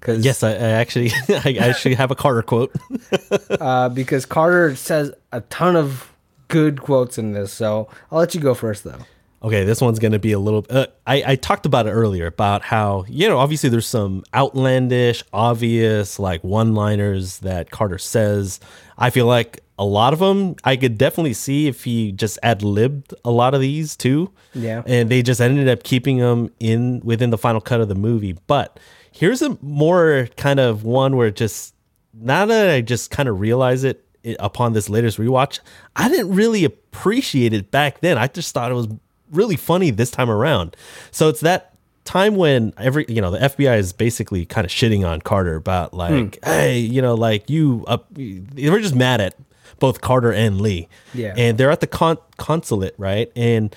Cause, 0.00 0.24
Yes, 0.24 0.44
I, 0.44 0.52
I 0.52 0.54
actually, 0.54 1.10
I 1.28 1.56
actually 1.58 1.96
have 1.96 2.12
a 2.12 2.14
Carter 2.14 2.42
quote. 2.42 2.72
uh, 3.50 3.88
because 3.88 4.26
Carter 4.26 4.76
says 4.76 5.12
a 5.32 5.40
ton 5.42 5.74
of 5.74 6.12
good 6.46 6.82
quotes 6.82 7.18
in 7.18 7.32
this. 7.32 7.52
So 7.52 7.88
I'll 8.12 8.18
let 8.20 8.34
you 8.34 8.40
go 8.40 8.54
first, 8.54 8.84
though. 8.84 9.00
Okay, 9.40 9.64
this 9.64 9.80
one's 9.80 10.00
going 10.00 10.12
to 10.12 10.18
be 10.18 10.32
a 10.32 10.38
little. 10.38 10.66
Uh, 10.68 10.86
I, 11.06 11.22
I 11.26 11.36
talked 11.36 11.64
about 11.64 11.86
it 11.86 11.90
earlier 11.90 12.26
about 12.26 12.62
how, 12.62 13.04
you 13.08 13.28
know, 13.28 13.38
obviously 13.38 13.70
there's 13.70 13.86
some 13.86 14.24
outlandish, 14.34 15.22
obvious, 15.32 16.18
like 16.18 16.42
one 16.42 16.74
liners 16.74 17.38
that 17.40 17.70
Carter 17.70 17.98
says. 17.98 18.58
I 18.96 19.10
feel 19.10 19.26
like 19.26 19.62
a 19.78 19.84
lot 19.84 20.12
of 20.12 20.18
them, 20.18 20.56
I 20.64 20.74
could 20.74 20.98
definitely 20.98 21.34
see 21.34 21.68
if 21.68 21.84
he 21.84 22.10
just 22.10 22.40
ad 22.42 22.64
libbed 22.64 23.14
a 23.24 23.30
lot 23.30 23.54
of 23.54 23.60
these 23.60 23.96
too. 23.96 24.32
Yeah. 24.54 24.82
And 24.86 25.08
they 25.08 25.22
just 25.22 25.40
ended 25.40 25.68
up 25.68 25.84
keeping 25.84 26.18
them 26.18 26.50
in 26.58 27.00
within 27.04 27.30
the 27.30 27.38
final 27.38 27.60
cut 27.60 27.80
of 27.80 27.86
the 27.86 27.94
movie. 27.94 28.36
But 28.48 28.80
here's 29.12 29.40
a 29.40 29.56
more 29.62 30.28
kind 30.36 30.58
of 30.58 30.82
one 30.82 31.16
where 31.16 31.30
just, 31.30 31.76
now 32.12 32.44
that 32.46 32.70
I 32.70 32.80
just 32.80 33.12
kind 33.12 33.28
of 33.28 33.38
realize 33.38 33.84
it 33.84 34.04
upon 34.40 34.72
this 34.72 34.88
latest 34.88 35.16
rewatch, 35.16 35.60
I 35.94 36.08
didn't 36.08 36.34
really 36.34 36.64
appreciate 36.64 37.52
it 37.52 37.70
back 37.70 38.00
then. 38.00 38.18
I 38.18 38.26
just 38.26 38.52
thought 38.52 38.72
it 38.72 38.74
was 38.74 38.88
really 39.30 39.56
funny 39.56 39.90
this 39.90 40.10
time 40.10 40.30
around. 40.30 40.76
So 41.10 41.28
it's 41.28 41.40
that 41.40 41.74
time 42.04 42.36
when 42.36 42.72
every 42.78 43.04
you 43.08 43.20
know 43.20 43.30
the 43.30 43.38
FBI 43.38 43.78
is 43.78 43.92
basically 43.92 44.46
kind 44.46 44.64
of 44.64 44.70
shitting 44.70 45.06
on 45.06 45.20
Carter 45.20 45.56
about 45.56 45.92
like, 45.94 46.36
hmm. 46.42 46.50
hey, 46.50 46.78
you 46.78 47.02
know, 47.02 47.14
like 47.14 47.48
you 47.50 47.84
up, 47.86 48.06
they 48.14 48.70
were 48.70 48.80
just 48.80 48.94
mad 48.94 49.20
at 49.20 49.34
both 49.78 50.00
Carter 50.00 50.32
and 50.32 50.60
Lee. 50.60 50.88
Yeah. 51.14 51.34
and 51.36 51.56
they're 51.58 51.70
at 51.70 51.80
the 51.80 51.86
con- 51.86 52.18
consulate, 52.36 52.94
right? 52.98 53.30
And 53.36 53.74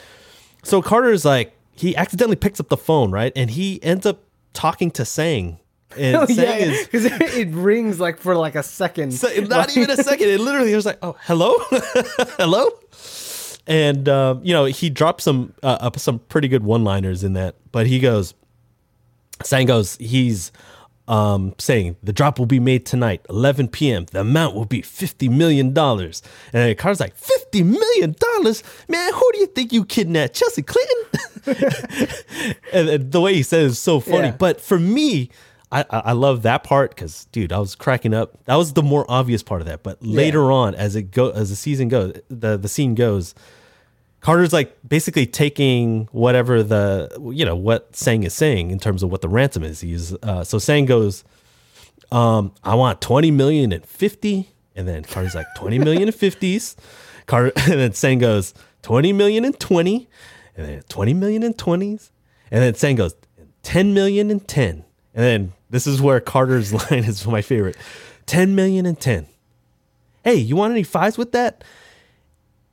so 0.64 0.82
Carter's 0.82 1.26
like, 1.26 1.54
he 1.74 1.96
accidentally 1.96 2.36
picks 2.36 2.60
up 2.60 2.70
the 2.70 2.78
phone, 2.78 3.12
right? 3.12 3.32
And 3.36 3.50
he 3.52 3.82
ends 3.84 4.06
up 4.06 4.24
talking 4.54 4.92
to 4.92 5.06
Sang. 5.06 5.60
And 5.98 6.16
Oh, 6.18 6.26
Sang 6.26 6.38
yeah, 6.38 6.56
is 6.56 6.86
because 6.88 7.06
it 7.06 7.50
rings 7.50 8.00
like 8.00 8.18
for 8.18 8.36
like 8.36 8.56
a 8.56 8.64
second. 8.64 9.12
so, 9.14 9.28
not 9.42 9.76
even 9.76 9.90
a 9.92 9.98
second. 9.98 10.30
It 10.30 10.40
literally 10.40 10.74
was 10.74 10.86
like, 10.86 11.00
oh, 11.02 11.16
hello, 11.22 11.56
hello, 12.38 12.70
and 13.68 14.08
um, 14.10 14.42
you 14.44 14.54
know 14.54 14.66
he 14.66 14.90
dropped 14.90 15.22
some 15.22 15.54
uh, 15.64 15.90
some 15.98 16.20
pretty 16.20 16.48
good 16.48 16.64
one-liners 16.64 17.24
in 17.24 17.34
that. 17.34 17.56
But 17.72 17.88
he 17.88 18.00
goes, 18.00 18.34
Sang 19.44 19.66
goes, 19.66 19.98
he's 19.98 20.52
um, 21.08 21.54
saying 21.58 21.98
the 22.02 22.14
drop 22.14 22.40
will 22.40 22.46
be 22.46 22.60
made 22.60 22.86
tonight, 22.86 23.26
11 23.30 23.70
p.m. 23.70 24.06
The 24.12 24.22
amount 24.22 24.56
will 24.56 24.66
be 24.66 24.82
50 24.82 25.30
million 25.30 25.74
dollars. 25.74 26.22
And 26.54 26.78
Carter's 26.78 27.00
like, 27.00 27.16
50 27.16 27.64
million 27.64 28.16
dollars, 28.18 28.64
man. 28.88 29.14
Who 29.14 29.32
do 29.34 29.40
you 29.40 29.48
think 29.48 29.74
you 29.74 29.86
kidnapped, 29.86 30.36
Chelsea 30.36 30.64
Clinton? 30.64 30.98
and, 32.74 32.90
and 32.90 33.12
the 33.12 33.20
way 33.22 33.34
he 33.34 33.44
says 33.44 33.64
it 33.64 33.72
is 33.72 33.80
so 33.80 34.00
funny. 34.00 34.28
Yeah. 34.28 34.38
But 34.38 34.62
for 34.62 34.80
me, 34.80 35.30
I, 35.72 35.86
I 35.90 36.12
love 36.12 36.42
that 36.42 36.64
part 36.64 36.94
because, 36.94 37.26
dude, 37.32 37.54
I 37.54 37.60
was 37.60 37.76
cracking 37.76 38.14
up. 38.14 38.44
That 38.44 38.56
was 38.56 38.74
the 38.74 38.84
more 38.84 39.06
obvious 39.08 39.42
part 39.42 39.62
of 39.62 39.68
that. 39.68 39.84
But 39.84 40.04
later 40.04 40.52
on, 40.52 40.76
as 40.76 40.98
it 40.98 41.12
go 41.12 41.30
as 41.30 41.50
the 41.50 41.56
season 41.56 41.88
goes, 41.88 42.20
the 42.28 42.58
the 42.58 42.68
scene 42.68 42.94
goes, 42.94 43.34
Carter's 44.22 44.54
like 44.54 44.78
basically 44.88 45.26
taking 45.26 46.08
whatever 46.12 46.62
the 46.62 47.10
you 47.34 47.46
know 47.46 47.56
what 47.56 47.96
Sang 47.96 48.24
is 48.24 48.34
saying 48.34 48.70
in 48.70 48.80
terms 48.80 49.02
of 49.02 49.12
what 49.12 49.22
the 49.22 49.30
ransom 49.30 49.64
is. 49.64 49.82
He's 49.82 50.14
uh, 50.22 50.44
so 50.44 50.60
Sang 50.60 50.86
goes, 50.86 51.24
um, 52.12 52.54
I 52.64 52.76
want 52.76 53.02
twenty 53.02 53.32
million 53.32 53.72
and 53.72 53.86
fifty, 53.86 54.50
and 54.76 54.88
then 54.88 55.04
Carter's 55.04 55.36
like 55.36 55.48
twenty 55.56 55.80
million 55.80 56.04
and 56.04 56.16
fifties. 56.16 56.76
Carter 57.26 57.52
and 57.56 57.80
then 57.80 57.94
Sang 57.94 58.20
goes 58.20 58.54
twenty 58.82 59.12
million 59.12 59.44
and 59.44 59.60
twenty, 59.60 60.08
and 60.56 60.68
then 60.68 60.84
twenty 60.90 61.14
million 61.14 61.44
and 61.44 61.58
twenties, 61.58 62.12
and 62.52 62.62
then 62.62 62.76
Sang 62.76 62.98
goes 62.98 63.16
ten 63.64 63.94
million 63.94 64.30
and 64.30 64.48
ten, 64.48 64.84
and 65.16 65.24
then 65.24 65.54
This 65.72 65.88
is 65.88 66.00
where 66.02 66.20
Carter's 66.20 66.72
line 66.92 67.04
is 67.06 67.26
my 67.26 67.42
favorite. 67.42 67.76
10 68.28 68.54
million 68.56 68.86
and 68.86 69.00
10. 69.00 69.26
Hey, 70.24 70.36
you 70.36 70.56
want 70.56 70.72
any 70.72 70.84
fives 70.84 71.18
with 71.18 71.32
that? 71.32 71.64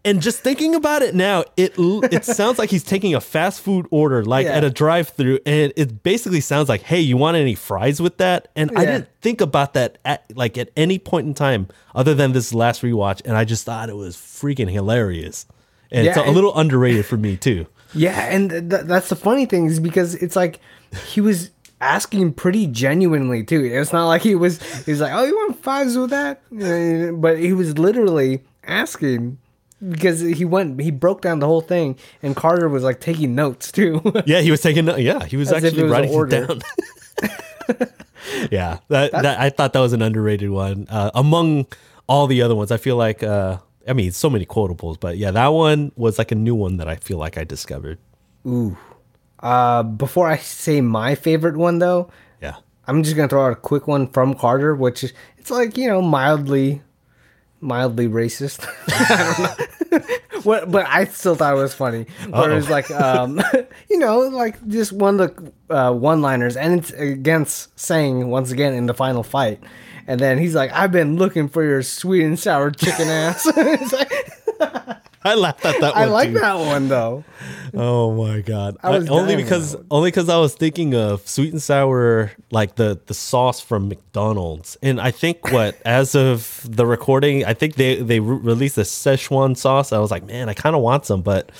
And 0.04 0.22
just 0.22 0.40
thinking 0.40 0.74
about 0.74 1.02
it 1.02 1.14
now, 1.14 1.44
it 1.56 1.74
it 1.76 2.24
sounds 2.36 2.58
like 2.58 2.70
he's 2.70 2.84
taking 2.84 3.14
a 3.14 3.20
fast 3.20 3.60
food 3.60 3.86
order, 3.90 4.24
like 4.24 4.46
Yeah. 4.46 4.52
at 4.52 4.64
a 4.64 4.70
drive-through, 4.70 5.40
and 5.44 5.72
it 5.76 6.02
basically 6.02 6.40
sounds 6.40 6.68
like, 6.68 6.82
"Hey, 6.82 7.00
you 7.00 7.16
want 7.16 7.36
any 7.36 7.54
fries 7.56 8.00
with 8.00 8.16
that?" 8.18 8.48
And 8.54 8.70
I 8.76 8.84
didn't 8.86 9.08
think 9.20 9.40
about 9.40 9.74
that 9.74 9.98
at 10.04 10.24
like 10.36 10.56
at 10.56 10.70
any 10.76 10.98
point 10.98 11.26
in 11.26 11.34
time, 11.34 11.66
other 11.96 12.14
than 12.14 12.32
this 12.32 12.54
last 12.54 12.80
rewatch, 12.82 13.20
and 13.24 13.36
I 13.36 13.44
just 13.44 13.64
thought 13.64 13.90
it 13.90 13.96
was 13.96 14.16
freaking 14.16 14.70
hilarious, 14.70 15.46
and 15.90 16.06
it's 16.06 16.16
a, 16.16 16.22
and- 16.22 16.34
little 16.34 16.56
underrated 16.56 17.04
for 17.04 17.16
me 17.16 17.36
too. 17.36 17.66
Yeah, 17.92 18.18
and 18.32 18.50
th- 18.50 18.82
that's 18.84 19.08
the 19.08 19.16
funny 19.16 19.46
thing 19.46 19.66
is 19.66 19.80
because 19.80 20.14
it's 20.14 20.36
like 20.36 20.60
he 21.06 21.20
was 21.20 21.50
asking 21.80 22.34
pretty 22.34 22.66
genuinely 22.66 23.44
too. 23.44 23.64
It's 23.64 23.92
not 23.92 24.06
like 24.06 24.22
he 24.22 24.34
was 24.34 24.60
he's 24.84 25.00
like, 25.00 25.12
"Oh, 25.12 25.24
you 25.24 25.34
want 25.34 25.62
fives 25.62 25.96
with 25.96 26.10
that?" 26.10 26.42
But 27.20 27.38
he 27.38 27.52
was 27.52 27.78
literally 27.78 28.42
asking 28.64 29.38
because 29.86 30.20
he 30.20 30.44
went 30.44 30.80
he 30.80 30.90
broke 30.90 31.22
down 31.22 31.38
the 31.38 31.46
whole 31.46 31.60
thing, 31.60 31.96
and 32.22 32.34
Carter 32.34 32.68
was 32.68 32.82
like 32.82 33.00
taking 33.00 33.34
notes 33.34 33.70
too. 33.72 34.00
Yeah, 34.26 34.40
he 34.40 34.50
was 34.50 34.60
taking. 34.60 34.86
Yeah, 34.98 35.24
he 35.24 35.36
was 35.36 35.52
As 35.52 35.64
actually 35.64 35.84
was 35.84 35.92
writing 35.92 36.12
it 36.12 36.30
down. 36.30 36.60
yeah, 38.50 38.78
that, 38.88 39.12
that 39.12 39.40
I 39.40 39.50
thought 39.50 39.72
that 39.72 39.80
was 39.80 39.92
an 39.92 40.02
underrated 40.02 40.50
one 40.50 40.86
uh, 40.90 41.10
among 41.14 41.66
all 42.06 42.26
the 42.26 42.42
other 42.42 42.54
ones. 42.54 42.70
I 42.70 42.76
feel 42.76 42.96
like 42.96 43.22
uh, 43.22 43.58
I 43.86 43.92
mean, 43.92 44.12
so 44.12 44.28
many 44.28 44.44
quotables, 44.44 44.98
but 45.00 45.16
yeah, 45.16 45.30
that 45.30 45.48
one 45.48 45.92
was 45.96 46.18
like 46.18 46.32
a 46.32 46.34
new 46.34 46.54
one 46.54 46.76
that 46.78 46.88
I 46.88 46.96
feel 46.96 47.18
like 47.18 47.38
I 47.38 47.44
discovered. 47.44 47.98
Uh, 49.40 49.82
before 49.82 50.28
I 50.28 50.36
say 50.38 50.80
my 50.80 51.14
favorite 51.14 51.56
one 51.56 51.78
though, 51.78 52.10
Yeah, 52.42 52.56
I'm 52.86 53.02
just 53.02 53.16
gonna 53.16 53.28
throw 53.28 53.46
out 53.46 53.52
a 53.52 53.56
quick 53.56 53.86
one 53.86 54.08
from 54.08 54.34
Carter, 54.34 54.74
which 54.74 55.04
is 55.04 55.12
it's 55.36 55.50
like 55.50 55.76
you 55.76 55.88
know 55.88 56.02
mildly, 56.02 56.82
mildly 57.60 58.08
racist. 58.08 58.66
I 58.88 59.34
don't 59.90 60.00
know. 60.02 60.06
what, 60.42 60.70
but 60.70 60.86
I 60.88 61.04
still 61.06 61.34
thought 61.34 61.54
it 61.54 61.56
was 61.56 61.74
funny. 61.74 62.06
Where 62.30 62.50
it 62.50 62.54
was 62.54 62.68
like, 62.70 62.90
um, 62.90 63.40
you 63.90 63.98
know, 63.98 64.20
like 64.20 64.66
just 64.68 64.92
one 64.92 65.20
of 65.20 65.52
the 65.68 65.76
uh, 65.76 65.92
one-liners, 65.92 66.56
and 66.56 66.78
it's 66.80 66.90
against 66.92 67.78
Sang 67.78 68.28
once 68.28 68.50
again 68.50 68.74
in 68.74 68.86
the 68.86 68.94
final 68.94 69.22
fight. 69.22 69.62
And 70.06 70.18
then 70.18 70.38
he's 70.38 70.54
like, 70.54 70.72
"I've 70.72 70.90
been 70.92 71.16
looking 71.16 71.48
for 71.48 71.62
your 71.62 71.82
sweet 71.82 72.24
and 72.24 72.38
sour 72.38 72.70
chicken 72.70 73.08
ass." 73.08 73.46
It's 73.56 73.92
like- 73.92 74.32
I 75.24 75.34
laughed 75.34 75.64
at 75.64 75.80
that 75.80 75.94
one. 75.94 76.02
I 76.02 76.06
like 76.06 76.28
too. 76.28 76.38
that 76.38 76.58
one 76.58 76.88
though. 76.88 77.24
Oh 77.74 78.14
my 78.14 78.40
god! 78.40 78.76
I 78.82 78.90
was 78.90 79.08
I- 79.08 79.12
only 79.12 79.36
because 79.36 79.76
only 79.90 80.10
because 80.10 80.28
I 80.28 80.38
was 80.38 80.54
thinking 80.54 80.94
of 80.94 81.26
sweet 81.28 81.52
and 81.52 81.62
sour, 81.62 82.30
like 82.50 82.76
the 82.76 83.00
the 83.06 83.14
sauce 83.14 83.60
from 83.60 83.88
McDonald's, 83.88 84.76
and 84.82 85.00
I 85.00 85.10
think 85.10 85.50
what 85.52 85.76
as 85.84 86.14
of 86.14 86.64
the 86.64 86.86
recording, 86.86 87.44
I 87.44 87.54
think 87.54 87.74
they 87.74 87.96
they 87.96 88.20
re- 88.20 88.36
released 88.38 88.78
a 88.78 88.82
Szechuan 88.82 89.56
sauce. 89.56 89.92
I 89.92 89.98
was 89.98 90.10
like, 90.10 90.24
man, 90.24 90.48
I 90.48 90.54
kind 90.54 90.76
of 90.76 90.82
want 90.82 91.04
some, 91.06 91.22
but 91.22 91.50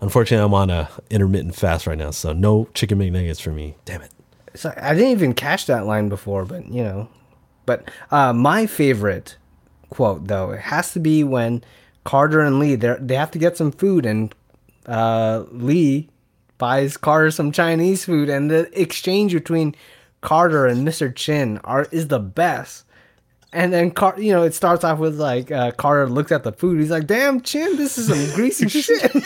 unfortunately, 0.00 0.44
I'm 0.44 0.54
on 0.54 0.70
a 0.70 0.90
intermittent 1.08 1.54
fast 1.54 1.86
right 1.86 1.98
now, 1.98 2.10
so 2.10 2.32
no 2.32 2.68
chicken 2.74 2.98
McNuggets 2.98 3.40
for 3.40 3.50
me. 3.50 3.76
Damn 3.84 4.02
it! 4.02 4.10
So 4.54 4.74
I 4.76 4.94
didn't 4.94 5.10
even 5.10 5.32
catch 5.32 5.66
that 5.66 5.86
line 5.86 6.08
before, 6.08 6.44
but 6.44 6.66
you 6.68 6.82
know. 6.82 7.08
But 7.66 7.90
uh, 8.10 8.32
my 8.32 8.66
favorite 8.66 9.36
quote 9.90 10.26
though, 10.26 10.50
it 10.50 10.60
has 10.60 10.92
to 10.92 11.00
be 11.00 11.24
when 11.24 11.62
Carter 12.06 12.40
and 12.40 12.60
Lee 12.60 12.76
they 12.76 12.94
they 13.00 13.16
have 13.16 13.32
to 13.32 13.38
get 13.38 13.56
some 13.56 13.72
food 13.72 14.06
and 14.06 14.32
uh, 14.86 15.44
Lee 15.50 16.08
buys 16.56 16.96
Carter 16.96 17.32
some 17.32 17.50
Chinese 17.50 18.04
food 18.04 18.28
and 18.28 18.48
the 18.48 18.80
exchange 18.80 19.32
between 19.32 19.74
Carter 20.20 20.66
and 20.66 20.86
Mr. 20.86 21.14
Chin 21.14 21.58
are 21.64 21.88
is 21.90 22.06
the 22.08 22.20
best. 22.20 22.84
And 23.52 23.72
then 23.72 23.90
Car- 23.90 24.20
you 24.20 24.32
know, 24.32 24.44
it 24.44 24.54
starts 24.54 24.84
off 24.84 24.98
with 25.00 25.18
like 25.18 25.50
uh, 25.50 25.72
Carter 25.72 26.08
looks 26.08 26.30
at 26.30 26.44
the 26.44 26.52
food. 26.52 26.78
He's 26.78 26.90
like, 26.90 27.06
"Damn, 27.06 27.40
Chin, 27.40 27.76
this 27.76 27.98
is 27.98 28.06
some 28.06 28.34
greasy 28.36 28.68
shit." 28.82 29.12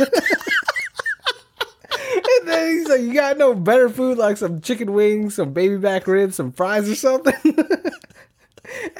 And 2.40 2.48
then 2.48 2.70
he's 2.70 2.88
like, 2.88 3.00
"You 3.00 3.14
got 3.14 3.38
no 3.38 3.54
better 3.54 3.88
food, 3.88 4.16
like 4.18 4.36
some 4.36 4.60
chicken 4.60 4.92
wings, 4.92 5.34
some 5.34 5.52
baby 5.52 5.76
back 5.76 6.06
ribs, 6.06 6.36
some 6.36 6.52
fries 6.52 6.88
or 6.88 6.94
something." 6.94 7.34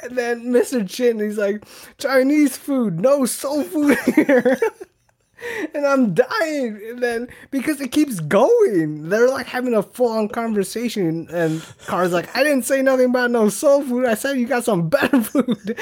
and 0.03 0.17
then 0.17 0.45
Mr. 0.45 0.87
Chin, 0.87 1.19
he's 1.19 1.37
like, 1.37 1.63
"Chinese 1.97 2.57
food, 2.57 2.99
no 2.99 3.25
soul 3.25 3.63
food 3.63 3.97
here." 3.99 4.57
and 5.73 5.85
I'm 5.85 6.13
dying. 6.13 6.79
And 6.89 7.01
then 7.01 7.27
because 7.49 7.81
it 7.81 7.91
keeps 7.91 8.19
going, 8.19 9.09
they're 9.09 9.29
like 9.29 9.47
having 9.47 9.73
a 9.73 9.83
full 9.83 10.11
on 10.11 10.29
conversation, 10.29 11.27
and 11.31 11.63
Car's 11.85 12.13
like, 12.13 12.35
"I 12.35 12.43
didn't 12.43 12.65
say 12.65 12.81
nothing 12.81 13.09
about 13.09 13.31
no 13.31 13.49
soul 13.49 13.83
food. 13.83 14.05
I 14.05 14.15
said 14.15 14.37
you 14.37 14.47
got 14.47 14.63
some 14.63 14.89
better 14.89 15.21
food." 15.21 15.79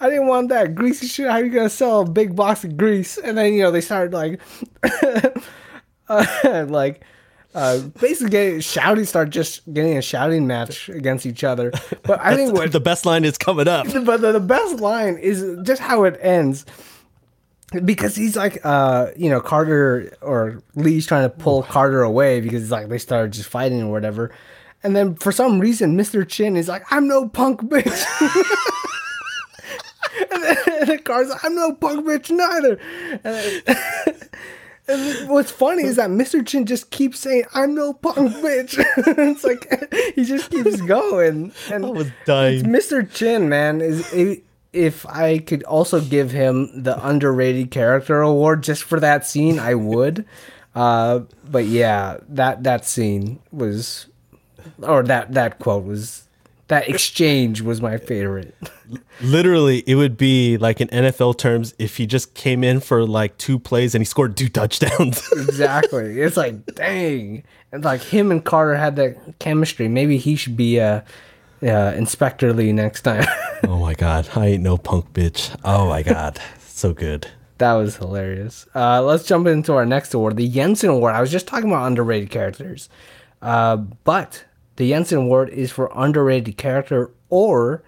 I 0.00 0.08
didn't 0.08 0.28
want 0.28 0.48
that 0.50 0.74
greasy 0.76 1.06
shit. 1.06 1.28
How 1.28 1.38
you 1.38 1.50
gonna 1.50 1.68
sell 1.68 2.02
a 2.02 2.08
big 2.08 2.36
box 2.36 2.62
of 2.64 2.76
grease? 2.76 3.18
And 3.18 3.36
then 3.36 3.52
you 3.52 3.62
know 3.62 3.70
they 3.70 3.80
started 3.80 4.12
like, 4.12 4.40
uh, 6.08 6.66
like, 6.68 7.04
uh, 7.58 7.80
basically 8.00 8.60
shouting. 8.60 9.04
Start 9.04 9.30
just 9.30 9.62
getting 9.72 9.98
a 9.98 10.02
shouting 10.02 10.46
match 10.46 10.88
against 10.88 11.26
each 11.26 11.42
other. 11.42 11.72
But 12.04 12.20
I 12.20 12.36
think 12.36 12.54
what 12.54 12.70
the 12.70 12.78
best 12.78 13.04
line 13.04 13.24
is 13.24 13.36
coming 13.36 13.66
up. 13.66 13.88
but 14.04 14.20
the, 14.20 14.30
the 14.32 14.40
best 14.40 14.76
line 14.76 15.18
is 15.18 15.44
just 15.62 15.82
how 15.82 16.04
it 16.04 16.16
ends 16.22 16.64
because 17.84 18.14
he's 18.16 18.36
like 18.36 18.64
uh 18.64 19.08
you 19.16 19.28
know 19.28 19.40
carter 19.40 20.16
or 20.22 20.62
lee's 20.74 21.06
trying 21.06 21.28
to 21.28 21.36
pull 21.36 21.64
carter 21.64 22.02
away 22.02 22.40
because 22.40 22.62
it's 22.62 22.72
like 22.72 22.88
they 22.88 22.96
started 22.96 23.32
just 23.32 23.48
fighting 23.48 23.82
or 23.82 23.92
whatever 23.92 24.30
and 24.82 24.96
then 24.96 25.14
for 25.16 25.30
some 25.30 25.60
reason 25.60 25.94
mr 25.94 26.26
chin 26.26 26.56
is 26.56 26.66
like 26.66 26.82
i'm 26.90 27.06
no 27.06 27.28
punk 27.28 27.60
bitch 27.60 27.84
and, 30.32 30.42
then, 30.42 30.56
and 30.80 30.88
then 30.88 30.98
carter's 31.00 31.28
like 31.28 31.44
i'm 31.44 31.54
no 31.54 31.74
punk 31.74 32.06
bitch 32.06 32.30
neither 32.30 32.80
and, 33.22 33.62
then- 33.66 34.28
and 34.88 35.28
what's 35.28 35.50
funny 35.50 35.84
is 35.84 35.96
that 35.96 36.10
Mr. 36.10 36.44
Chin 36.46 36.66
just 36.66 36.90
keeps 36.90 37.18
saying, 37.18 37.44
"I'm 37.54 37.74
no 37.74 37.92
punk 37.92 38.32
bitch." 38.36 38.76
it's 38.96 39.44
like 39.44 40.14
he 40.14 40.24
just 40.24 40.50
keeps 40.50 40.80
going. 40.80 41.52
And 41.70 41.84
I 41.86 41.90
was 41.90 42.08
dying. 42.24 42.64
Mr. 42.64 43.10
Chin, 43.12 43.48
man, 43.48 43.80
is 43.80 44.08
i- 44.14 44.42
if 44.72 45.06
I 45.06 45.38
could 45.38 45.62
also 45.64 46.00
give 46.00 46.30
him 46.30 46.82
the 46.82 47.04
underrated 47.06 47.70
character 47.70 48.20
award 48.20 48.62
just 48.62 48.82
for 48.84 49.00
that 49.00 49.24
scene, 49.26 49.58
I 49.58 49.74
would. 49.74 50.26
Uh, 50.74 51.20
but 51.50 51.64
yeah, 51.64 52.18
that 52.28 52.62
that 52.64 52.84
scene 52.84 53.40
was, 53.50 54.06
or 54.82 55.02
that 55.04 55.32
that 55.32 55.58
quote 55.58 55.84
was, 55.84 56.27
that 56.68 56.88
exchange 56.88 57.62
was 57.62 57.80
my 57.80 57.96
favorite. 57.96 58.54
Literally, 59.20 59.82
it 59.86 59.96
would 59.96 60.16
be 60.16 60.58
like 60.58 60.80
in 60.80 60.88
NFL 60.88 61.38
terms 61.38 61.74
if 61.78 61.96
he 61.96 62.06
just 62.06 62.34
came 62.34 62.62
in 62.62 62.80
for 62.80 63.06
like 63.06 63.36
two 63.38 63.58
plays 63.58 63.94
and 63.94 64.00
he 64.02 64.04
scored 64.04 64.36
two 64.36 64.48
touchdowns. 64.48 65.26
exactly. 65.32 66.20
It's 66.20 66.36
like, 66.36 66.64
dang. 66.74 67.42
And 67.72 67.84
like 67.84 68.02
him 68.02 68.30
and 68.30 68.44
Carter 68.44 68.76
had 68.76 68.96
that 68.96 69.38
chemistry. 69.38 69.88
Maybe 69.88 70.18
he 70.18 70.36
should 70.36 70.56
be 70.56 70.80
uh, 70.80 71.00
uh 71.62 71.92
Inspector 71.96 72.50
Lee 72.52 72.72
next 72.72 73.02
time. 73.02 73.26
oh 73.64 73.78
my 73.78 73.94
god, 73.94 74.28
I 74.36 74.46
ain't 74.48 74.62
no 74.62 74.76
punk 74.76 75.12
bitch. 75.12 75.58
Oh 75.64 75.88
my 75.88 76.02
god, 76.02 76.40
so 76.60 76.92
good. 76.92 77.26
that 77.58 77.72
was 77.74 77.96
hilarious. 77.96 78.66
Uh, 78.74 79.02
let's 79.02 79.24
jump 79.24 79.46
into 79.46 79.74
our 79.74 79.84
next 79.84 80.14
award, 80.14 80.36
the 80.36 80.48
Jensen 80.48 80.90
Award. 80.90 81.14
I 81.14 81.20
was 81.20 81.30
just 81.30 81.46
talking 81.46 81.70
about 81.70 81.86
underrated 81.86 82.30
characters, 82.30 82.88
uh, 83.42 83.76
but 83.76 84.44
the 84.78 84.88
Jensen 84.88 85.18
Award 85.18 85.50
is 85.50 85.72
for 85.72 85.90
underrated 85.94 86.56
character 86.56 87.10
or 87.28 87.82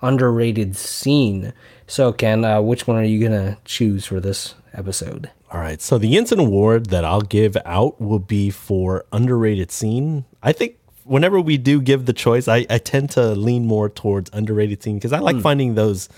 underrated 0.00 0.76
scene. 0.76 1.52
So, 1.88 2.12
Ken, 2.12 2.44
uh, 2.44 2.60
which 2.60 2.86
one 2.86 2.96
are 2.96 3.04
you 3.04 3.20
gonna 3.20 3.58
choose 3.64 4.06
for 4.06 4.20
this 4.20 4.54
episode? 4.72 5.30
All 5.52 5.60
right, 5.60 5.82
so 5.82 5.98
the 5.98 6.12
Jensen 6.12 6.38
Award 6.38 6.86
that 6.86 7.04
I'll 7.04 7.20
give 7.20 7.56
out 7.64 8.00
will 8.00 8.20
be 8.20 8.50
for 8.50 9.04
underrated 9.12 9.72
scene. 9.72 10.24
I 10.40 10.52
think 10.52 10.76
whenever 11.02 11.40
we 11.40 11.58
do 11.58 11.80
give 11.80 12.06
the 12.06 12.12
choice, 12.12 12.46
I, 12.46 12.64
I 12.70 12.78
tend 12.78 13.10
to 13.10 13.34
lean 13.34 13.66
more 13.66 13.88
towards 13.88 14.30
underrated 14.32 14.82
scene 14.82 14.96
because 14.96 15.12
I 15.12 15.18
like 15.18 15.40
finding 15.40 15.74
those 15.74 16.08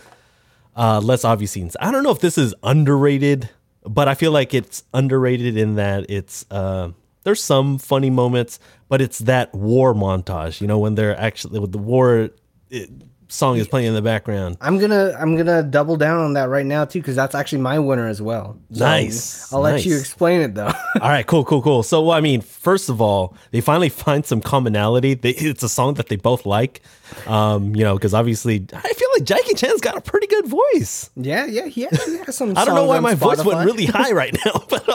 uh, 0.77 1.01
less 1.01 1.25
obvious 1.25 1.53
scenes. 1.53 1.75
I 1.81 1.91
don't 1.91 2.03
know 2.03 2.11
if 2.11 2.21
this 2.21 2.37
is 2.37 2.55
underrated, 2.63 3.49
but 3.83 4.09
I 4.09 4.15
feel 4.15 4.33
like 4.33 4.53
it's 4.53 4.83
underrated 4.93 5.57
in 5.57 5.77
that 5.77 6.11
it's 6.11 6.45
uh, 6.51 6.91
there's 7.29 7.43
some 7.43 7.77
funny 7.77 8.09
moments, 8.09 8.59
but 8.89 9.03
it's 9.03 9.19
that 9.19 9.55
war 9.55 9.93
montage. 9.93 10.63
You 10.63 10.67
know, 10.67 10.79
when 10.79 10.95
they're 10.95 11.15
actually 11.15 11.61
with 11.61 11.73
the 11.73 11.79
war 11.79 12.31
it, 12.71 12.91
song 13.29 13.59
is 13.59 13.69
playing 13.69 13.87
in 13.89 13.93
the 13.93 14.01
background. 14.01 14.57
I'm 14.63 14.79
gonna 14.79 15.15
I'm 15.19 15.37
gonna 15.37 15.63
double 15.63 15.99
down 15.99 16.21
on 16.21 16.33
that 16.33 16.49
right 16.49 16.65
now 16.65 16.87
too 16.87 17.01
because 17.01 17.17
that's 17.17 17.35
actually 17.35 17.61
my 17.61 17.79
winner 17.81 18.09
as 18.09 18.23
well. 18.23 18.59
So, 18.73 18.83
Nice, 18.83 19.53
I'll 19.53 19.61
let 19.61 19.85
you 19.85 19.99
explain 19.99 20.41
it 20.41 20.55
though. 20.55 20.73
All 21.03 21.11
right, 21.11 21.27
cool, 21.27 21.45
cool, 21.45 21.61
cool. 21.61 21.83
So, 21.83 22.13
I 22.13 22.23
mean, 22.23 22.41
first 22.41 22.89
of 22.89 23.03
all, 23.03 23.37
they 23.51 23.61
finally 23.61 23.89
find 24.07 24.25
some 24.25 24.41
commonality. 24.41 25.13
They, 25.13 25.33
it's 25.33 25.63
a 25.63 25.69
song 25.69 25.95
that 25.95 26.09
they 26.09 26.17
both 26.17 26.47
like, 26.47 26.81
um, 27.27 27.77
you 27.77 27.85
know, 27.85 27.95
because 27.95 28.15
obviously, 28.15 28.65
I 28.73 28.93
feel 28.95 29.09
like 29.17 29.25
Jackie 29.25 29.53
Chan's 29.53 29.83
got 29.83 29.99
a 29.99 30.01
pretty 30.01 30.29
good 30.29 30.47
voice. 30.47 31.11
yeah, 31.15 31.45
yeah, 31.45 31.67
he 31.67 31.87
actually 31.87 32.19
has 32.25 32.39
some. 32.39 32.53
I 32.57 32.65
don't 32.65 32.75
know 32.75 32.87
why 32.87 33.01
my 33.01 33.15
voice 33.15 33.45
went 33.45 33.67
really 33.67 33.85
high 33.85 34.13
right 34.13 34.35
now, 34.47 34.65
but 34.71 34.89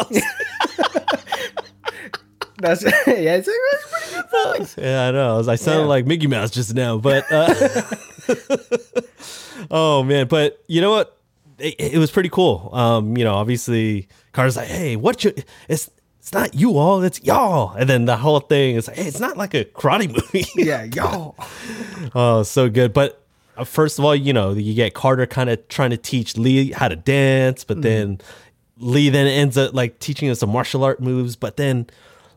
That's 2.64 2.84
yeah, 3.08 3.36
it's, 3.36 3.48
it's 3.48 4.12
pretty 4.12 4.28
good. 4.32 4.74
Yeah, 4.84 5.08
I 5.08 5.12
know. 5.12 5.40
I 5.48 5.56
sounded 5.56 5.82
Yeah. 5.84 5.88
like 5.88 6.06
Mickey 6.06 6.28
Mouse 6.28 6.50
just 6.50 6.74
now, 6.74 6.98
but 6.98 7.26
uh, 7.32 7.82
oh 9.72 10.04
man, 10.04 10.28
but 10.28 10.64
you 10.68 10.82
know 10.82 10.92
what? 10.92 11.18
It, 11.60 11.76
it 11.80 11.98
was 11.98 12.12
pretty 12.12 12.30
cool. 12.30 12.70
Um, 12.74 13.16
you 13.18 13.24
know, 13.24 13.36
obviously 13.36 14.08
Carter's 14.32 14.58
like, 14.58 14.68
"Hey, 14.68 14.96
what 14.96 15.24
you? 15.24 15.34
It's 15.68 15.90
it's 16.20 16.34
not 16.34 16.56
you 16.56 16.78
all, 16.78 17.04
it's 17.04 17.22
y'all." 17.24 17.74
And 17.76 17.90
then 17.90 18.06
the 18.06 18.18
whole 18.18 18.40
thing 18.40 18.76
is 18.76 18.88
like, 18.88 18.98
"Hey, 18.98 19.08
it's 19.08 19.20
not 19.20 19.38
like 19.38 19.54
a 19.54 19.66
karate 19.66 20.08
movie." 20.34 20.46
Yeah, 20.56 20.84
y'all. 20.84 21.36
oh, 22.16 22.44
so 22.44 22.70
good. 22.70 22.94
But 22.94 23.22
uh, 23.58 23.64
first 23.66 24.00
of 24.00 24.06
all, 24.06 24.16
you 24.16 24.34
know, 24.34 24.54
you 24.54 24.74
get 24.74 24.94
Carter 24.94 25.26
kind 25.26 25.50
of 25.50 25.68
trying 25.68 25.92
to 25.92 25.98
teach 25.98 26.38
Lee 26.38 26.72
how 26.72 26.88
to 26.88 26.96
dance, 26.96 27.64
but 27.64 27.82
then 27.82 28.20
Lee 28.78 29.10
then 29.10 29.28
ends 29.28 29.58
up 29.58 29.74
like 29.74 30.00
teaching 30.00 30.28
him 30.30 30.36
some 30.36 30.50
martial 30.50 30.84
art 30.84 31.00
moves. 31.02 31.36
But 31.36 31.58
then 31.58 31.88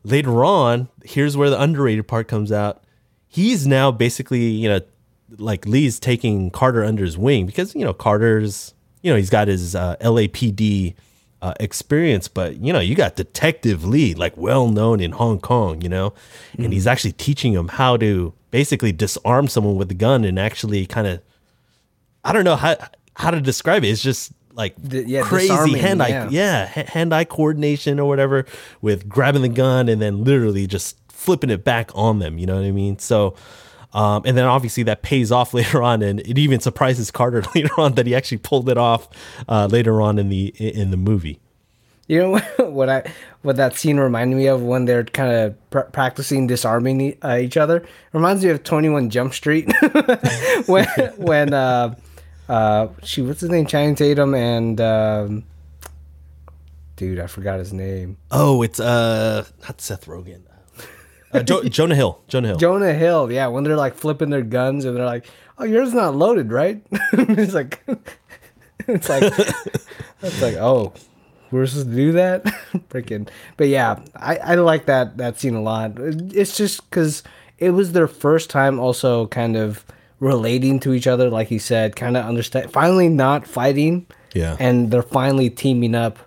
later 0.06 0.44
on, 0.44 0.88
here's 1.04 1.36
where 1.36 1.50
the 1.50 1.60
underrated 1.60 2.06
part 2.06 2.28
comes 2.28 2.52
out. 2.52 2.82
He's 3.26 3.66
now 3.66 3.90
basically, 3.90 4.46
you 4.46 4.68
know, 4.68 4.80
like 5.38 5.66
Lee's 5.66 5.98
taking 5.98 6.50
Carter 6.50 6.84
under 6.84 7.04
his 7.04 7.18
wing 7.18 7.44
because, 7.44 7.74
you 7.74 7.84
know, 7.84 7.92
Carter's, 7.92 8.72
you 9.02 9.10
know, 9.10 9.16
he's 9.16 9.30
got 9.30 9.48
his 9.48 9.74
uh, 9.74 9.96
LAPD 10.00 10.94
uh, 11.42 11.54
experience, 11.58 12.28
but, 12.28 12.56
you 12.58 12.72
know, 12.72 12.78
you 12.78 12.94
got 12.94 13.16
Detective 13.16 13.84
Lee, 13.84 14.14
like 14.14 14.36
well 14.36 14.68
known 14.68 15.00
in 15.00 15.12
Hong 15.12 15.40
Kong, 15.40 15.82
you 15.82 15.88
know, 15.88 16.14
and 16.56 16.72
he's 16.72 16.86
actually 16.86 17.12
teaching 17.12 17.52
him 17.52 17.68
how 17.68 17.96
to 17.96 18.32
basically 18.52 18.92
disarm 18.92 19.48
someone 19.48 19.76
with 19.76 19.90
a 19.90 19.94
gun 19.94 20.24
and 20.24 20.38
actually 20.38 20.86
kind 20.86 21.08
of, 21.08 21.20
I 22.24 22.32
don't 22.32 22.44
know 22.44 22.56
how, 22.56 22.76
how 23.16 23.32
to 23.32 23.40
describe 23.40 23.84
it. 23.84 23.88
It's 23.88 24.02
just 24.02 24.32
like 24.56 24.74
D- 24.82 25.02
yeah, 25.02 25.22
crazy 25.22 25.48
disarming, 25.48 25.76
hand 25.76 26.02
eye, 26.02 26.08
yeah. 26.08 26.28
yeah, 26.30 26.64
hand 26.66 27.14
eye 27.14 27.24
coordination 27.24 28.00
or 28.00 28.08
whatever 28.08 28.46
with 28.80 29.08
grabbing 29.08 29.42
the 29.42 29.48
gun 29.48 29.88
and 29.88 30.00
then 30.00 30.24
literally 30.24 30.66
just 30.66 30.96
flipping 31.08 31.50
it 31.50 31.62
back 31.62 31.90
on 31.94 32.18
them. 32.18 32.38
You 32.38 32.46
know 32.46 32.56
what 32.56 32.64
I 32.64 32.70
mean? 32.70 32.98
So, 32.98 33.34
um, 33.92 34.22
and 34.24 34.36
then 34.36 34.46
obviously 34.46 34.82
that 34.84 35.02
pays 35.02 35.30
off 35.30 35.52
later 35.60 35.82
on, 35.82 36.02
and 36.02 36.20
it 36.20 36.38
even 36.38 36.60
surprises 36.60 37.10
Carter 37.10 37.42
later 37.54 37.78
on 37.78 37.94
that 37.94 38.06
he 38.06 38.14
actually 38.14 38.38
pulled 38.38 38.68
it 38.68 38.78
off 38.78 39.08
uh, 39.48 39.66
later 39.66 40.00
on 40.00 40.18
in 40.18 40.30
the 40.30 40.48
in 40.58 40.90
the 40.90 40.96
movie. 40.96 41.38
You 42.08 42.20
know 42.20 42.38
what 42.70 42.88
I 42.88 43.12
what 43.42 43.56
that 43.56 43.76
scene 43.76 43.98
reminded 43.98 44.36
me 44.36 44.46
of 44.46 44.62
when 44.62 44.86
they're 44.86 45.04
kind 45.04 45.32
of 45.32 45.70
pr- 45.70 45.80
practicing 45.80 46.46
disarming 46.46 47.18
uh, 47.22 47.36
each 47.36 47.56
other. 47.56 47.84
Reminds 48.12 48.42
me 48.44 48.50
of 48.50 48.62
Twenty 48.62 48.88
One 48.88 49.10
Jump 49.10 49.34
Street 49.34 49.70
when 50.66 50.86
when 51.16 51.52
uh, 51.52 51.96
uh, 52.48 52.88
she 53.02 53.22
what's 53.22 53.40
his 53.40 53.50
name 53.50 53.66
Channing 53.66 53.94
Tatum 53.94 54.34
and 54.34 54.80
um, 54.80 55.44
dude 56.96 57.18
I 57.20 57.26
forgot 57.26 57.58
his 57.58 57.72
name 57.72 58.16
Oh, 58.30 58.62
it's 58.62 58.80
uh 58.80 59.44
not 59.62 59.80
Seth 59.80 60.06
Rogen, 60.06 60.42
uh, 61.32 61.42
jo- 61.42 61.62
Jonah 61.68 61.94
Hill. 61.94 62.20
Jonah 62.28 62.48
Hill. 62.48 62.56
Jonah 62.58 62.94
Hill. 62.94 63.30
Yeah, 63.32 63.48
when 63.48 63.64
they're 63.64 63.76
like 63.76 63.94
flipping 63.94 64.30
their 64.30 64.42
guns 64.42 64.84
and 64.84 64.96
they're 64.96 65.04
like, 65.04 65.26
"Oh, 65.58 65.64
yours 65.64 65.92
not 65.92 66.14
loaded, 66.14 66.52
right?" 66.52 66.80
it's 67.12 67.54
like 67.54 67.82
it's 68.86 69.08
like 69.08 69.22
it's 70.22 70.42
like 70.42 70.56
oh. 70.56 70.92
We're 71.52 71.64
supposed 71.66 71.90
to 71.90 71.94
do 71.94 72.12
that, 72.12 72.44
freaking. 72.90 73.28
But 73.56 73.68
yeah, 73.68 74.00
I, 74.16 74.36
I 74.36 74.54
like 74.56 74.86
that 74.86 75.18
that 75.18 75.38
scene 75.38 75.54
a 75.54 75.62
lot. 75.62 75.92
It's 75.96 76.56
just 76.56 76.82
because 76.90 77.22
it 77.58 77.70
was 77.70 77.92
their 77.92 78.08
first 78.08 78.50
time, 78.50 78.80
also 78.80 79.28
kind 79.28 79.56
of 79.56 79.84
relating 80.20 80.80
to 80.80 80.92
each 80.94 81.06
other, 81.06 81.28
like 81.30 81.48
he 81.48 81.58
said, 81.58 81.94
kind 81.96 82.16
of 82.16 82.24
understand. 82.24 82.72
Finally, 82.72 83.08
not 83.08 83.46
fighting. 83.46 84.06
Yeah. 84.34 84.54
and 84.60 84.90
they're 84.90 85.02
finally 85.02 85.48
teaming 85.48 85.94
up 85.94 86.18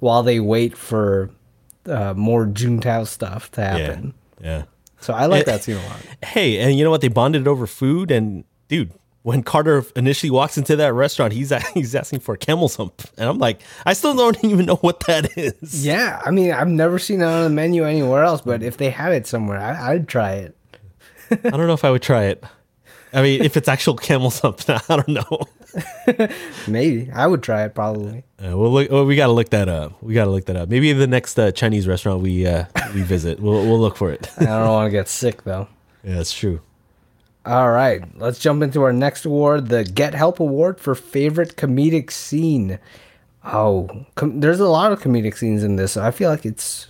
while 0.00 0.22
they 0.22 0.38
wait 0.38 0.76
for 0.76 1.30
uh, 1.86 2.12
more 2.14 2.44
Juntao 2.44 3.06
stuff 3.06 3.50
to 3.52 3.62
happen. 3.62 4.12
yeah. 4.42 4.64
So 5.00 5.14
I 5.14 5.26
like 5.26 5.42
Eh, 5.48 5.52
that 5.52 5.62
scene 5.64 5.76
a 5.76 5.86
lot. 5.86 6.00
Hey, 6.24 6.58
and 6.58 6.76
you 6.76 6.84
know 6.84 6.90
what? 6.90 7.00
They 7.00 7.08
bonded 7.08 7.46
over 7.48 7.66
food, 7.66 8.10
and 8.10 8.44
dude, 8.68 8.90
when 9.22 9.42
Carter 9.42 9.82
initially 9.96 10.30
walks 10.30 10.58
into 10.58 10.76
that 10.76 10.92
restaurant, 10.92 11.32
he's 11.32 11.52
he's 11.74 11.94
asking 11.94 12.20
for 12.20 12.34
a 12.34 12.38
camel's 12.38 12.76
hump, 12.76 13.02
and 13.16 13.28
I'm 13.30 13.38
like, 13.38 13.60
I 13.86 13.92
still 13.94 14.14
don't 14.14 14.42
even 14.44 14.66
know 14.66 14.76
what 14.76 15.00
that 15.06 15.36
is. 15.38 15.86
Yeah, 15.86 16.20
I 16.24 16.30
mean, 16.30 16.52
I've 16.52 16.68
never 16.68 16.98
seen 16.98 17.20
it 17.22 17.24
on 17.24 17.44
the 17.44 17.50
menu 17.50 17.84
anywhere 17.84 18.24
else, 18.24 18.40
but 18.42 18.62
if 18.62 18.76
they 18.78 18.90
have 18.90 19.12
it 19.14 19.26
somewhere, 19.26 19.58
I, 19.58 19.92
I'd 19.92 20.06
try 20.08 20.32
it. 20.32 20.56
I 21.30 21.50
don't 21.50 21.66
know 21.66 21.72
if 21.74 21.84
I 21.84 21.90
would 21.90 22.02
try 22.02 22.24
it. 22.24 22.44
I 23.14 23.22
mean, 23.22 23.42
if 23.42 23.56
it's 23.56 23.68
actual 23.68 23.94
camel 23.96 24.30
hump, 24.30 24.62
I 24.68 24.80
don't 24.88 25.08
know. 25.08 25.40
Maybe 26.68 27.10
I 27.12 27.26
would 27.26 27.42
try 27.42 27.64
it. 27.64 27.74
Probably. 27.74 28.24
Uh, 28.44 28.56
we'll 28.56 28.72
look, 28.72 28.90
well, 28.90 29.04
we 29.06 29.16
got 29.16 29.26
to 29.26 29.32
look 29.32 29.50
that 29.50 29.68
up. 29.68 30.02
We 30.02 30.14
got 30.14 30.24
to 30.24 30.30
look 30.30 30.46
that 30.46 30.56
up. 30.56 30.68
Maybe 30.68 30.92
the 30.92 31.06
next 31.06 31.38
uh, 31.38 31.52
Chinese 31.52 31.86
restaurant 31.86 32.22
we 32.22 32.46
uh, 32.46 32.66
we 32.94 33.02
visit, 33.02 33.40
we'll 33.40 33.64
we'll 33.64 33.80
look 33.80 33.96
for 33.96 34.10
it. 34.10 34.30
I 34.38 34.44
don't 34.44 34.68
want 34.68 34.86
to 34.86 34.90
get 34.90 35.08
sick 35.08 35.44
though. 35.44 35.68
yeah, 36.02 36.16
that's 36.16 36.32
true. 36.32 36.60
All 37.46 37.70
right, 37.70 38.02
let's 38.18 38.38
jump 38.38 38.62
into 38.62 38.82
our 38.82 38.92
next 38.92 39.26
award, 39.26 39.68
the 39.68 39.84
Get 39.84 40.14
Help 40.14 40.40
Award 40.40 40.80
for 40.80 40.94
favorite 40.94 41.56
comedic 41.56 42.10
scene. 42.10 42.78
Oh, 43.44 44.06
com- 44.14 44.40
there's 44.40 44.60
a 44.60 44.68
lot 44.68 44.92
of 44.92 45.02
comedic 45.02 45.36
scenes 45.36 45.62
in 45.62 45.76
this. 45.76 45.92
So 45.92 46.02
I 46.02 46.10
feel 46.10 46.30
like 46.30 46.46
it's 46.46 46.86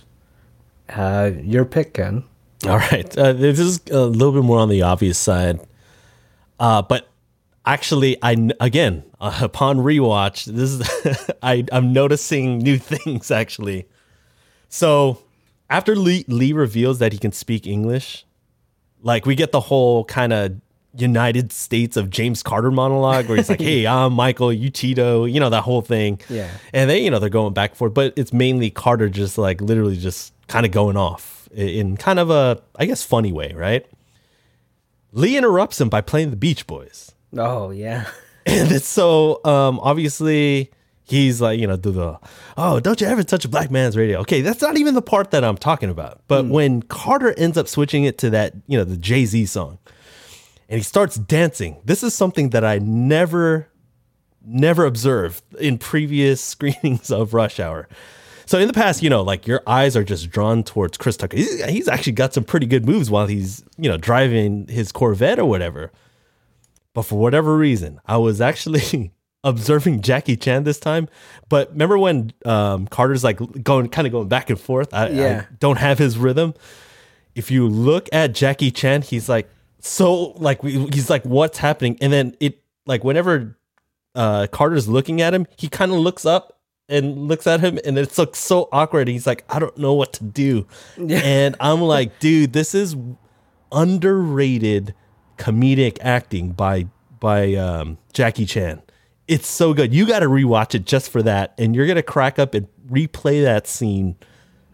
uh, 0.89 1.31
your 1.41 1.65
pick, 1.65 1.93
Ken. 1.95 2.23
All 2.65 2.77
right. 2.77 3.17
Uh, 3.17 3.33
this 3.33 3.59
is 3.59 3.81
a 3.91 4.05
little 4.05 4.31
bit 4.31 4.43
more 4.43 4.59
on 4.59 4.69
the 4.69 4.81
obvious 4.81 5.17
side. 5.17 5.59
Uh, 6.59 6.81
but 6.81 7.07
actually, 7.65 8.17
I 8.21 8.49
again 8.59 9.03
uh, 9.19 9.37
upon 9.41 9.77
rewatch, 9.79 10.45
this 10.45 10.71
is 10.71 11.31
I 11.43 11.65
I'm 11.71 11.93
noticing 11.93 12.57
new 12.69 12.77
things 12.77 13.31
actually. 13.31 13.87
So 14.69 15.19
after 15.69 15.95
Lee 15.95 16.25
Lee 16.27 16.53
reveals 16.53 16.99
that 16.99 17.11
he 17.13 17.17
can 17.19 17.31
speak 17.31 17.65
English, 17.67 18.25
like 19.01 19.25
we 19.25 19.35
get 19.35 19.51
the 19.51 19.61
whole 19.61 20.05
kind 20.05 20.33
of 20.33 20.55
United 20.97 21.51
States 21.51 21.97
of 21.97 22.09
James 22.09 22.41
Carter 22.41 22.71
monologue 22.71 23.27
where 23.27 23.37
he's 23.37 23.49
like, 23.49 23.59
"Hey, 23.61 23.85
I'm 23.85 24.13
Michael, 24.13 24.53
you 24.53 24.69
Tito," 24.69 25.25
you 25.25 25.39
know 25.39 25.49
that 25.49 25.63
whole 25.63 25.81
thing. 25.81 26.21
Yeah. 26.29 26.49
and 26.73 26.89
they 26.89 27.03
you 27.03 27.11
know 27.11 27.19
they're 27.19 27.29
going 27.29 27.53
back 27.53 27.71
and 27.71 27.77
forth, 27.77 27.93
but 27.93 28.13
it's 28.15 28.31
mainly 28.31 28.69
Carter 28.69 29.09
just 29.09 29.37
like 29.37 29.59
literally 29.61 29.97
just 29.97 30.33
kind 30.47 30.65
of 30.65 30.71
going 30.71 30.95
off 30.95 31.49
in 31.53 31.97
kind 31.97 32.19
of 32.19 32.29
a 32.29 32.61
I 32.77 32.85
guess 32.85 33.03
funny 33.03 33.31
way, 33.33 33.53
right? 33.53 33.85
Lee 35.15 35.37
interrupts 35.37 35.79
him 35.79 35.89
by 35.89 36.01
playing 36.01 36.29
the 36.29 36.35
Beach 36.35 36.67
Boys. 36.67 37.13
Oh 37.35 37.71
yeah, 37.71 38.05
And 38.45 38.71
it's 38.71 38.87
so 38.87 39.41
um 39.43 39.79
obviously 39.81 40.71
he's 41.03 41.41
like, 41.41 41.59
you 41.59 41.67
know, 41.67 41.77
do 41.77 41.91
the 41.91 42.19
oh, 42.57 42.79
don't 42.79 42.99
you 43.01 43.07
ever 43.07 43.23
touch 43.23 43.45
a 43.45 43.49
black 43.49 43.71
man's 43.71 43.97
radio. 43.97 44.19
Okay, 44.19 44.41
that's 44.41 44.61
not 44.61 44.77
even 44.77 44.93
the 44.93 45.01
part 45.01 45.31
that 45.31 45.43
I'm 45.43 45.57
talking 45.57 45.89
about. 45.89 46.21
But 46.27 46.45
when 46.45 46.81
Carter 46.83 47.33
ends 47.37 47.57
up 47.57 47.67
switching 47.67 48.03
it 48.03 48.17
to 48.19 48.29
that, 48.31 48.53
you 48.67 48.77
know, 48.77 48.83
the 48.83 48.97
Jay-Z 48.97 49.45
song, 49.47 49.79
and 50.67 50.77
he 50.77 50.83
starts 50.83 51.15
dancing, 51.15 51.77
this 51.85 52.03
is 52.03 52.13
something 52.13 52.49
that 52.49 52.65
I 52.65 52.79
never 52.79 53.69
never 54.45 54.85
observed 54.85 55.41
in 55.59 55.77
previous 55.77 56.41
screenings 56.53 57.09
of 57.09 57.33
Rush 57.33 57.59
Hour. 57.59 57.87
So 58.45 58.59
in 58.59 58.67
the 58.67 58.73
past, 58.73 59.01
you 59.01 59.09
know, 59.09 59.21
like 59.21 59.47
your 59.47 59.61
eyes 59.65 59.95
are 59.95 60.03
just 60.03 60.29
drawn 60.29 60.63
towards 60.63 60.97
Chris 60.97 61.17
Tucker. 61.17 61.37
He's, 61.37 61.63
he's 61.65 61.87
actually 61.87 62.13
got 62.13 62.33
some 62.33 62.43
pretty 62.43 62.67
good 62.67 62.85
moves 62.85 63.09
while 63.09 63.27
he's, 63.27 63.63
you 63.77 63.89
know, 63.89 63.97
driving 63.97 64.67
his 64.67 64.91
Corvette 64.91 65.39
or 65.39 65.45
whatever. 65.45 65.91
But 66.93 67.03
for 67.03 67.19
whatever 67.19 67.57
reason, 67.57 67.99
I 68.05 68.17
was 68.17 68.41
actually 68.41 69.11
observing 69.43 70.01
Jackie 70.01 70.37
Chan 70.37 70.63
this 70.63 70.79
time. 70.79 71.09
But 71.49 71.71
remember 71.71 71.97
when 71.97 72.33
um, 72.45 72.87
Carter's 72.87 73.23
like 73.23 73.39
going, 73.63 73.89
kind 73.89 74.07
of 74.07 74.11
going 74.11 74.27
back 74.27 74.49
and 74.49 74.59
forth? 74.59 74.93
I, 74.93 75.09
Yeah. 75.09 75.45
I 75.49 75.53
don't 75.59 75.77
have 75.77 75.97
his 75.97 76.17
rhythm. 76.17 76.53
If 77.33 77.51
you 77.51 77.67
look 77.67 78.07
at 78.13 78.33
Jackie 78.33 78.71
Chan, 78.71 79.01
he's 79.01 79.27
like 79.27 79.49
so 79.85 80.31
like 80.37 80.61
he's 80.63 81.09
like 81.09 81.23
what's 81.23 81.59
happening, 81.59 81.97
and 82.01 82.11
then 82.11 82.35
it 82.39 82.63
like 82.87 83.03
whenever 83.03 83.57
uh, 84.15 84.47
Carter's 84.51 84.87
looking 84.87 85.21
at 85.21 85.33
him, 85.33 85.45
he 85.57 85.67
kind 85.67 85.91
of 85.91 85.99
looks 85.99 86.25
up 86.25 86.54
and 86.87 87.27
looks 87.27 87.47
at 87.47 87.61
him, 87.61 87.79
and 87.83 87.97
it 87.97 88.17
looks 88.17 88.39
so 88.39 88.69
awkward. 88.71 89.07
He's 89.07 89.25
like, 89.25 89.43
I 89.49 89.59
don't 89.59 89.77
know 89.77 89.93
what 89.93 90.13
to 90.13 90.23
do, 90.23 90.67
and 90.97 91.55
I'm 91.59 91.81
like, 91.95 92.19
dude, 92.19 92.53
this 92.53 92.75
is 92.75 92.95
underrated 93.71 94.93
comedic 95.37 95.97
acting 96.01 96.51
by 96.51 96.87
by 97.19 97.53
um, 97.55 97.97
Jackie 98.13 98.45
Chan. 98.45 98.81
It's 99.27 99.47
so 99.47 99.73
good. 99.73 99.93
You 99.93 100.05
got 100.05 100.19
to 100.19 100.27
rewatch 100.27 100.75
it 100.75 100.85
just 100.85 101.09
for 101.09 101.23
that, 101.23 101.53
and 101.57 101.75
you're 101.75 101.87
gonna 101.87 102.03
crack 102.03 102.37
up 102.37 102.53
and 102.53 102.67
replay 102.89 103.43
that 103.43 103.67
scene 103.67 104.15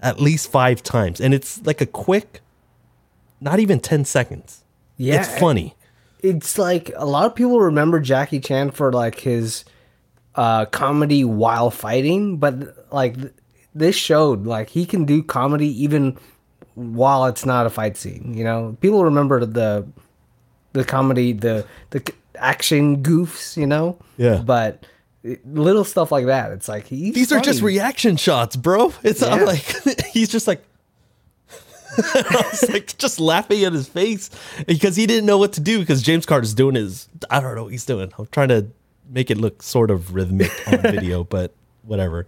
at 0.01 0.19
least 0.19 0.51
five 0.51 0.83
times. 0.83 1.21
And 1.21 1.33
it's 1.33 1.63
like 1.65 1.79
a 1.79 1.85
quick, 1.85 2.41
not 3.39 3.59
even 3.59 3.79
ten 3.79 4.03
seconds. 4.05 4.63
yeah. 4.97 5.21
it's 5.21 5.39
funny. 5.39 5.75
It's 6.19 6.57
like 6.59 6.91
a 6.95 7.05
lot 7.05 7.25
of 7.25 7.33
people 7.33 7.59
remember 7.59 7.99
Jackie 7.99 8.39
Chan 8.39 8.71
for 8.71 8.91
like 8.93 9.21
his 9.21 9.65
uh 10.35 10.65
comedy 10.65 11.23
while 11.23 11.69
fighting, 11.71 12.37
but 12.37 12.53
like 12.93 13.15
th- 13.15 13.33
this 13.75 13.95
showed 13.95 14.45
like 14.45 14.69
he 14.69 14.85
can 14.85 15.05
do 15.05 15.21
comedy 15.23 15.67
even 15.83 16.17
while 16.75 17.25
it's 17.25 17.45
not 17.45 17.65
a 17.65 17.69
fight 17.69 17.97
scene. 17.97 18.33
You 18.35 18.43
know, 18.43 18.77
people 18.81 19.03
remember 19.03 19.45
the 19.45 19.85
the 20.73 20.83
comedy, 20.85 21.33
the 21.33 21.65
the 21.89 22.01
action 22.35 23.03
goofs. 23.03 23.57
You 23.57 23.67
know, 23.67 23.97
Yeah. 24.17 24.37
But 24.37 24.85
little 25.45 25.83
stuff 25.83 26.11
like 26.11 26.25
that, 26.27 26.51
it's 26.51 26.67
like 26.67 26.87
he's 26.87 27.13
These 27.13 27.31
are 27.31 27.39
just 27.41 27.61
reaction 27.61 28.15
shots, 28.17 28.55
bro. 28.55 28.93
It's 29.03 29.21
Yeah. 29.21 29.35
like 29.43 29.63
he's 30.11 30.29
just 30.29 30.47
like 30.47 30.63
I 31.97 32.47
was 32.51 32.69
like 32.69 32.97
just 32.97 33.19
laughing 33.19 33.63
at 33.65 33.73
his 33.73 33.87
face 33.87 34.29
because 34.65 34.95
he 34.95 35.05
didn't 35.05 35.25
know 35.25 35.37
what 35.37 35.51
to 35.53 35.59
do 35.61 35.79
because 35.79 36.01
James 36.01 36.25
Carter's 36.25 36.53
doing 36.53 36.75
his 36.75 37.09
I 37.29 37.41
don't 37.41 37.53
know 37.55 37.63
what 37.63 37.71
he's 37.73 37.85
doing. 37.85 38.11
I'm 38.17 38.27
trying 38.27 38.47
to 38.47 38.67
make 39.11 39.29
it 39.29 39.37
look 39.37 39.61
sort 39.61 39.91
of 39.91 40.15
rhythmic 40.15 40.51
on 40.67 40.81
video, 40.81 41.23
but 41.23 41.53
whatever. 41.83 42.25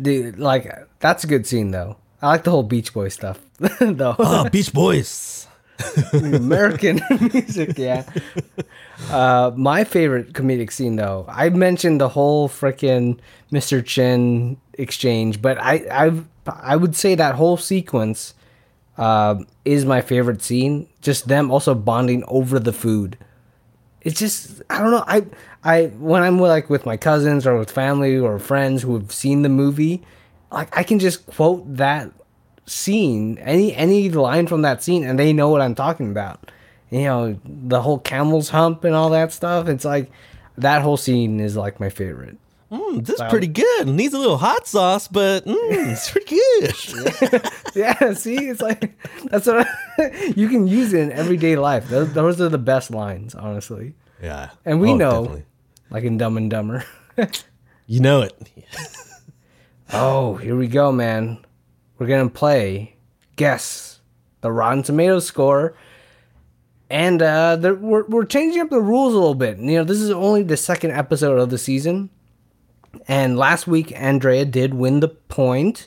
Dude, 0.00 0.38
like 0.38 0.70
that's 1.00 1.24
a 1.24 1.26
good 1.26 1.46
scene 1.46 1.70
though. 1.70 1.96
I 2.20 2.28
like 2.28 2.44
the 2.44 2.50
whole 2.50 2.62
Beach 2.62 2.92
Boy 2.92 3.08
stuff 3.08 3.40
though. 3.80 4.16
Oh, 4.18 4.48
Beach 4.48 4.72
Boys. 4.72 5.46
American 6.12 7.00
music, 7.32 7.76
yeah. 7.76 8.04
Uh, 9.10 9.52
my 9.56 9.84
favorite 9.84 10.32
comedic 10.32 10.72
scene, 10.72 10.96
though, 10.96 11.26
I 11.28 11.50
mentioned 11.50 12.00
the 12.00 12.08
whole 12.08 12.48
freaking 12.48 13.18
Mr. 13.52 13.84
Chin 13.84 14.56
exchange, 14.74 15.42
but 15.42 15.58
I, 15.60 15.84
I, 15.90 16.22
I 16.46 16.76
would 16.76 16.96
say 16.96 17.14
that 17.14 17.34
whole 17.34 17.58
sequence 17.58 18.34
uh, 18.96 19.36
is 19.64 19.84
my 19.84 20.00
favorite 20.00 20.42
scene. 20.42 20.88
Just 21.02 21.28
them 21.28 21.50
also 21.50 21.74
bonding 21.74 22.24
over 22.28 22.58
the 22.58 22.72
food. 22.72 23.18
It's 24.00 24.18
just 24.18 24.62
I 24.70 24.80
don't 24.80 24.92
know. 24.92 25.04
I, 25.06 25.26
I 25.66 25.86
when 25.86 26.22
I'm 26.22 26.38
like 26.38 26.70
with 26.70 26.86
my 26.86 26.96
cousins 26.96 27.46
or 27.46 27.58
with 27.58 27.70
family 27.70 28.18
or 28.18 28.38
friends 28.38 28.82
who 28.82 28.94
have 28.98 29.12
seen 29.12 29.42
the 29.42 29.48
movie, 29.48 30.02
like 30.52 30.76
I 30.76 30.82
can 30.82 30.98
just 30.98 31.26
quote 31.26 31.64
that 31.76 32.10
scene, 32.66 33.38
any 33.38 33.74
any 33.74 34.08
line 34.10 34.46
from 34.46 34.62
that 34.62 34.82
scene, 34.82 35.04
and 35.04 35.18
they 35.18 35.32
know 35.32 35.48
what 35.48 35.60
I'm 35.60 35.74
talking 35.74 36.10
about. 36.10 36.50
You 36.90 37.02
know, 37.04 37.40
the 37.44 37.82
whole 37.82 37.98
camel's 37.98 38.50
hump 38.50 38.84
and 38.84 38.94
all 38.94 39.10
that 39.10 39.32
stuff. 39.32 39.68
It's 39.68 39.84
like 39.84 40.10
that 40.56 40.82
whole 40.82 40.96
scene 40.96 41.40
is 41.40 41.56
like 41.56 41.80
my 41.80 41.88
favorite. 41.90 42.38
Mm, 42.70 43.04
this 43.06 43.20
is 43.20 43.22
pretty 43.30 43.46
good. 43.46 43.86
Needs 43.88 44.14
a 44.14 44.18
little 44.18 44.38
hot 44.38 44.66
sauce, 44.66 45.06
but 45.08 45.44
mm, 45.44 45.54
it's 45.60 46.10
pretty 46.10 46.36
good. 46.36 47.52
Yeah, 47.76 48.14
see, 48.14 48.48
it's 48.48 48.62
like 48.62 48.98
that's 49.24 49.46
what 49.46 49.66
I, 49.98 50.32
you 50.36 50.48
can 50.48 50.66
use 50.66 50.94
it 50.94 51.00
in 51.00 51.12
everyday 51.12 51.56
life. 51.56 51.88
Those, 51.88 52.10
those 52.14 52.40
are 52.40 52.48
the 52.48 52.56
best 52.58 52.90
lines, 52.90 53.34
honestly. 53.34 53.92
yeah, 54.22 54.48
And 54.64 54.80
we 54.80 54.92
Oh, 54.92 54.96
know, 54.96 55.22
definitely. 55.24 55.44
Like 55.90 56.04
in 56.04 56.18
Dumb 56.18 56.36
and 56.36 56.50
Dumber. 56.50 56.84
you 57.86 58.00
know 58.00 58.22
it. 58.22 58.34
Oh, 59.92 60.34
here 60.34 60.56
we 60.56 60.66
go, 60.66 60.90
man. 60.90 61.44
We're 61.98 62.08
gonna 62.08 62.28
play 62.28 62.96
guess 63.36 64.00
the 64.40 64.50
Rotten 64.50 64.82
Tomatoes 64.82 65.26
score, 65.26 65.74
and 66.90 67.22
uh, 67.22 67.56
we're 67.80 68.04
we're 68.04 68.24
changing 68.24 68.60
up 68.60 68.70
the 68.70 68.80
rules 68.80 69.14
a 69.14 69.16
little 69.16 69.34
bit. 69.34 69.58
You 69.58 69.78
know, 69.78 69.84
this 69.84 70.00
is 70.00 70.10
only 70.10 70.42
the 70.42 70.56
second 70.56 70.90
episode 70.90 71.38
of 71.38 71.50
the 71.50 71.58
season, 71.58 72.10
and 73.06 73.38
last 73.38 73.66
week 73.66 73.92
Andrea 73.94 74.44
did 74.44 74.74
win 74.74 75.00
the 75.00 75.08
point, 75.08 75.86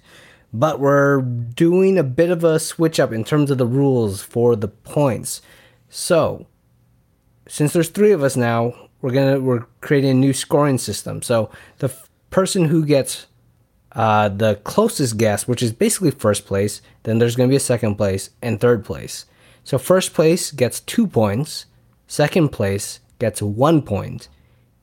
but 0.54 0.80
we're 0.80 1.22
doing 1.22 1.97
a 1.97 2.04
bit 2.04 2.30
of 2.30 2.43
a 2.43 2.60
switch 2.60 3.00
up 3.00 3.12
in 3.12 3.24
terms 3.24 3.52
of 3.52 3.58
the 3.58 3.68
rules 3.68 4.22
for 4.22 4.56
the 4.56 4.70
points. 4.70 5.41
So, 5.89 6.47
since 7.47 7.74
there's 7.74 7.89
three 7.89 8.12
of 8.12 8.24
us 8.24 8.38
now, 8.38 8.88
we're 9.02 9.12
gonna 9.12 9.39
we're 9.39 9.66
creating 9.82 10.12
a 10.12 10.16
new 10.16 10.34
scoring 10.34 10.78
system. 10.78 11.22
So 11.22 11.50
the 11.80 11.88
f- 11.88 12.10
person 12.30 12.66
who 12.66 12.86
gets 12.86 13.28
uh, 13.93 14.30
the 14.30 14.56
closest 14.64 15.18
guess, 15.18 15.47
which 15.47 15.64
is 15.64 15.72
basically 15.72 16.12
first 16.12 16.45
place, 16.45 16.82
then 17.04 17.20
there's 17.20 17.36
gonna 17.36 17.50
be 17.50 17.56
a 17.56 17.62
second 17.62 17.95
place 17.95 18.30
and 18.41 18.60
third 18.60 18.86
place. 18.86 19.26
So 19.64 19.78
first 19.78 20.14
place 20.14 20.52
gets 20.52 20.80
two 20.80 21.08
points, 21.08 21.66
second 22.08 22.50
place 22.50 23.00
gets 23.20 23.41
one 23.41 23.82
point, 23.82 24.28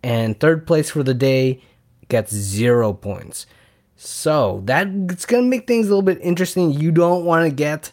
and 0.03 0.39
third 0.39 0.67
place 0.67 0.91
for 0.91 1.03
the 1.03 1.15
day 1.15 1.63
gets 2.09 2.33
zero 2.33 2.93
points. 2.93 3.47
So 3.97 4.63
that 4.67 4.89
it's 5.11 5.27
gonna 5.27 5.47
make 5.47 5.67
things 5.67 5.87
a 5.87 5.91
little 5.91 6.03
bit 6.03 6.19
interesting. 6.23 6.73
You 6.73 6.93
don't 6.93 7.25
want 7.25 7.49
to 7.49 7.55
get 7.55 7.93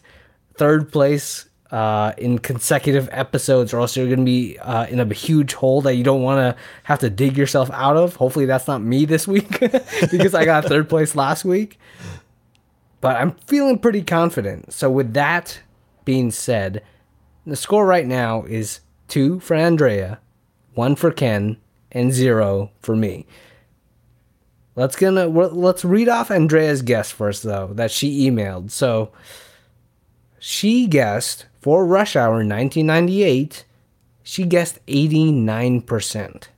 third 0.56 0.92
place 0.92 1.48
uh, 1.74 2.12
in 2.18 2.38
consecutive 2.38 3.08
episodes, 3.10 3.74
or 3.74 3.80
else 3.80 3.96
you're 3.96 4.08
gonna 4.08 4.22
be 4.22 4.56
uh, 4.60 4.86
in 4.86 5.00
a 5.00 5.12
huge 5.12 5.54
hole 5.54 5.80
that 5.80 5.96
you 5.96 6.04
don't 6.04 6.22
want 6.22 6.38
to 6.38 6.62
have 6.84 7.00
to 7.00 7.10
dig 7.10 7.36
yourself 7.36 7.68
out 7.72 7.96
of. 7.96 8.14
Hopefully, 8.14 8.46
that's 8.46 8.68
not 8.68 8.80
me 8.80 9.04
this 9.04 9.26
week 9.26 9.58
because 10.12 10.34
I 10.34 10.44
got 10.44 10.64
third 10.66 10.88
place 10.88 11.16
last 11.16 11.44
week. 11.44 11.80
But 13.00 13.16
I'm 13.16 13.32
feeling 13.48 13.80
pretty 13.80 14.02
confident. 14.02 14.72
So 14.72 14.88
with 14.88 15.14
that 15.14 15.62
being 16.04 16.30
said, 16.30 16.84
the 17.44 17.56
score 17.56 17.84
right 17.84 18.06
now 18.06 18.44
is 18.44 18.78
two 19.08 19.40
for 19.40 19.54
Andrea, 19.54 20.20
one 20.74 20.94
for 20.94 21.10
Ken, 21.10 21.56
and 21.90 22.12
zero 22.12 22.70
for 22.82 22.94
me. 22.94 23.26
Let's 24.76 24.94
gonna 24.94 25.26
let's 25.26 25.84
read 25.84 26.08
off 26.08 26.30
Andrea's 26.30 26.82
guess 26.82 27.10
first 27.10 27.42
though 27.42 27.72
that 27.72 27.90
she 27.90 28.30
emailed. 28.30 28.70
So 28.70 29.10
she 30.46 30.86
guessed 30.86 31.46
for 31.62 31.86
Rush 31.86 32.16
Hour 32.16 32.44
1998, 32.44 33.64
she 34.22 34.44
guessed 34.44 34.78
89%. 34.84 36.48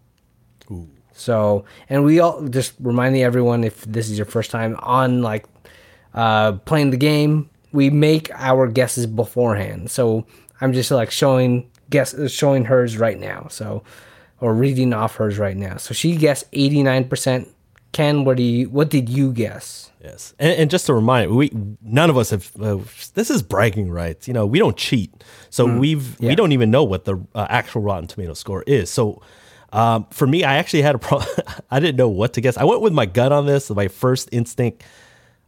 So, 1.12 1.64
and 1.88 2.04
we 2.04 2.18
all 2.18 2.48
just 2.48 2.72
reminding 2.80 3.22
everyone 3.22 3.62
if 3.62 3.84
this 3.84 4.10
is 4.10 4.18
your 4.18 4.26
first 4.26 4.50
time 4.50 4.74
on 4.80 5.22
like 5.22 5.46
uh, 6.14 6.54
playing 6.64 6.90
the 6.90 6.96
game, 6.96 7.48
we 7.70 7.88
make 7.88 8.28
our 8.34 8.66
guesses 8.66 9.06
beforehand. 9.06 9.88
So 9.88 10.26
I'm 10.60 10.72
just 10.72 10.90
like 10.90 11.12
showing 11.12 11.70
guess 11.88 12.12
showing 12.32 12.64
hers 12.64 12.98
right 12.98 13.20
now. 13.20 13.46
So, 13.50 13.84
or 14.40 14.52
reading 14.52 14.94
off 14.94 15.14
hers 15.14 15.38
right 15.38 15.56
now. 15.56 15.76
So 15.76 15.94
she 15.94 16.16
guessed 16.16 16.50
89%. 16.50 17.48
Ken, 17.96 18.24
what 18.24 18.36
do 18.36 18.42
you 18.42 18.68
what 18.68 18.90
did 18.90 19.08
you 19.08 19.32
guess? 19.32 19.90
Yes, 20.04 20.34
and, 20.38 20.52
and 20.60 20.70
just 20.70 20.84
to 20.84 20.92
remind, 20.92 21.34
we 21.34 21.50
none 21.80 22.10
of 22.10 22.18
us 22.18 22.28
have. 22.28 22.52
Uh, 22.60 22.76
this 23.14 23.30
is 23.30 23.42
bragging 23.42 23.90
rights. 23.90 24.28
You 24.28 24.34
know, 24.34 24.44
we 24.44 24.58
don't 24.58 24.76
cheat, 24.76 25.24
so 25.48 25.64
we've 25.64 26.20
yeah. 26.20 26.28
we 26.28 26.34
don't 26.34 26.52
even 26.52 26.70
know 26.70 26.84
what 26.84 27.06
the 27.06 27.16
uh, 27.34 27.46
actual 27.48 27.80
Rotten 27.80 28.06
Tomato 28.06 28.34
score 28.34 28.62
is. 28.66 28.90
So, 28.90 29.22
um, 29.72 30.06
for 30.10 30.26
me, 30.26 30.44
I 30.44 30.58
actually 30.58 30.82
had 30.82 30.94
a 30.94 30.98
problem. 30.98 31.26
I 31.70 31.80
didn't 31.80 31.96
know 31.96 32.10
what 32.10 32.34
to 32.34 32.42
guess. 32.42 32.58
I 32.58 32.64
went 32.64 32.82
with 32.82 32.92
my 32.92 33.06
gut 33.06 33.32
on 33.32 33.46
this. 33.46 33.70
My 33.70 33.88
first 33.88 34.28
instinct, 34.30 34.84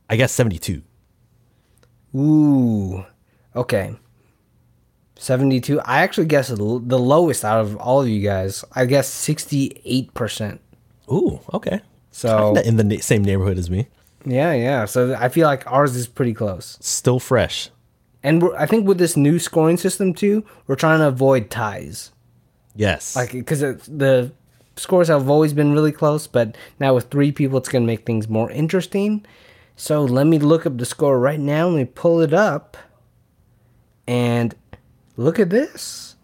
I 0.09 0.16
guess 0.16 0.32
seventy 0.32 0.59
two. 0.59 0.80
Ooh, 2.16 3.05
okay. 3.55 3.94
72. 5.16 5.80
I 5.80 5.99
actually 6.01 6.28
guessed 6.28 6.49
the 6.49 6.80
the 6.82 6.99
lowest 6.99 7.44
out 7.44 7.61
of 7.61 7.76
all 7.76 8.01
of 8.01 8.09
you 8.09 8.22
guys. 8.22 8.64
I 8.72 8.86
guess 8.86 9.11
68%. 9.11 10.61
Ooh, 11.12 11.40
okay. 11.53 11.80
So, 12.11 12.54
Kinda 12.54 12.68
in 12.68 12.76
the 12.76 12.84
na- 12.84 13.00
same 13.00 13.22
neighborhood 13.24 13.59
as 13.59 13.70
me. 13.70 13.88
yeah, 14.24 14.52
yeah. 14.54 14.84
So 14.86 15.14
I 15.18 15.28
feel 15.28 15.46
like 15.46 15.70
ours 15.70 15.94
is 15.96 16.06
pretty 16.06 16.34
close. 16.34 16.76
Still 16.80 17.18
fresh. 17.20 17.70
And 18.22 18.42
we're, 18.42 18.56
I 18.56 18.66
think 18.66 18.86
with 18.86 18.98
this 18.98 19.16
new 19.16 19.38
scoring 19.38 19.76
system 19.76 20.12
too, 20.14 20.44
we're 20.66 20.74
trying 20.76 20.98
to 20.98 21.09
avoid 21.09 21.50
ties. 21.50 22.11
Yes. 22.74 23.14
Like 23.14 23.32
because 23.32 23.61
the 23.61 24.32
scores 24.76 25.09
have 25.09 25.28
always 25.30 25.52
been 25.52 25.72
really 25.72 25.92
close, 25.92 26.26
but 26.26 26.56
now 26.80 26.94
with 26.94 27.11
three 27.11 27.30
people, 27.32 27.59
it's 27.59 27.68
gonna 27.68 27.86
make 27.86 28.04
things 28.06 28.28
more 28.28 28.50
interesting. 28.50 29.24
So 29.76 30.02
let 30.04 30.26
me 30.26 30.38
look 30.40 30.66
up 30.66 30.76
the 30.78 30.84
score 30.84 31.18
right 31.20 31.38
now. 31.38 31.68
Let 31.68 31.76
me 31.78 31.84
pull 31.84 32.20
it 32.20 32.34
up, 32.34 32.76
and 34.06 34.54
look 35.16 35.38
at 35.38 35.50
this. 35.50 36.16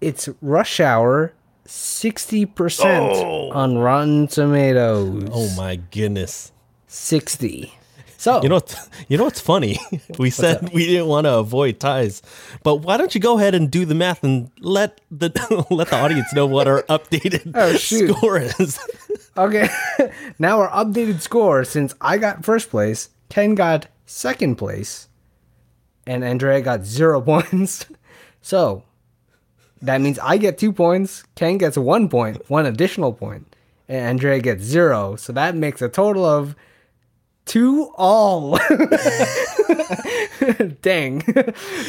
It's 0.00 0.28
Rush 0.40 0.80
Hour, 0.80 1.34
sixty 1.66 2.46
percent 2.46 3.12
oh. 3.14 3.50
on 3.50 3.78
Rotten 3.78 4.26
Tomatoes. 4.28 5.28
oh 5.32 5.54
my 5.56 5.76
goodness. 5.76 6.52
sixty. 6.86 7.74
So 8.16 8.42
You 8.42 8.48
know, 8.48 8.62
you 9.08 9.18
know 9.18 9.24
what's 9.24 9.40
funny? 9.40 9.78
We 10.18 10.30
said 10.30 10.70
we 10.72 10.86
didn't 10.86 11.08
want 11.08 11.26
to 11.26 11.34
avoid 11.34 11.78
ties, 11.78 12.22
but 12.62 12.76
why 12.76 12.96
don't 12.96 13.14
you 13.14 13.20
go 13.20 13.36
ahead 13.36 13.54
and 13.54 13.70
do 13.70 13.84
the 13.84 13.94
math 13.94 14.24
and 14.24 14.50
let 14.60 15.00
the 15.10 15.28
let 15.70 15.88
the 15.88 15.96
audience 15.96 16.32
know 16.32 16.46
what 16.46 16.66
our 16.66 16.82
updated 16.84 17.52
Oh, 17.54 17.76
score 17.76 18.38
is? 18.38 18.78
Okay, 19.36 19.68
now 20.38 20.60
our 20.60 20.70
updated 20.70 21.20
score 21.20 21.64
since 21.64 21.92
I 22.00 22.18
got 22.18 22.44
first 22.44 22.70
place, 22.70 23.10
Ken 23.30 23.56
got 23.56 23.88
second 24.06 24.54
place, 24.54 25.08
and 26.06 26.22
Andrea 26.22 26.60
got 26.62 26.84
zero 26.84 27.20
points. 27.20 27.84
So 28.40 28.84
that 29.84 30.00
means 30.00 30.18
I 30.18 30.36
get 30.36 30.58
two 30.58 30.72
points, 30.72 31.24
Ken 31.34 31.58
gets 31.58 31.76
one 31.76 32.08
point, 32.08 32.48
one 32.50 32.66
additional 32.66 33.12
point, 33.12 33.54
and 33.88 34.04
Andrea 34.04 34.40
gets 34.40 34.62
zero. 34.62 35.16
So 35.16 35.32
that 35.32 35.54
makes 35.54 35.82
a 35.82 35.88
total 35.88 36.24
of 36.24 36.56
two 37.44 37.92
all. 37.96 38.58
Dang. 40.82 41.22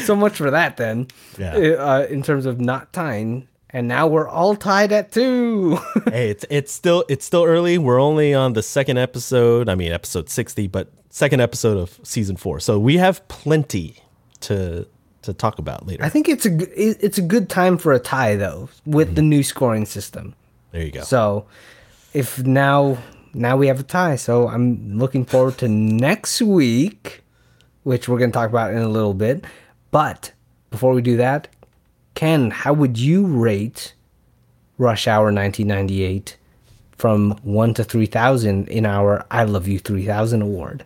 so 0.03 0.15
much 0.15 0.37
for 0.37 0.51
that 0.51 0.77
then. 0.77 1.07
Yeah. 1.37 1.55
Uh, 1.55 2.07
in 2.09 2.23
terms 2.23 2.45
of 2.45 2.59
not 2.59 2.93
tying. 2.93 3.47
And 3.69 3.89
now 3.89 4.07
we're 4.07 4.27
all 4.27 4.55
tied 4.55 4.93
at 4.93 5.11
two. 5.11 5.77
hey, 6.05 6.29
it's 6.29 6.45
it's 6.49 6.71
still 6.71 7.03
it's 7.09 7.25
still 7.25 7.43
early. 7.43 7.77
We're 7.77 7.99
only 7.99 8.33
on 8.33 8.53
the 8.53 8.63
second 8.63 8.97
episode. 8.97 9.67
I 9.67 9.75
mean, 9.75 9.91
episode 9.91 10.29
sixty, 10.29 10.67
but 10.67 10.93
second 11.09 11.41
episode 11.41 11.77
of 11.77 11.99
season 12.03 12.37
four. 12.37 12.61
So 12.61 12.79
we 12.79 12.97
have 12.97 13.27
plenty 13.27 13.97
to 14.41 14.87
to 15.25 15.33
talk 15.33 15.59
about 15.59 15.87
later. 15.87 16.03
I 16.03 16.09
think 16.09 16.29
it's 16.29 16.45
a 16.45 16.55
it's 16.79 17.17
a 17.17 17.21
good 17.21 17.49
time 17.49 17.77
for 17.77 17.93
a 17.93 17.99
tie 17.99 18.35
though 18.35 18.69
with 18.85 19.15
the 19.15 19.21
mm-hmm. 19.21 19.29
new 19.29 19.43
scoring 19.43 19.85
system. 19.85 20.35
there 20.71 20.83
you 20.83 20.91
go. 20.91 21.01
So 21.01 21.45
if 22.13 22.43
now 22.43 22.97
now 23.33 23.57
we 23.57 23.67
have 23.67 23.79
a 23.79 23.83
tie, 23.83 24.15
so 24.15 24.47
I'm 24.47 24.97
looking 24.97 25.25
forward 25.25 25.57
to 25.59 25.67
next 25.67 26.41
week 26.41 27.23
which 27.85 28.09
we're 28.09 28.17
going 28.17 28.31
to 28.31 28.35
talk 28.35 28.49
about 28.49 28.71
in 28.71 28.79
a 28.79 28.89
little 28.89 29.13
bit. 29.13 29.45
But 29.91 30.33
before 30.71 30.93
we 30.93 31.03
do 31.03 31.17
that, 31.17 31.47
Ken, 32.15 32.49
how 32.49 32.73
would 32.73 32.97
you 32.97 33.25
rate 33.25 33.93
Rush 34.79 35.07
Hour 35.07 35.25
1998 35.25 36.35
from 36.97 37.39
1 37.43 37.73
to 37.75 37.83
3000 37.83 38.67
in 38.69 38.85
our 38.87 39.25
I 39.29 39.43
Love 39.43 39.67
You 39.67 39.77
3000 39.77 40.41
award? 40.41 40.83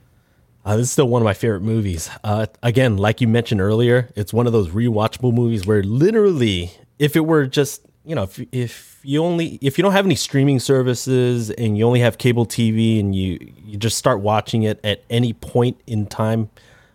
Uh, 0.66 0.76
this 0.76 0.88
is 0.88 0.92
still 0.92 1.08
one 1.08 1.22
of 1.22 1.26
my 1.26 1.34
favorite 1.34 1.62
movies. 1.62 2.10
Uh, 2.24 2.46
again, 2.62 2.98
like 2.98 3.22
you 3.22 3.28
mentioned 3.28 3.62
earlier, 3.62 4.10
it's 4.16 4.34
one 4.34 4.46
of 4.46 4.54
those 4.54 4.70
rewatchable 4.70 5.34
movies 5.34 5.66
where 5.66 5.82
literally, 5.84 6.72
if 7.00 7.16
it 7.16 7.22
were 7.22 7.46
just 7.48 7.86
you 8.06 8.16
know, 8.16 8.24
if 8.24 8.40
if 8.52 9.00
you 9.04 9.24
only 9.24 9.60
if 9.62 9.78
you 9.78 9.84
don't 9.84 9.92
have 9.92 10.06
any 10.06 10.16
streaming 10.16 10.60
services 10.60 11.52
and 11.52 11.78
you 11.78 11.86
only 11.86 12.00
have 12.00 12.18
cable 12.18 12.46
TV 12.46 13.00
and 13.00 13.16
you 13.16 13.54
you 13.66 13.78
just 13.78 13.98
start 13.98 14.22
watching 14.22 14.64
it 14.64 14.80
at 14.84 15.04
any 15.10 15.34
point 15.34 15.80
in 15.86 16.08
time, 16.08 16.50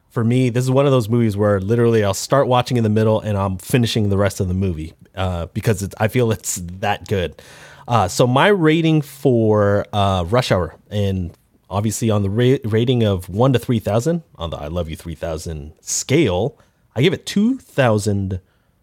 for 0.08 0.24
me, 0.24 0.50
this 0.50 0.64
is 0.64 0.70
one 0.70 0.86
of 0.86 0.92
those 0.92 1.08
movies 1.08 1.36
where 1.36 1.60
literally 1.60 2.04
I'll 2.04 2.14
start 2.14 2.48
watching 2.48 2.76
in 2.76 2.84
the 2.84 2.90
middle 2.90 3.20
and 3.20 3.38
I'm 3.38 3.58
finishing 3.58 4.08
the 4.08 4.16
rest 4.16 4.40
of 4.40 4.48
the 4.48 4.54
movie 4.54 4.92
uh, 5.14 5.46
because 5.46 5.82
it's, 5.82 5.94
I 5.98 6.08
feel 6.08 6.32
it's 6.32 6.56
that 6.80 7.06
good. 7.08 7.40
Uh, 7.86 8.08
so 8.08 8.26
my 8.26 8.48
rating 8.48 9.02
for 9.02 9.86
uh, 9.92 10.24
Rush 10.26 10.50
Hour 10.50 10.74
and 10.90 11.36
obviously 11.70 12.10
on 12.10 12.22
the 12.22 12.30
ra- 12.30 12.58
rating 12.64 13.02
of 13.02 13.28
one 13.28 13.52
to 13.52 13.58
three 13.58 13.78
thousand 13.78 14.22
on 14.36 14.50
the 14.50 14.56
I 14.56 14.68
Love 14.68 14.88
You 14.88 14.96
three 14.96 15.14
thousand 15.14 15.72
scale, 15.80 16.58
I 16.94 17.02
give 17.02 17.12
it 17.12 17.26
two 17.26 17.58
thousand 17.58 18.40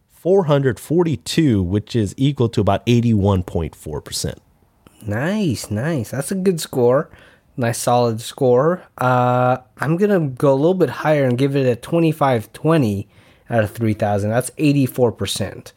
four 0.10 0.46
hundred 0.46 0.80
forty 0.80 1.18
two, 1.18 1.62
which 1.64 1.96
is 1.96 2.14
equal 2.18 2.50
to 2.50 2.62
about 2.62 2.84
eighty 2.88 3.14
one 3.14 3.44
point 3.44 3.76
four 3.76 4.02
percent. 4.02 4.40
Nice, 5.06 5.72
nice. 5.72 6.12
That's 6.12 6.32
a 6.32 6.36
good 6.36 6.62
score. 6.62 7.10
Nice 7.58 7.80
solid 7.80 8.22
score. 8.22 8.84
Uh, 8.98 9.58
I'm 9.78 9.98
going 9.98 10.12
to 10.12 10.34
go 10.36 10.54
a 10.54 10.56
little 10.56 10.74
bit 10.74 10.90
higher 10.90 11.26
and 11.26 11.38
give 11.38 11.56
it 11.56 11.68
a 11.68 11.76
2520 11.76 13.08
out 13.50 13.64
of 13.64 13.72
3000. 13.72 14.30
That's 14.30 14.52
84%. 14.52 15.74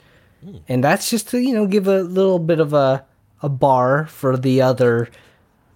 And 0.69 0.85
that's 0.85 1.11
just 1.11 1.29
to, 1.29 1.39
you 1.39 1.55
know, 1.55 1.67
give 1.67 1.89
a 1.89 2.03
little 2.03 2.39
bit 2.39 2.61
of 2.61 2.75
a, 2.75 3.05
a 3.43 3.49
bar 3.49 4.07
for 4.07 4.37
the 4.37 4.61
other 4.61 5.09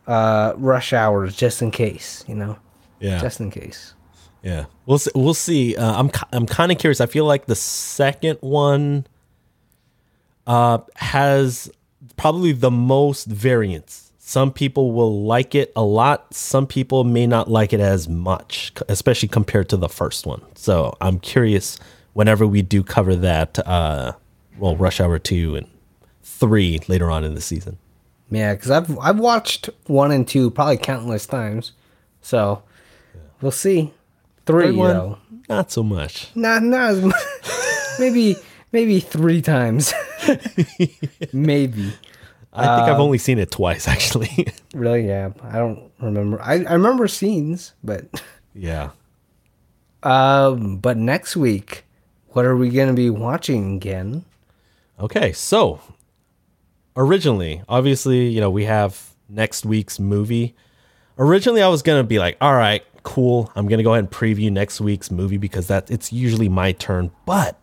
uh, 0.08 0.54
rush 0.56 0.92
hours 0.92 1.36
just 1.36 1.62
in 1.62 1.70
case, 1.70 2.24
you 2.26 2.34
know. 2.34 2.58
Yeah. 2.98 3.20
Just 3.20 3.38
in 3.40 3.50
case. 3.52 3.94
Yeah, 4.42 4.64
we'll 4.86 4.98
see. 4.98 5.10
We'll 5.14 5.34
see. 5.34 5.76
Uh, 5.76 6.00
I'm 6.00 6.10
I'm 6.32 6.46
kind 6.46 6.72
of 6.72 6.78
curious. 6.78 7.00
I 7.00 7.06
feel 7.06 7.24
like 7.24 7.46
the 7.46 7.54
second 7.54 8.38
one 8.40 9.06
uh, 10.46 10.78
has 10.96 11.70
probably 12.16 12.52
the 12.52 12.70
most 12.70 13.26
variance. 13.26 14.12
Some 14.18 14.52
people 14.52 14.92
will 14.92 15.24
like 15.24 15.54
it 15.54 15.72
a 15.74 15.82
lot. 15.82 16.34
Some 16.34 16.66
people 16.66 17.02
may 17.04 17.26
not 17.26 17.50
like 17.50 17.72
it 17.72 17.80
as 17.80 18.08
much, 18.08 18.72
especially 18.88 19.28
compared 19.28 19.68
to 19.70 19.76
the 19.76 19.88
first 19.88 20.26
one. 20.26 20.42
So 20.54 20.96
I'm 21.00 21.18
curious. 21.18 21.78
Whenever 22.14 22.46
we 22.46 22.62
do 22.62 22.82
cover 22.82 23.14
that, 23.16 23.58
uh, 23.66 24.12
well, 24.58 24.76
Rush 24.76 25.00
Hour 25.00 25.18
two 25.18 25.56
and 25.56 25.68
three 26.22 26.80
later 26.88 27.10
on 27.10 27.24
in 27.24 27.34
the 27.34 27.40
season. 27.40 27.78
Yeah, 28.30 28.54
because 28.54 28.70
I've 28.70 28.98
I've 28.98 29.18
watched 29.18 29.70
one 29.86 30.10
and 30.10 30.26
two 30.26 30.50
probably 30.50 30.76
countless 30.76 31.26
times, 31.26 31.72
so 32.20 32.62
we'll 33.40 33.50
see. 33.52 33.92
Three 34.46 34.66
Third 34.66 34.76
one, 34.76 34.94
though, 34.94 35.18
not 35.48 35.70
so 35.70 35.82
much. 35.82 36.28
not 36.34 36.62
not 36.62 36.90
as 36.90 37.02
much. 37.02 37.14
maybe 37.98 38.36
maybe 38.72 39.00
three 39.00 39.40
times. 39.42 39.92
maybe 41.32 41.92
I 42.52 42.76
think 42.76 42.88
I've 42.88 43.00
only 43.00 43.18
seen 43.18 43.38
it 43.38 43.50
twice, 43.50 43.86
actually. 43.94 44.48
really. 44.74 45.06
Yeah, 45.06 45.30
I 45.42 45.58
don't 45.58 45.90
remember. 46.00 46.40
I 46.42 46.64
I 46.64 46.72
remember 46.74 47.08
scenes, 47.08 47.72
but 47.84 48.04
yeah. 48.54 48.90
um, 50.02 50.78
but 50.78 50.96
next 50.96 51.36
week, 51.36 51.84
what 52.30 52.44
are 52.44 52.56
we 52.56 52.70
gonna 52.70 52.94
be 52.94 53.10
watching 53.10 53.76
again? 53.76 54.24
Okay, 55.00 55.32
so 55.32 55.80
originally, 56.98 57.62
obviously, 57.68 58.28
you 58.28 58.40
know, 58.40 58.50
we 58.50 58.64
have 58.64 59.14
next 59.28 59.64
week's 59.64 59.98
movie. 59.98 60.54
Originally, 61.16 61.62
I 61.62 61.68
was 61.68 61.80
gonna 61.80 62.04
be 62.04 62.18
like, 62.18 62.36
all 62.40 62.54
right, 62.54 62.84
cool. 63.04 63.50
I'm 63.54 63.68
gonna 63.68 63.82
go 63.82 63.92
ahead 63.94 64.04
and 64.04 64.10
preview 64.10 64.52
next 64.52 64.80
week's 64.80 65.10
movie 65.10 65.38
because 65.38 65.68
that 65.68 65.90
it's 65.90 66.12
usually 66.12 66.48
my 66.48 66.72
turn. 66.72 67.10
But, 67.24 67.58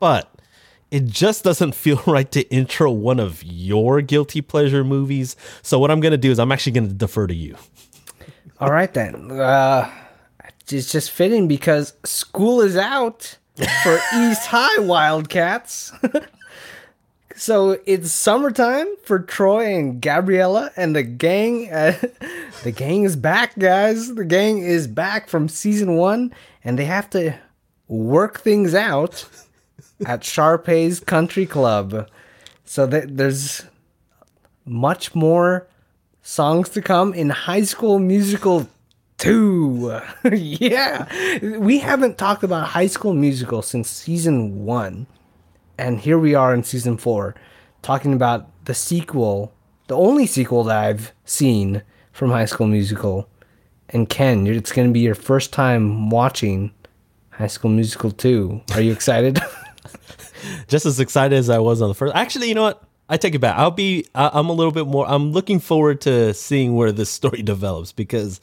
but 0.00 0.34
it 0.90 1.04
just 1.04 1.44
doesn't 1.44 1.74
feel 1.76 2.02
right 2.06 2.30
to 2.32 2.42
intro 2.52 2.90
one 2.90 3.20
of 3.20 3.44
your 3.44 4.00
guilty 4.00 4.40
pleasure 4.40 4.82
movies. 4.82 5.36
So 5.62 5.78
what 5.78 5.90
I'm 5.90 6.00
gonna 6.00 6.16
do 6.16 6.32
is 6.32 6.40
I'm 6.40 6.50
actually 6.50 6.72
gonna 6.72 6.88
defer 6.88 7.26
to 7.26 7.34
you. 7.34 7.56
All 8.58 8.70
right 8.72 8.92
then. 8.92 9.30
Uh, 9.30 9.90
it's 10.70 10.90
just 10.90 11.10
fitting 11.10 11.48
because 11.48 11.92
school 12.04 12.62
is 12.62 12.76
out 12.76 13.36
for 13.82 14.00
East 14.16 14.46
High 14.46 14.78
Wildcats. 14.78 15.92
so 17.42 17.76
it's 17.86 18.12
summertime 18.12 18.86
for 19.02 19.18
Troy 19.18 19.74
and 19.76 20.00
Gabriella 20.00 20.70
and 20.76 20.94
the 20.94 21.02
gang. 21.02 21.68
Uh, 21.72 21.98
the 22.62 22.70
gang 22.70 23.02
is 23.02 23.16
back, 23.16 23.58
guys. 23.58 24.14
The 24.14 24.24
gang 24.24 24.58
is 24.58 24.86
back 24.86 25.28
from 25.28 25.48
season 25.48 25.96
one, 25.96 26.32
and 26.62 26.78
they 26.78 26.84
have 26.84 27.10
to 27.10 27.34
work 27.88 28.38
things 28.38 28.76
out 28.76 29.26
at 30.06 30.22
Sharpay's 30.22 31.00
Country 31.00 31.44
Club. 31.44 32.08
So 32.64 32.88
th- 32.88 33.06
there's 33.08 33.64
much 34.64 35.12
more 35.12 35.66
songs 36.22 36.68
to 36.70 36.80
come 36.80 37.12
in 37.12 37.30
High 37.30 37.64
School 37.64 37.98
Musical 37.98 38.68
2. 39.18 40.00
yeah. 40.32 41.38
We 41.58 41.80
haven't 41.80 42.18
talked 42.18 42.44
about 42.44 42.68
High 42.68 42.86
School 42.86 43.14
Musical 43.14 43.62
since 43.62 43.90
season 43.90 44.64
1. 44.64 45.06
And 45.78 46.00
here 46.00 46.18
we 46.18 46.34
are 46.34 46.54
in 46.54 46.62
season 46.62 46.96
4 46.96 47.34
talking 47.82 48.12
about 48.12 48.48
the 48.64 48.74
sequel, 48.74 49.52
the 49.88 49.96
only 49.96 50.26
sequel 50.26 50.64
that 50.64 50.78
I've 50.84 51.12
seen 51.24 51.82
from 52.12 52.30
High 52.30 52.44
School 52.44 52.66
Musical. 52.66 53.28
And 53.88 54.08
Ken, 54.08 54.46
it's 54.46 54.72
going 54.72 54.88
to 54.88 54.92
be 54.92 55.00
your 55.00 55.14
first 55.14 55.52
time 55.52 56.08
watching 56.10 56.72
High 57.30 57.46
School 57.48 57.70
Musical 57.70 58.10
2. 58.10 58.62
Are 58.74 58.80
you 58.80 58.92
excited? 58.92 59.40
just 60.68 60.86
as 60.86 61.00
excited 61.00 61.36
as 61.36 61.50
I 61.50 61.58
was 61.58 61.82
on 61.82 61.88
the 61.88 61.94
first. 61.94 62.14
Actually, 62.14 62.48
you 62.48 62.54
know 62.54 62.62
what? 62.62 62.82
I 63.08 63.16
take 63.16 63.34
it 63.34 63.40
back. 63.40 63.56
I'll 63.58 63.70
be. 63.70 64.06
I- 64.14 64.30
I'm 64.32 64.48
a 64.48 64.52
little 64.52 64.72
bit 64.72 64.86
more. 64.86 65.06
I'm 65.06 65.32
looking 65.32 65.58
forward 65.60 66.00
to 66.02 66.32
seeing 66.34 66.74
where 66.74 66.92
this 66.92 67.10
story 67.10 67.42
develops 67.42 67.92
because 67.92 68.40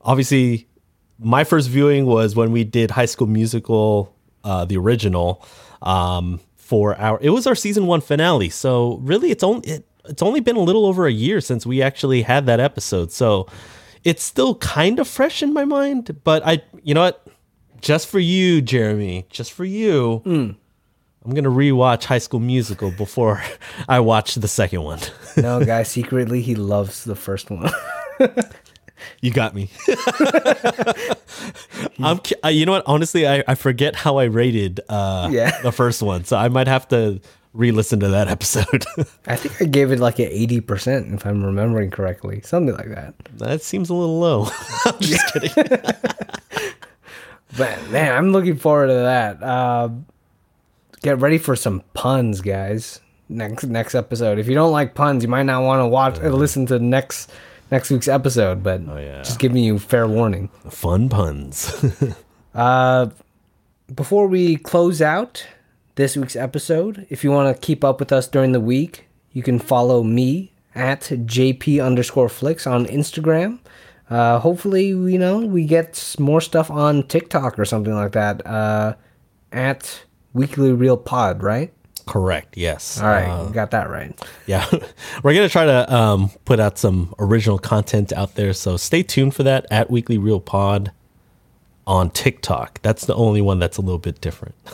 obviously, 0.00 0.68
my 1.18 1.44
first 1.44 1.68
viewing 1.68 2.06
was 2.06 2.34
when 2.34 2.52
we 2.52 2.64
did 2.64 2.90
High 2.90 3.06
School 3.06 3.26
Musical, 3.26 4.14
uh, 4.44 4.64
the 4.64 4.76
original, 4.78 5.44
um, 5.82 6.40
for 6.70 6.94
our. 7.00 7.18
It 7.20 7.30
was 7.30 7.48
our 7.48 7.56
season 7.56 7.88
one 7.88 8.00
finale. 8.00 8.48
So 8.48 8.98
really, 9.02 9.32
it's 9.32 9.42
only 9.42 9.68
it, 9.68 9.88
it's 10.04 10.22
only 10.22 10.38
been 10.38 10.54
a 10.54 10.60
little 10.60 10.86
over 10.86 11.04
a 11.08 11.12
year 11.12 11.40
since 11.40 11.66
we 11.66 11.82
actually 11.82 12.22
had 12.22 12.46
that 12.46 12.60
episode. 12.60 13.10
So 13.10 13.48
it's 14.04 14.22
still 14.22 14.54
kind 14.54 15.00
of 15.00 15.08
fresh 15.08 15.42
in 15.42 15.52
my 15.52 15.64
mind. 15.64 16.22
But 16.22 16.46
I, 16.46 16.62
you 16.84 16.94
know 16.94 17.00
what? 17.00 17.26
Just 17.80 18.06
for 18.06 18.20
you, 18.20 18.62
Jeremy. 18.62 19.26
Just 19.30 19.52
for 19.52 19.64
you. 19.64 20.18
Hmm. 20.22 20.50
I'm 21.24 21.34
gonna 21.34 21.50
rewatch 21.50 22.04
High 22.04 22.18
School 22.18 22.40
Musical 22.40 22.92
before 22.92 23.42
I 23.88 23.98
watch 23.98 24.36
the 24.36 24.48
second 24.48 24.82
one. 24.82 25.00
no, 25.36 25.64
guys, 25.64 25.88
secretly 25.88 26.40
he 26.40 26.54
loves 26.54 27.02
the 27.02 27.16
first 27.16 27.50
one. 27.50 27.70
you 29.20 29.30
got 29.30 29.54
me. 29.54 29.70
I'm, 32.02 32.18
ki- 32.18 32.34
uh, 32.44 32.48
you 32.48 32.66
know 32.66 32.72
what? 32.72 32.82
Honestly, 32.86 33.26
I, 33.26 33.42
I 33.46 33.54
forget 33.54 33.94
how 33.96 34.18
I 34.18 34.24
rated 34.24 34.80
uh, 34.88 35.28
Yeah. 35.30 35.60
the 35.62 35.72
first 35.72 36.02
one, 36.02 36.24
so 36.24 36.36
I 36.36 36.48
might 36.48 36.66
have 36.68 36.88
to 36.88 37.20
re-listen 37.52 38.00
to 38.00 38.08
that 38.08 38.28
episode. 38.36 38.84
I 39.26 39.36
think 39.36 39.60
I 39.60 39.64
gave 39.64 39.90
it 39.92 39.98
like 39.98 40.18
an 40.18 40.28
80% 40.30 41.14
if 41.14 41.26
I'm 41.26 41.44
remembering 41.44 41.90
correctly. 41.90 42.40
Something 42.42 42.76
like 42.76 42.88
that. 42.94 43.14
that 43.38 43.62
seems 43.62 43.90
a 43.90 43.94
little 43.94 44.18
low. 44.18 44.48
I'm 44.86 44.98
just 45.00 45.32
kidding. 45.32 45.50
But 47.56 47.90
man, 47.90 48.12
I'm 48.16 48.30
looking 48.32 48.56
forward 48.56 48.86
to 48.88 48.92
that. 48.94 49.42
Uh, 49.42 49.88
get 51.02 51.18
ready 51.18 51.38
for 51.38 51.56
some 51.56 51.82
puns, 51.94 52.40
guys. 52.40 53.00
Next 53.28 53.64
next 53.64 53.94
episode. 53.96 54.38
If 54.38 54.46
you 54.48 54.54
don't 54.54 54.70
like 54.72 54.94
puns, 54.94 55.22
you 55.24 55.28
might 55.28 55.42
not 55.44 55.62
want 55.64 55.80
to 55.80 55.86
watch 55.86 56.20
uh, 56.20 56.28
listen 56.30 56.66
to 56.66 56.78
next 56.78 57.30
next 57.70 57.90
week's 57.90 58.08
episode, 58.08 58.62
but 58.62 58.82
yeah. 58.82 59.22
just 59.22 59.38
giving 59.38 59.62
you 59.62 59.78
fair 59.78 60.06
warning. 60.06 60.48
Fun 60.68 61.08
puns. 61.08 61.84
Before 63.94 64.28
we 64.28 64.56
close 64.56 65.02
out 65.02 65.46
this 65.96 66.16
week's 66.16 66.36
episode, 66.36 67.06
if 67.10 67.24
you 67.24 67.30
want 67.32 67.54
to 67.54 67.60
keep 67.60 67.82
up 67.84 67.98
with 67.98 68.12
us 68.12 68.28
during 68.28 68.52
the 68.52 68.60
week, 68.60 69.08
you 69.32 69.42
can 69.42 69.58
follow 69.58 70.02
me 70.02 70.52
at 70.74 71.02
JP 71.02 71.84
underscore 71.84 72.28
flicks 72.28 72.66
on 72.66 72.86
Instagram. 72.86 73.58
Uh, 74.08 74.38
hopefully, 74.38 74.88
you 74.88 75.18
know, 75.18 75.38
we 75.38 75.64
get 75.64 76.16
more 76.18 76.40
stuff 76.40 76.70
on 76.70 77.04
TikTok 77.04 77.58
or 77.58 77.64
something 77.64 77.94
like 77.94 78.12
that. 78.12 78.44
Uh, 78.46 78.94
at 79.52 80.02
Weekly 80.32 80.72
Reel 80.72 80.96
Pod, 80.96 81.42
right? 81.42 81.72
Correct. 82.06 82.56
Yes. 82.56 83.00
All 83.00 83.08
right, 83.08 83.28
Uh, 83.28 83.44
got 83.50 83.70
that 83.72 83.88
right. 83.90 84.18
yeah 84.46 84.66
we're 85.22 85.34
gonna 85.34 85.48
try 85.48 85.64
to 85.66 85.94
um, 85.94 86.30
put 86.44 86.58
out 86.60 86.78
some 86.78 87.14
original 87.18 87.58
content 87.58 88.12
out 88.12 88.34
there 88.34 88.52
so 88.52 88.76
stay 88.76 89.02
tuned 89.02 89.34
for 89.34 89.42
that 89.44 89.66
at 89.70 89.90
weekly 89.90 90.18
reel 90.18 90.40
pod 90.40 90.92
on 91.86 92.10
TikTok. 92.10 92.80
That's 92.82 93.06
the 93.06 93.14
only 93.14 93.40
one 93.40 93.58
that's 93.58 93.76
a 93.76 93.80
little 93.82 93.98
bit 93.98 94.20
different. 94.20 94.54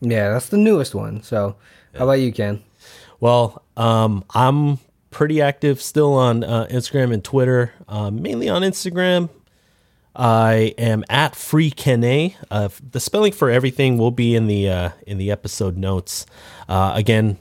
Yeah, 0.00 0.32
that's 0.32 0.48
the 0.50 0.58
newest 0.58 0.94
one. 0.94 1.22
So, 1.22 1.56
how 1.96 2.04
about 2.04 2.14
you, 2.20 2.30
Ken? 2.30 2.62
Well, 3.20 3.62
um, 3.74 4.22
I'm 4.34 4.78
pretty 5.10 5.40
active 5.40 5.80
still 5.80 6.12
on 6.12 6.44
uh, 6.44 6.66
Instagram 6.70 7.14
and 7.14 7.24
Twitter, 7.24 7.72
uh, 7.88 8.10
mainly 8.10 8.50
on 8.50 8.60
Instagram. 8.60 9.30
I 10.16 10.74
am 10.78 11.04
at 11.08 11.34
free 11.34 11.70
Kene. 11.70 12.34
Uh, 12.50 12.68
the 12.90 13.00
spelling 13.00 13.32
for 13.32 13.50
everything 13.50 13.98
will 13.98 14.10
be 14.10 14.34
in 14.34 14.46
the 14.46 14.68
uh, 14.68 14.90
in 15.06 15.18
the 15.18 15.30
episode 15.30 15.76
notes. 15.76 16.26
Uh, 16.68 16.92
again, 16.94 17.36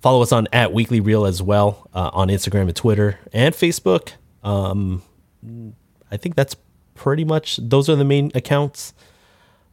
follow 0.00 0.22
us 0.22 0.32
on 0.32 0.46
at 0.52 0.72
Weekly 0.72 1.00
Reel 1.00 1.24
as 1.24 1.42
well 1.42 1.88
uh, 1.94 2.10
on 2.12 2.28
Instagram 2.28 2.62
and 2.62 2.76
Twitter 2.76 3.18
and 3.32 3.54
Facebook. 3.54 4.12
Um, 4.42 5.02
I 6.10 6.16
think 6.16 6.34
that's 6.34 6.56
pretty 6.94 7.24
much 7.24 7.56
those 7.56 7.88
are 7.88 7.96
the 7.96 8.04
main 8.04 8.30
accounts. 8.34 8.92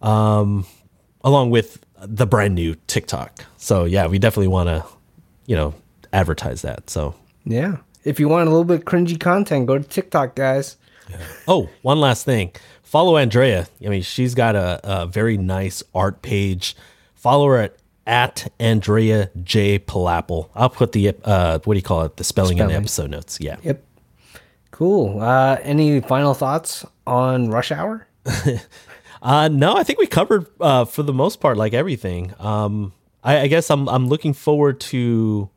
Um, 0.01 0.65
along 1.23 1.49
with 1.49 1.83
the 2.01 2.27
brand 2.27 2.55
new 2.55 2.75
TikTok. 2.87 3.43
So 3.57 3.85
yeah, 3.85 4.07
we 4.07 4.19
definitely 4.19 4.47
want 4.47 4.67
to, 4.67 4.85
you 5.45 5.55
know, 5.55 5.73
advertise 6.13 6.61
that. 6.61 6.89
So 6.89 7.15
Yeah. 7.43 7.77
If 8.03 8.19
you 8.19 8.29
want 8.29 8.47
a 8.47 8.51
little 8.51 8.63
bit 8.63 8.85
cringy 8.85 9.19
content, 9.19 9.67
go 9.67 9.77
to 9.77 9.83
TikTok, 9.83 10.35
guys. 10.35 10.77
Oh, 11.47 11.69
one 11.81 11.99
last 11.99 12.25
thing. 12.25 12.51
Follow 12.83 13.17
Andrea. 13.17 13.67
I 13.85 13.89
mean, 13.89 14.01
she's 14.01 14.35
got 14.35 14.55
a, 14.55 14.79
a 14.83 15.05
very 15.05 15.37
nice 15.37 15.83
art 15.93 16.21
page. 16.21 16.75
Follow 17.15 17.47
her 17.47 17.57
at, 17.57 17.75
at 18.05 18.51
Andrea 18.59 19.29
J 19.43 19.79
Pilapil. 19.79 20.49
I'll 20.55 20.69
put 20.69 20.91
the 20.91 21.15
uh, 21.23 21.59
what 21.63 21.73
do 21.73 21.77
you 21.77 21.83
call 21.83 22.03
it? 22.03 22.17
The 22.17 22.23
spelling, 22.23 22.57
in 22.57 22.67
the 22.67 22.73
episode 22.73 23.09
notes. 23.09 23.39
Yeah. 23.39 23.57
Yep. 23.63 23.83
Cool. 24.71 25.21
Uh, 25.21 25.57
any 25.63 26.01
final 26.01 26.33
thoughts 26.33 26.85
on 27.05 27.49
Rush 27.49 27.71
Hour? 27.71 28.07
Uh, 29.21 29.47
no, 29.47 29.75
I 29.75 29.83
think 29.83 29.99
we 29.99 30.07
covered 30.07 30.45
uh, 30.61 30.85
for 30.85 31.03
the 31.03 31.13
most 31.13 31.39
part 31.39 31.57
like 31.57 31.73
everything. 31.73 32.33
Um, 32.39 32.93
I, 33.23 33.39
I 33.41 33.47
guess 33.47 33.69
I'm 33.69 33.89
I'm 33.89 34.07
looking 34.07 34.33
forward 34.33 34.79
to, 34.81 35.49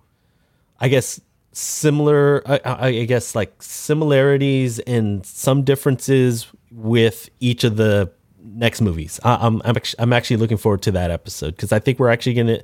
I 0.80 0.88
guess 0.88 1.20
similar. 1.52 2.42
I, 2.46 2.88
I 2.88 3.04
guess 3.04 3.34
like 3.34 3.62
similarities 3.62 4.78
and 4.80 5.24
some 5.24 5.62
differences 5.62 6.46
with 6.70 7.28
each 7.40 7.64
of 7.64 7.76
the 7.76 8.12
next 8.42 8.80
movies. 8.80 9.20
I, 9.22 9.46
I'm 9.46 9.60
I'm 9.64 9.76
actually, 9.76 10.00
I'm 10.00 10.12
actually 10.12 10.36
looking 10.36 10.56
forward 10.56 10.82
to 10.82 10.92
that 10.92 11.10
episode 11.10 11.56
because 11.56 11.72
I 11.72 11.78
think 11.78 11.98
we're 11.98 12.10
actually 12.10 12.34
gonna 12.34 12.60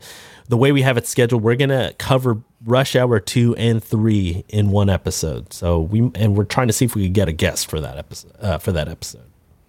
the 0.49 0.57
way 0.57 0.73
we 0.73 0.83
have 0.83 0.97
it 0.97 1.07
scheduled. 1.07 1.43
We're 1.43 1.57
gonna 1.57 1.93
cover 1.99 2.43
Rush 2.65 2.97
Hour 2.97 3.21
two 3.21 3.55
and 3.57 3.83
three 3.83 4.45
in 4.49 4.71
one 4.71 4.89
episode. 4.89 5.53
So 5.53 5.81
we 5.81 6.11
and 6.15 6.37
we're 6.37 6.45
trying 6.45 6.69
to 6.69 6.73
see 6.73 6.85
if 6.85 6.95
we 6.95 7.05
could 7.05 7.15
get 7.15 7.29
a 7.29 7.33
guest 7.33 7.69
for 7.69 7.81
that 7.81 7.99
episode. 7.99 8.33
Uh, 8.41 8.59
for 8.59 8.73
that 8.73 8.89
episode. 8.89 9.23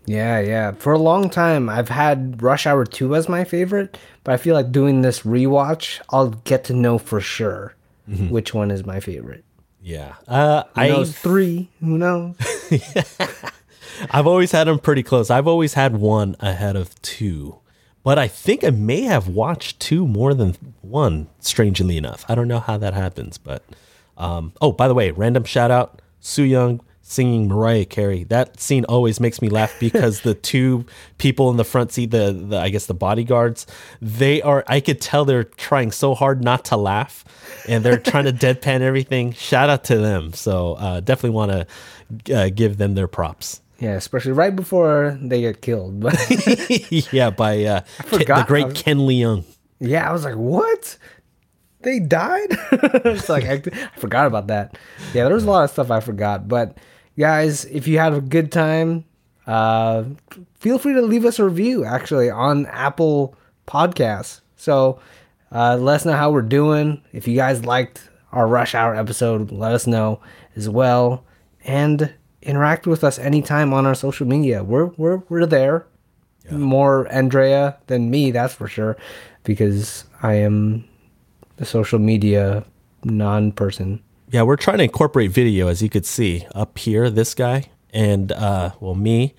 Yeah, 0.06 0.40
yeah. 0.40 0.72
For 0.72 0.94
a 0.94 1.00
long 1.00 1.30
time, 1.30 1.68
I've 1.68 1.90
had 1.90 2.42
Rush 2.42 2.66
Hour 2.66 2.86
2 2.86 3.14
as 3.14 3.28
my 3.28 3.44
favorite, 3.44 3.98
but 4.24 4.34
I 4.34 4.38
feel 4.38 4.56
like 4.56 4.72
doing 4.72 5.02
this 5.02 5.24
rewatch, 5.24 6.00
I'll 6.12 6.30
get 6.30 6.64
to 6.66 6.74
know 6.74 6.98
for 6.98 7.20
sure 7.20 7.76
which 8.08 8.54
one 8.54 8.72
is 8.72 8.86
my 8.86 9.00
favorite. 9.00 9.44
Yeah. 9.82 10.16
Uh, 10.28 10.64
I 10.76 10.90
knows? 10.90 11.18
Three. 11.18 11.70
Who 11.80 11.98
knows? 11.98 12.36
I've 14.12 14.28
always 14.28 14.52
had 14.52 14.66
them 14.66 14.80
pretty 14.80 15.04
close. 15.04 15.30
I've 15.30 15.48
always 15.48 15.74
had 15.74 15.98
one 15.98 16.36
ahead 16.40 16.76
of 16.76 17.00
two, 17.02 17.60
but 18.04 18.20
I 18.20 18.28
think 18.28 18.64
I 18.64 18.70
may 18.70 19.02
have 19.02 19.28
watched 19.28 19.80
two 19.80 20.08
more 20.08 20.34
than 20.34 20.56
one. 20.82 21.28
Strangely 21.40 21.98
enough, 21.98 22.26
I 22.30 22.36
don't 22.36 22.48
know 22.48 22.60
how 22.60 22.78
that 22.78 22.94
happens, 22.94 23.38
but 23.38 23.64
um, 24.18 24.54
oh, 24.62 24.72
by 24.72 24.88
the 24.88 24.94
way, 24.94 25.12
random 25.12 25.44
shout 25.46 25.72
out 25.72 26.02
Soo 26.20 26.44
Yung 26.44 26.82
singing 27.10 27.48
Mariah 27.48 27.86
Carey. 27.86 28.26
That 28.26 28.60
scene 28.60 28.84
always 28.86 29.20
makes 29.22 29.42
me 29.42 29.48
laugh 29.48 29.74
because 29.80 30.22
the 30.22 30.34
two 30.34 30.86
people 31.18 31.50
in 31.50 31.56
the 31.58 31.64
front 31.64 31.92
seat, 31.94 32.12
the, 32.12 32.34
the 32.34 32.58
I 32.60 32.68
guess 32.70 32.86
the 32.88 32.94
bodyguards, 32.94 33.66
they 34.02 34.42
are. 34.42 34.64
I 34.68 34.82
could 34.82 35.00
tell 35.00 35.24
they're 35.24 35.46
trying 35.46 35.92
so 35.92 36.14
hard 36.14 36.44
not 36.44 36.66
to 36.66 36.76
laugh, 36.78 37.24
and 37.68 37.84
they're 37.84 37.98
trying 37.98 38.26
to 38.26 38.34
deadpan 38.46 38.82
everything. 38.82 39.32
Shout 39.32 39.70
out 39.70 39.86
to 39.86 39.98
them. 39.98 40.34
So 40.34 40.74
uh, 40.74 41.00
definitely 41.00 41.30
want 41.32 41.52
to 42.26 42.36
uh, 42.38 42.50
give 42.54 42.78
them 42.78 42.94
their 42.96 43.08
props. 43.08 43.62
yeah, 43.80 43.92
especially 43.94 44.34
right 44.34 44.56
before 44.56 45.18
they 45.22 45.42
get 45.42 45.62
killed. 45.62 46.04
Yeah, 47.12 47.30
by 47.30 47.64
uh, 47.64 47.82
Ken- 48.10 48.20
the 48.20 48.44
great 48.48 48.66
was- 48.68 48.82
Ken 48.82 48.98
Leung. 49.00 49.46
yeah, 49.80 50.10
I 50.10 50.12
was 50.12 50.26
like, 50.26 50.36
what? 50.36 50.98
They 51.84 52.00
died? 52.00 52.48
it's 52.72 53.30
like, 53.30 53.46
I, 53.46 53.62
I 53.72 54.00
forgot 54.00 54.26
about 54.26 54.48
that. 54.48 54.78
Yeah, 55.14 55.24
there 55.26 55.34
was 55.36 55.46
a 55.46 55.50
lot 55.50 55.64
of 55.64 55.70
stuff 55.70 55.90
I 55.92 56.00
forgot. 56.02 56.48
But 56.48 56.78
guys, 57.18 57.66
if 57.66 57.88
you 57.88 58.00
had 58.00 58.14
a 58.14 58.22
good 58.22 58.52
time, 58.52 59.06
uh, 59.46 60.04
feel 60.56 60.78
free 60.78 60.94
to 60.94 61.02
leave 61.02 61.26
us 61.26 61.40
a 61.40 61.46
review 61.46 61.86
actually 61.86 62.30
on 62.30 62.66
Apple 62.68 63.36
Podcasts. 63.68 64.42
So 64.56 65.00
uh, 65.52 65.78
let 65.78 65.96
us 65.96 66.06
know 66.06 66.14
how 66.14 66.32
we're 66.32 66.42
doing. 66.42 67.02
If 67.14 67.28
you 67.28 67.36
guys 67.36 67.66
liked 67.66 68.10
our 68.32 68.48
Rush 68.48 68.76
Hour 68.76 68.96
episode, 68.96 69.52
let 69.52 69.74
us 69.74 69.88
know 69.88 70.20
as 70.56 70.70
well. 70.70 71.24
And 71.64 72.14
interact 72.42 72.88
with 72.88 73.04
us 73.04 73.20
anytime 73.20 73.74
on 73.74 73.86
our 73.86 73.96
social 73.96 74.26
media. 74.26 74.64
We're 74.64 74.86
we're 74.86 75.18
we're 75.30 75.46
there. 75.46 75.86
More 76.50 77.12
Andrea 77.12 77.78
than 77.88 78.10
me, 78.10 78.32
that's 78.32 78.54
for 78.54 78.70
sure, 78.70 78.96
because 79.44 80.06
I 80.24 80.36
am 80.36 80.86
the 81.58 81.66
social 81.66 82.00
media 82.00 82.64
non-person. 83.04 84.02
Yeah, 84.30 84.42
we're 84.42 84.58
trying 84.58 84.80
to 84.80 84.84
incorporate 84.84 85.32
video, 85.32 85.68
as 85.68 85.82
you 85.82 85.90
could 85.90 86.06
see 86.06 86.46
up 86.54 86.78
here. 86.78 87.10
This 87.10 87.34
guy 87.34 87.70
and 87.94 88.32
uh, 88.32 88.72
well, 88.80 88.96
me. 88.96 89.36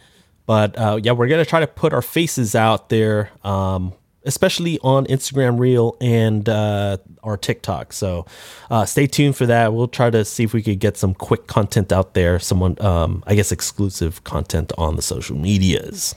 But 0.47 0.78
uh, 0.78 0.99
yeah, 1.03 1.12
we're 1.12 1.28
gonna 1.28 1.45
try 1.45 1.61
to 1.61 1.66
put 1.66 1.93
our 1.93 2.03
faces 2.03 2.55
out 2.55 2.89
there, 2.89 3.30
um, 3.45 3.93
especially 4.24 4.78
on 4.82 5.05
Instagram 5.07 5.59
Reel 5.59 5.97
and 6.01 6.49
uh, 6.49 6.97
our 7.22 7.36
TikTok. 7.36 7.93
So 7.93 8.24
uh, 8.70 8.86
stay 8.86 9.07
tuned 9.07 9.36
for 9.36 9.45
that. 9.47 9.74
We'll 9.74 9.89
try 9.89 10.09
to 10.09 10.24
see 10.24 10.45
if 10.45 10.55
we 10.55 10.62
could 10.62 10.80
get 10.80 10.97
some 10.97 11.12
quick 11.12 11.47
content 11.47 11.93
out 11.93 12.14
there. 12.14 12.39
Someone, 12.39 12.80
um, 12.80 13.22
I 13.26 13.34
guess, 13.34 13.53
exclusive 13.53 14.24
content 14.24 14.72
on 14.78 14.97
the 14.97 15.03
social 15.03 15.36
medias. 15.36 16.14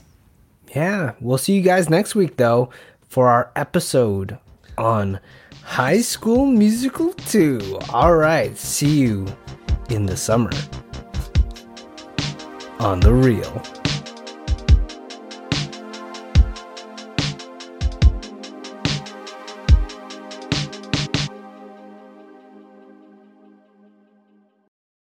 Yeah, 0.74 1.12
we'll 1.20 1.38
see 1.38 1.52
you 1.52 1.62
guys 1.62 1.90
next 1.90 2.14
week 2.14 2.38
though 2.38 2.70
for 3.08 3.28
our 3.28 3.52
episode 3.54 4.38
on 4.78 5.20
High 5.64 6.02
School 6.02 6.44
Musical 6.44 7.12
2. 7.14 7.78
All 7.90 8.14
right, 8.14 8.56
see 8.58 8.98
you 9.00 9.26
in 9.88 10.04
the 10.04 10.16
summer 10.16 10.50
on 12.78 13.00
the 13.00 13.12
reel. 13.12 13.62